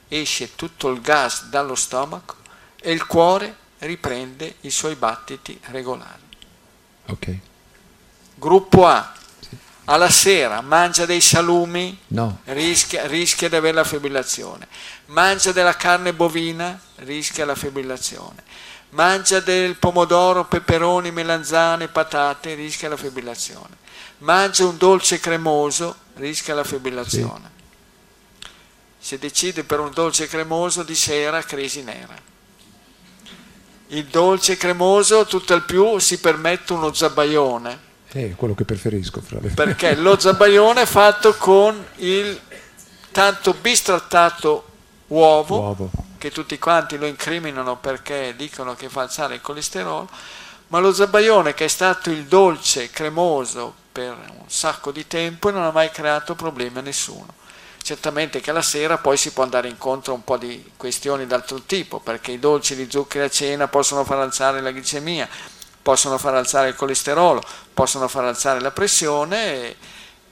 esce 0.09 0.55
tutto 0.55 0.89
il 0.89 1.01
gas 1.01 1.45
dallo 1.45 1.75
stomaco 1.75 2.37
e 2.81 2.93
il 2.93 3.07
cuore 3.07 3.65
riprende 3.79 4.57
i 4.63 4.71
suoi 4.71 4.95
battiti 4.95 5.59
regolari. 5.67 6.23
Ok. 7.07 7.39
Gruppo 8.35 8.87
A. 8.87 9.15
Alla 9.89 10.11
sera 10.11 10.61
mangia 10.63 11.07
dei 11.07 11.21
salumi, 11.21 11.97
No. 12.09 12.41
rischia, 12.47 13.07
rischia 13.07 13.49
di 13.49 13.55
avere 13.55 13.75
la 13.75 13.85
fibrillazione. 13.85 14.67
Mangia 15.07 15.53
della 15.53 15.77
carne 15.77 16.13
bovina, 16.13 16.79
rischia 16.97 17.45
la 17.45 17.55
fibrillazione. 17.55 18.43
Mangia 18.91 19.39
del 19.41 19.77
pomodoro, 19.77 20.47
peperoni, 20.47 21.13
melanzane, 21.13 21.87
patate, 21.89 22.55
rischia 22.55 22.89
la 22.89 22.97
fibrillazione. 22.97 23.77
Mangia 24.19 24.65
un 24.67 24.77
dolce 24.77 25.21
cremoso, 25.21 25.95
rischia 26.15 26.55
la 26.55 26.65
fibrillazione. 26.65 27.51
Se 28.99 29.19
decide 29.19 29.63
per 29.63 29.79
un 29.79 29.93
dolce 29.93 30.27
cremoso 30.27 30.83
di 30.83 30.97
sera, 30.97 31.43
crisi 31.43 31.83
nera. 31.85 32.17
Il 33.89 34.07
dolce 34.07 34.57
cremoso, 34.57 35.27
tutto 35.27 35.55
al 35.55 35.65
più, 35.65 35.99
si 35.99 36.19
permette 36.19 36.73
uno 36.73 36.93
zabaione, 36.93 37.79
È 38.09 38.35
quello 38.37 38.55
che 38.55 38.65
preferisco 38.65 39.21
fra 39.21 39.39
le 39.41 39.49
perché 39.51 39.95
lo 39.97 40.19
zabaione 40.19 40.83
è 40.83 40.87
fatto 40.87 41.35
con 41.35 41.85
il 41.97 42.41
tanto 43.11 43.53
bistrattato 43.55 44.65
uovo, 45.09 45.59
Uovo. 45.59 45.91
che 46.19 46.31
tutti 46.31 46.59
quanti 46.59 46.97
lo 46.99 47.07
incriminano 47.07 47.77
perché 47.77 48.35
dicono 48.37 48.75
che 48.75 48.89
fa 48.89 49.03
alzare 49.03 49.35
il 49.35 49.41
colesterolo, 49.41 50.09
ma 50.69 50.79
lo 50.79 50.93
zabaione 50.93 51.55
che 51.55 51.65
è 51.67 51.69
stato 51.69 52.11
il 52.11 52.25
dolce 52.25 52.91
cremoso 52.91 53.75
per 53.93 54.11
un 54.13 54.45
sacco 54.49 54.91
di 54.93 55.07
tempo 55.07 55.49
e 55.49 55.53
non 55.53 55.63
ha 55.63 55.71
mai 55.71 55.91
creato 55.91 56.35
problemi 56.35 56.79
a 56.79 56.83
nessuno. 56.83 57.35
Certamente 57.83 58.41
che 58.41 58.51
la 58.51 58.63
sera 58.63 58.99
poi 58.99 59.17
si 59.17 59.31
può 59.31 59.45
andare 59.45 59.69
incontro 59.69 60.13
a 60.13 60.17
un 60.17 60.25
po' 60.25 60.37
di 60.37 60.73
questioni 60.77 61.25
d'altro 61.27 61.63
tipo, 61.63 62.01
perché 62.01 62.33
i 62.33 62.39
dolci 62.41 62.75
di 62.75 62.89
zuccheri 62.91 63.25
a 63.25 63.31
cena 63.31 63.69
possono 63.69 64.05
far 64.05 64.19
alzare 64.19 64.61
la 64.61 64.71
glicemia, 64.73 65.29
possono 65.87 66.19
far 66.19 66.35
alzare 66.35 66.67
il 66.67 66.75
colesterolo, 66.75 67.41
possono 67.73 68.09
far 68.09 68.25
alzare 68.25 68.61
la 68.61 68.73
pressione, 68.73 69.73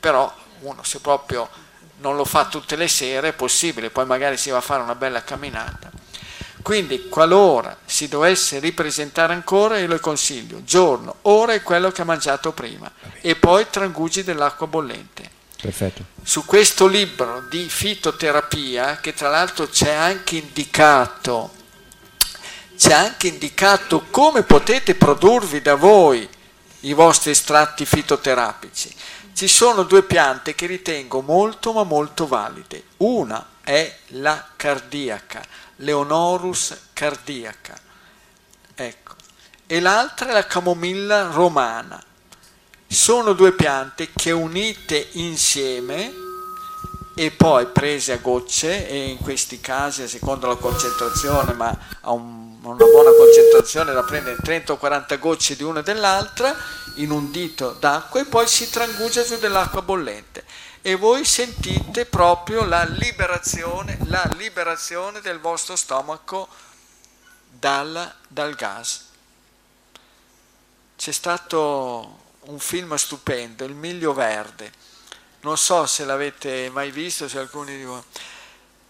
però 0.00 0.34
uno 0.62 0.82
se 0.82 0.98
proprio 0.98 1.48
non 1.98 2.16
lo 2.16 2.24
fa 2.24 2.46
tutte 2.46 2.74
le 2.74 2.88
sere 2.88 3.28
è 3.28 3.32
possibile, 3.34 3.90
poi 3.90 4.04
magari 4.04 4.36
si 4.36 4.50
va 4.50 4.56
a 4.56 4.60
fare 4.60 4.82
una 4.82 4.96
bella 4.96 5.22
camminata. 5.22 5.92
Quindi 6.60 7.08
qualora 7.08 7.76
si 7.84 8.08
dovesse 8.08 8.58
ripresentare 8.58 9.32
ancora, 9.32 9.78
io 9.78 9.86
le 9.86 10.00
consiglio 10.00 10.64
giorno, 10.64 11.18
ora 11.22 11.52
è 11.52 11.62
quello 11.62 11.92
che 11.92 12.02
ha 12.02 12.04
mangiato 12.04 12.50
prima 12.50 12.90
e 13.20 13.36
poi 13.36 13.68
trangugi 13.70 14.24
dell'acqua 14.24 14.66
bollente. 14.66 15.30
Perfetto. 15.62 16.02
Su 16.24 16.44
questo 16.44 16.88
libro 16.88 17.44
di 17.48 17.68
fitoterapia, 17.68 18.96
che 18.96 19.14
tra 19.14 19.28
l'altro 19.28 19.68
c'è 19.68 19.92
anche 19.92 20.34
indicato, 20.34 21.53
c'è 22.76 22.92
anche 22.92 23.28
indicato 23.28 24.06
come 24.10 24.42
potete 24.42 24.94
produrvi 24.94 25.62
da 25.62 25.74
voi 25.74 26.28
i 26.80 26.92
vostri 26.92 27.30
estratti 27.30 27.84
fitoterapici. 27.86 28.94
Ci 29.34 29.48
sono 29.48 29.82
due 29.82 30.02
piante 30.02 30.54
che 30.54 30.66
ritengo 30.66 31.20
molto 31.20 31.72
ma 31.72 31.82
molto 31.82 32.26
valide. 32.26 32.84
Una 32.98 33.44
è 33.62 33.98
la 34.08 34.46
cardiaca, 34.56 35.42
Leonorus 35.76 36.76
cardiaca. 36.92 37.76
Ecco. 38.74 39.14
E 39.66 39.80
l'altra 39.80 40.28
è 40.28 40.32
la 40.32 40.46
camomilla 40.46 41.30
romana. 41.30 42.02
Sono 42.86 43.32
due 43.32 43.52
piante 43.52 44.10
che 44.14 44.30
unite 44.30 45.08
insieme 45.12 46.12
e 47.16 47.30
poi 47.30 47.66
prese 47.66 48.12
a 48.12 48.16
gocce 48.18 48.88
e 48.88 49.08
in 49.08 49.18
questi 49.18 49.60
casi 49.60 50.02
a 50.02 50.08
seconda 50.08 50.46
della 50.46 50.58
concentrazione 50.58 51.52
ma 51.54 51.76
a 52.00 52.10
un- 52.10 52.43
una 52.68 52.84
buona 52.84 53.10
concentrazione 53.10 53.92
da 53.92 54.02
prendere 54.02 54.36
30 54.42 54.72
o 54.72 54.76
40 54.76 55.16
gocce 55.16 55.56
di 55.56 55.62
una 55.62 55.80
e 55.80 55.82
dell'altra 55.82 56.56
in 56.96 57.10
un 57.10 57.30
dito 57.30 57.72
d'acqua 57.72 58.20
e 58.20 58.24
poi 58.24 58.46
si 58.46 58.70
trangugia 58.70 59.22
giù 59.22 59.36
dell'acqua 59.36 59.82
bollente 59.82 60.44
e 60.80 60.96
voi 60.96 61.24
sentite 61.24 62.04
proprio 62.06 62.64
la 62.64 62.84
liberazione, 62.84 63.98
la 64.04 64.28
liberazione 64.36 65.20
del 65.20 65.40
vostro 65.40 65.76
stomaco 65.76 66.46
dal, 67.48 68.14
dal 68.28 68.54
gas. 68.54 69.06
C'è 70.96 71.12
stato 71.12 72.18
un 72.40 72.58
film 72.58 72.94
stupendo, 72.96 73.64
Il 73.64 73.74
miglio 73.74 74.12
verde. 74.12 74.72
Non 75.40 75.56
so 75.56 75.86
se 75.86 76.04
l'avete 76.04 76.68
mai 76.70 76.90
visto, 76.90 77.28
se 77.28 77.38
alcuni 77.38 77.76
di 77.76 77.84
voi. 77.84 78.02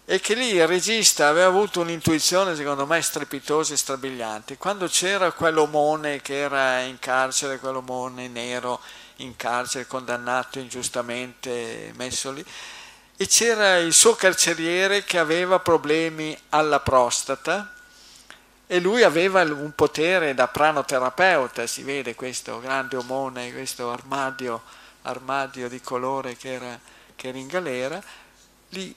E 0.07 0.19
che 0.19 0.35
lì 0.35 0.53
il 0.53 0.67
regista 0.67 1.27
aveva 1.27 1.47
avuto 1.47 1.81
un'intuizione 1.81 2.55
secondo 2.55 2.85
me 2.85 3.01
strepitosa 3.01 3.73
e 3.73 3.77
strabiliante. 3.77 4.57
Quando 4.57 4.87
c'era 4.87 5.31
quell'omone 5.31 6.21
che 6.21 6.37
era 6.37 6.81
in 6.81 6.99
carcere, 6.99 7.57
quell'omone 7.57 8.27
nero 8.27 8.79
in 9.17 9.35
carcere, 9.35 9.87
condannato 9.87 10.59
ingiustamente, 10.59 11.91
messo 11.95 12.31
lì, 12.31 12.45
e 13.17 13.27
c'era 13.27 13.77
il 13.77 13.93
suo 13.93 14.13
carceriere 14.13 15.03
che 15.03 15.17
aveva 15.17 15.59
problemi 15.59 16.37
alla 16.49 16.81
prostata 16.81 17.73
e 18.67 18.79
lui 18.79 19.03
aveva 19.03 19.41
un 19.41 19.71
potere 19.73 20.33
da 20.33 20.47
pranoterapeuta, 20.47 21.65
si 21.65 21.81
vede 21.81 22.13
questo 22.13 22.59
grande 22.59 22.97
omone, 22.97 23.53
questo 23.53 23.91
armadio, 23.91 24.61
armadio 25.03 25.67
di 25.69 25.81
colore 25.81 26.35
che 26.35 26.53
era, 26.53 26.79
che 27.15 27.27
era 27.29 27.37
in 27.37 27.47
galera, 27.47 28.01
gli 28.67 28.93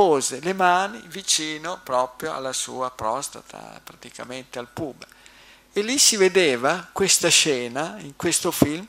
pose 0.00 0.40
le 0.40 0.54
mani 0.54 1.02
vicino 1.08 1.78
proprio 1.84 2.32
alla 2.32 2.54
sua 2.54 2.90
prostata, 2.90 3.78
praticamente 3.84 4.58
al 4.58 4.66
pube. 4.66 5.04
E 5.74 5.82
lì 5.82 5.98
si 5.98 6.16
vedeva 6.16 6.88
questa 6.90 7.28
scena, 7.28 7.96
in 7.98 8.16
questo 8.16 8.50
film, 8.50 8.86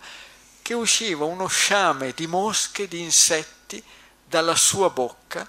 che 0.62 0.74
usciva 0.74 1.26
uno 1.26 1.48
sciame 1.48 2.14
di 2.14 2.28
mosche, 2.28 2.88
di 2.88 3.02
insetti, 3.02 3.84
dalla 4.24 4.56
sua 4.56 4.90
bocca 4.90 5.46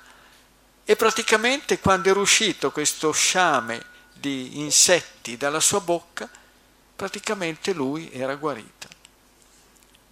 e 0.84 0.96
praticamente 0.96 1.78
quando 1.78 2.08
era 2.08 2.18
uscito 2.18 2.72
questo 2.72 3.12
sciame 3.12 3.84
di 4.14 4.58
insetti 4.58 5.36
dalla 5.36 5.60
sua 5.60 5.78
bocca, 5.78 6.28
praticamente 6.96 7.72
lui 7.72 8.10
era 8.12 8.34
guarito. 8.34 8.91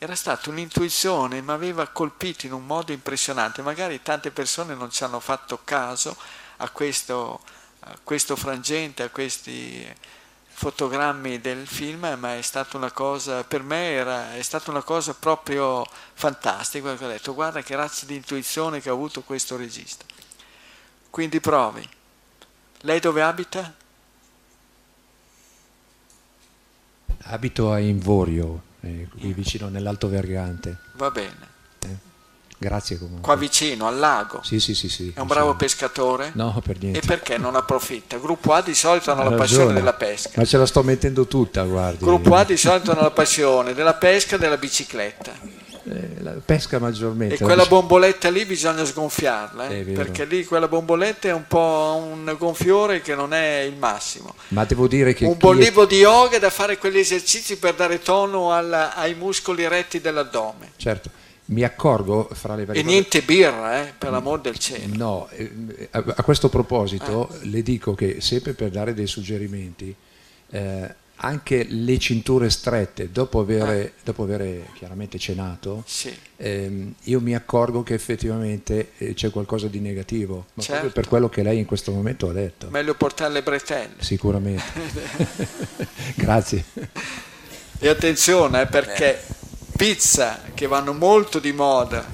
Era 0.02 0.14
stata 0.14 0.48
un'intuizione, 0.48 1.42
mi 1.42 1.50
aveva 1.50 1.86
colpito 1.88 2.46
in 2.46 2.54
un 2.54 2.64
modo 2.64 2.90
impressionante. 2.90 3.60
Magari 3.60 4.00
tante 4.00 4.30
persone 4.30 4.74
non 4.74 4.90
ci 4.90 5.04
hanno 5.04 5.20
fatto 5.20 5.60
caso 5.62 6.16
a 6.56 6.70
questo, 6.70 7.42
a 7.80 7.98
questo 8.02 8.34
frangente, 8.34 9.02
a 9.02 9.10
questi 9.10 9.86
fotogrammi 10.46 11.38
del 11.42 11.66
film, 11.66 12.16
ma 12.18 12.34
è 12.34 12.40
stata 12.40 12.78
una 12.78 12.90
cosa, 12.90 13.44
per 13.44 13.62
me 13.62 13.90
era, 13.90 14.34
è 14.34 14.40
stata 14.40 14.70
una 14.70 14.82
cosa 14.82 15.12
proprio 15.12 15.84
fantastica, 16.14 16.92
ho 16.92 16.96
detto 16.96 17.34
guarda 17.34 17.60
che 17.60 17.76
razza 17.76 18.06
di 18.06 18.14
intuizione 18.14 18.80
che 18.80 18.88
ha 18.88 18.92
avuto 18.92 19.20
questo 19.20 19.58
regista. 19.58 20.06
Quindi 21.10 21.40
provi. 21.40 21.86
Lei 22.80 23.00
dove 23.00 23.20
abita? 23.20 23.74
Abito 27.24 27.70
a 27.70 27.78
Invorio, 27.78 28.62
eh, 28.80 29.08
qui 29.18 29.32
vicino 29.32 29.68
nell'Alto 29.68 30.08
Vergante. 30.08 30.76
Va 30.92 31.10
bene. 31.10 31.50
Grazie 32.62 32.98
comunque. 32.98 33.22
Qua 33.22 33.36
vicino, 33.36 33.86
al 33.86 33.98
lago. 33.98 34.42
Sì, 34.42 34.60
sì, 34.60 34.74
sì. 34.74 34.90
sì 34.90 35.12
è 35.16 35.20
un 35.20 35.26
bravo 35.26 35.54
pescatore? 35.54 36.32
No, 36.34 36.60
per 36.62 36.78
niente. 36.78 36.98
E 36.98 37.02
perché 37.06 37.38
non 37.38 37.56
approfitta? 37.56 38.18
Gruppo 38.18 38.52
A 38.52 38.60
di 38.60 38.74
solito 38.74 39.10
hanno 39.10 39.30
la 39.30 39.34
passione 39.34 39.72
della 39.72 39.94
pesca. 39.94 40.32
Ma 40.34 40.44
ce 40.44 40.58
la 40.58 40.66
sto 40.66 40.82
mettendo 40.82 41.26
tutta, 41.26 41.62
guardi. 41.62 42.04
Gruppo 42.04 42.34
A 42.34 42.44
di 42.44 42.58
solito 42.58 42.90
hanno 42.90 43.00
la 43.00 43.12
passione 43.12 43.72
della 43.72 43.94
pesca 43.94 44.36
e 44.36 44.38
della 44.38 44.58
bicicletta. 44.58 45.32
Eh, 45.92 46.40
pesca 46.44 46.78
maggiormente. 46.78 47.34
E 47.34 47.38
quella 47.38 47.64
bomboletta 47.64 48.30
lì 48.30 48.44
bisogna 48.44 48.84
sgonfiarla, 48.84 49.68
eh? 49.68 49.82
perché 49.82 50.24
lì 50.24 50.44
quella 50.44 50.68
bomboletta 50.68 51.28
è 51.28 51.32
un 51.32 51.46
po' 51.48 52.00
un 52.00 52.32
gonfiore 52.38 53.00
che 53.00 53.16
non 53.16 53.34
è 53.34 53.62
il 53.62 53.76
massimo. 53.76 54.34
Ma 54.48 54.64
devo 54.64 54.86
dire 54.86 55.14
che... 55.14 55.24
Un 55.24 55.36
buon 55.36 55.56
libro 55.56 55.82
è... 55.82 55.86
di 55.88 55.96
yoga 55.96 56.38
da 56.38 56.50
fare 56.50 56.78
quegli 56.78 56.98
esercizi 56.98 57.56
per 57.56 57.74
dare 57.74 57.98
tono 57.98 58.52
alla, 58.52 58.94
ai 58.94 59.14
muscoli 59.14 59.66
retti 59.66 60.00
dell'addome. 60.00 60.72
Certo 60.76 61.10
mi 61.50 61.64
accorgo 61.64 62.28
fra 62.32 62.54
le 62.54 62.64
varie 62.64 62.80
e 62.80 62.84
niente 62.84 63.22
birra 63.22 63.82
eh, 63.84 63.92
per 63.98 64.12
l'amor 64.12 64.40
del 64.40 64.56
cielo 64.56 64.94
no 64.94 65.28
eh, 65.30 65.88
a, 65.90 66.04
a, 66.16 66.22
questo 66.22 66.48
proposito 66.48 67.28
eh. 67.28 67.46
le 67.46 67.62
dico 67.62 67.92
che 67.94 68.20
sempre 68.20 68.52
per 68.52 68.70
dare 68.70 68.94
dei 68.94 69.08
suggerimenti 69.08 69.92
eh, 70.50 70.94
anche 71.22 71.64
le 71.68 71.98
cinture 71.98 72.48
strette 72.50 73.10
dopo 73.10 73.40
avere, 73.40 73.84
eh. 73.84 73.92
dopo 74.02 74.22
avere 74.22 74.68
chiaramente 74.74 75.18
cenato 75.18 75.82
sì. 75.86 76.16
ehm, 76.36 76.94
io 77.04 77.20
mi 77.20 77.34
accorgo 77.34 77.82
che 77.82 77.94
effettivamente 77.94 78.92
eh, 78.98 79.14
c'è 79.14 79.30
qualcosa 79.30 79.66
di 79.66 79.80
negativo 79.80 80.46
ma 80.54 80.62
certo. 80.62 80.72
proprio 80.72 80.90
per 80.92 81.08
quello 81.08 81.28
che 81.28 81.42
lei 81.42 81.58
in 81.58 81.66
questo 81.66 81.92
momento 81.92 82.28
ha 82.28 82.32
detto 82.32 82.68
meglio 82.70 82.94
portare 82.94 83.32
le 83.32 83.42
bretelle 83.42 83.94
sicuramente 83.98 84.62
grazie 86.16 86.64
e 87.78 87.88
attenzione 87.88 88.66
perché 88.66 89.22
pizza 89.80 90.42
che 90.52 90.66
vanno 90.66 90.92
molto 90.92 91.38
di 91.38 91.52
moda, 91.52 92.06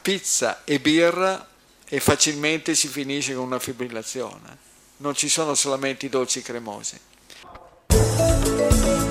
pizza 0.00 0.62
e 0.62 0.78
birra 0.78 1.44
e 1.84 1.98
facilmente 1.98 2.76
si 2.76 2.86
finisce 2.86 3.34
con 3.34 3.46
una 3.46 3.58
fibrillazione. 3.58 4.56
Non 4.98 5.16
ci 5.16 5.28
sono 5.28 5.56
solamente 5.56 6.06
i 6.06 6.08
dolci 6.08 6.40
cremosi. 6.40 6.96
Música 7.90 9.09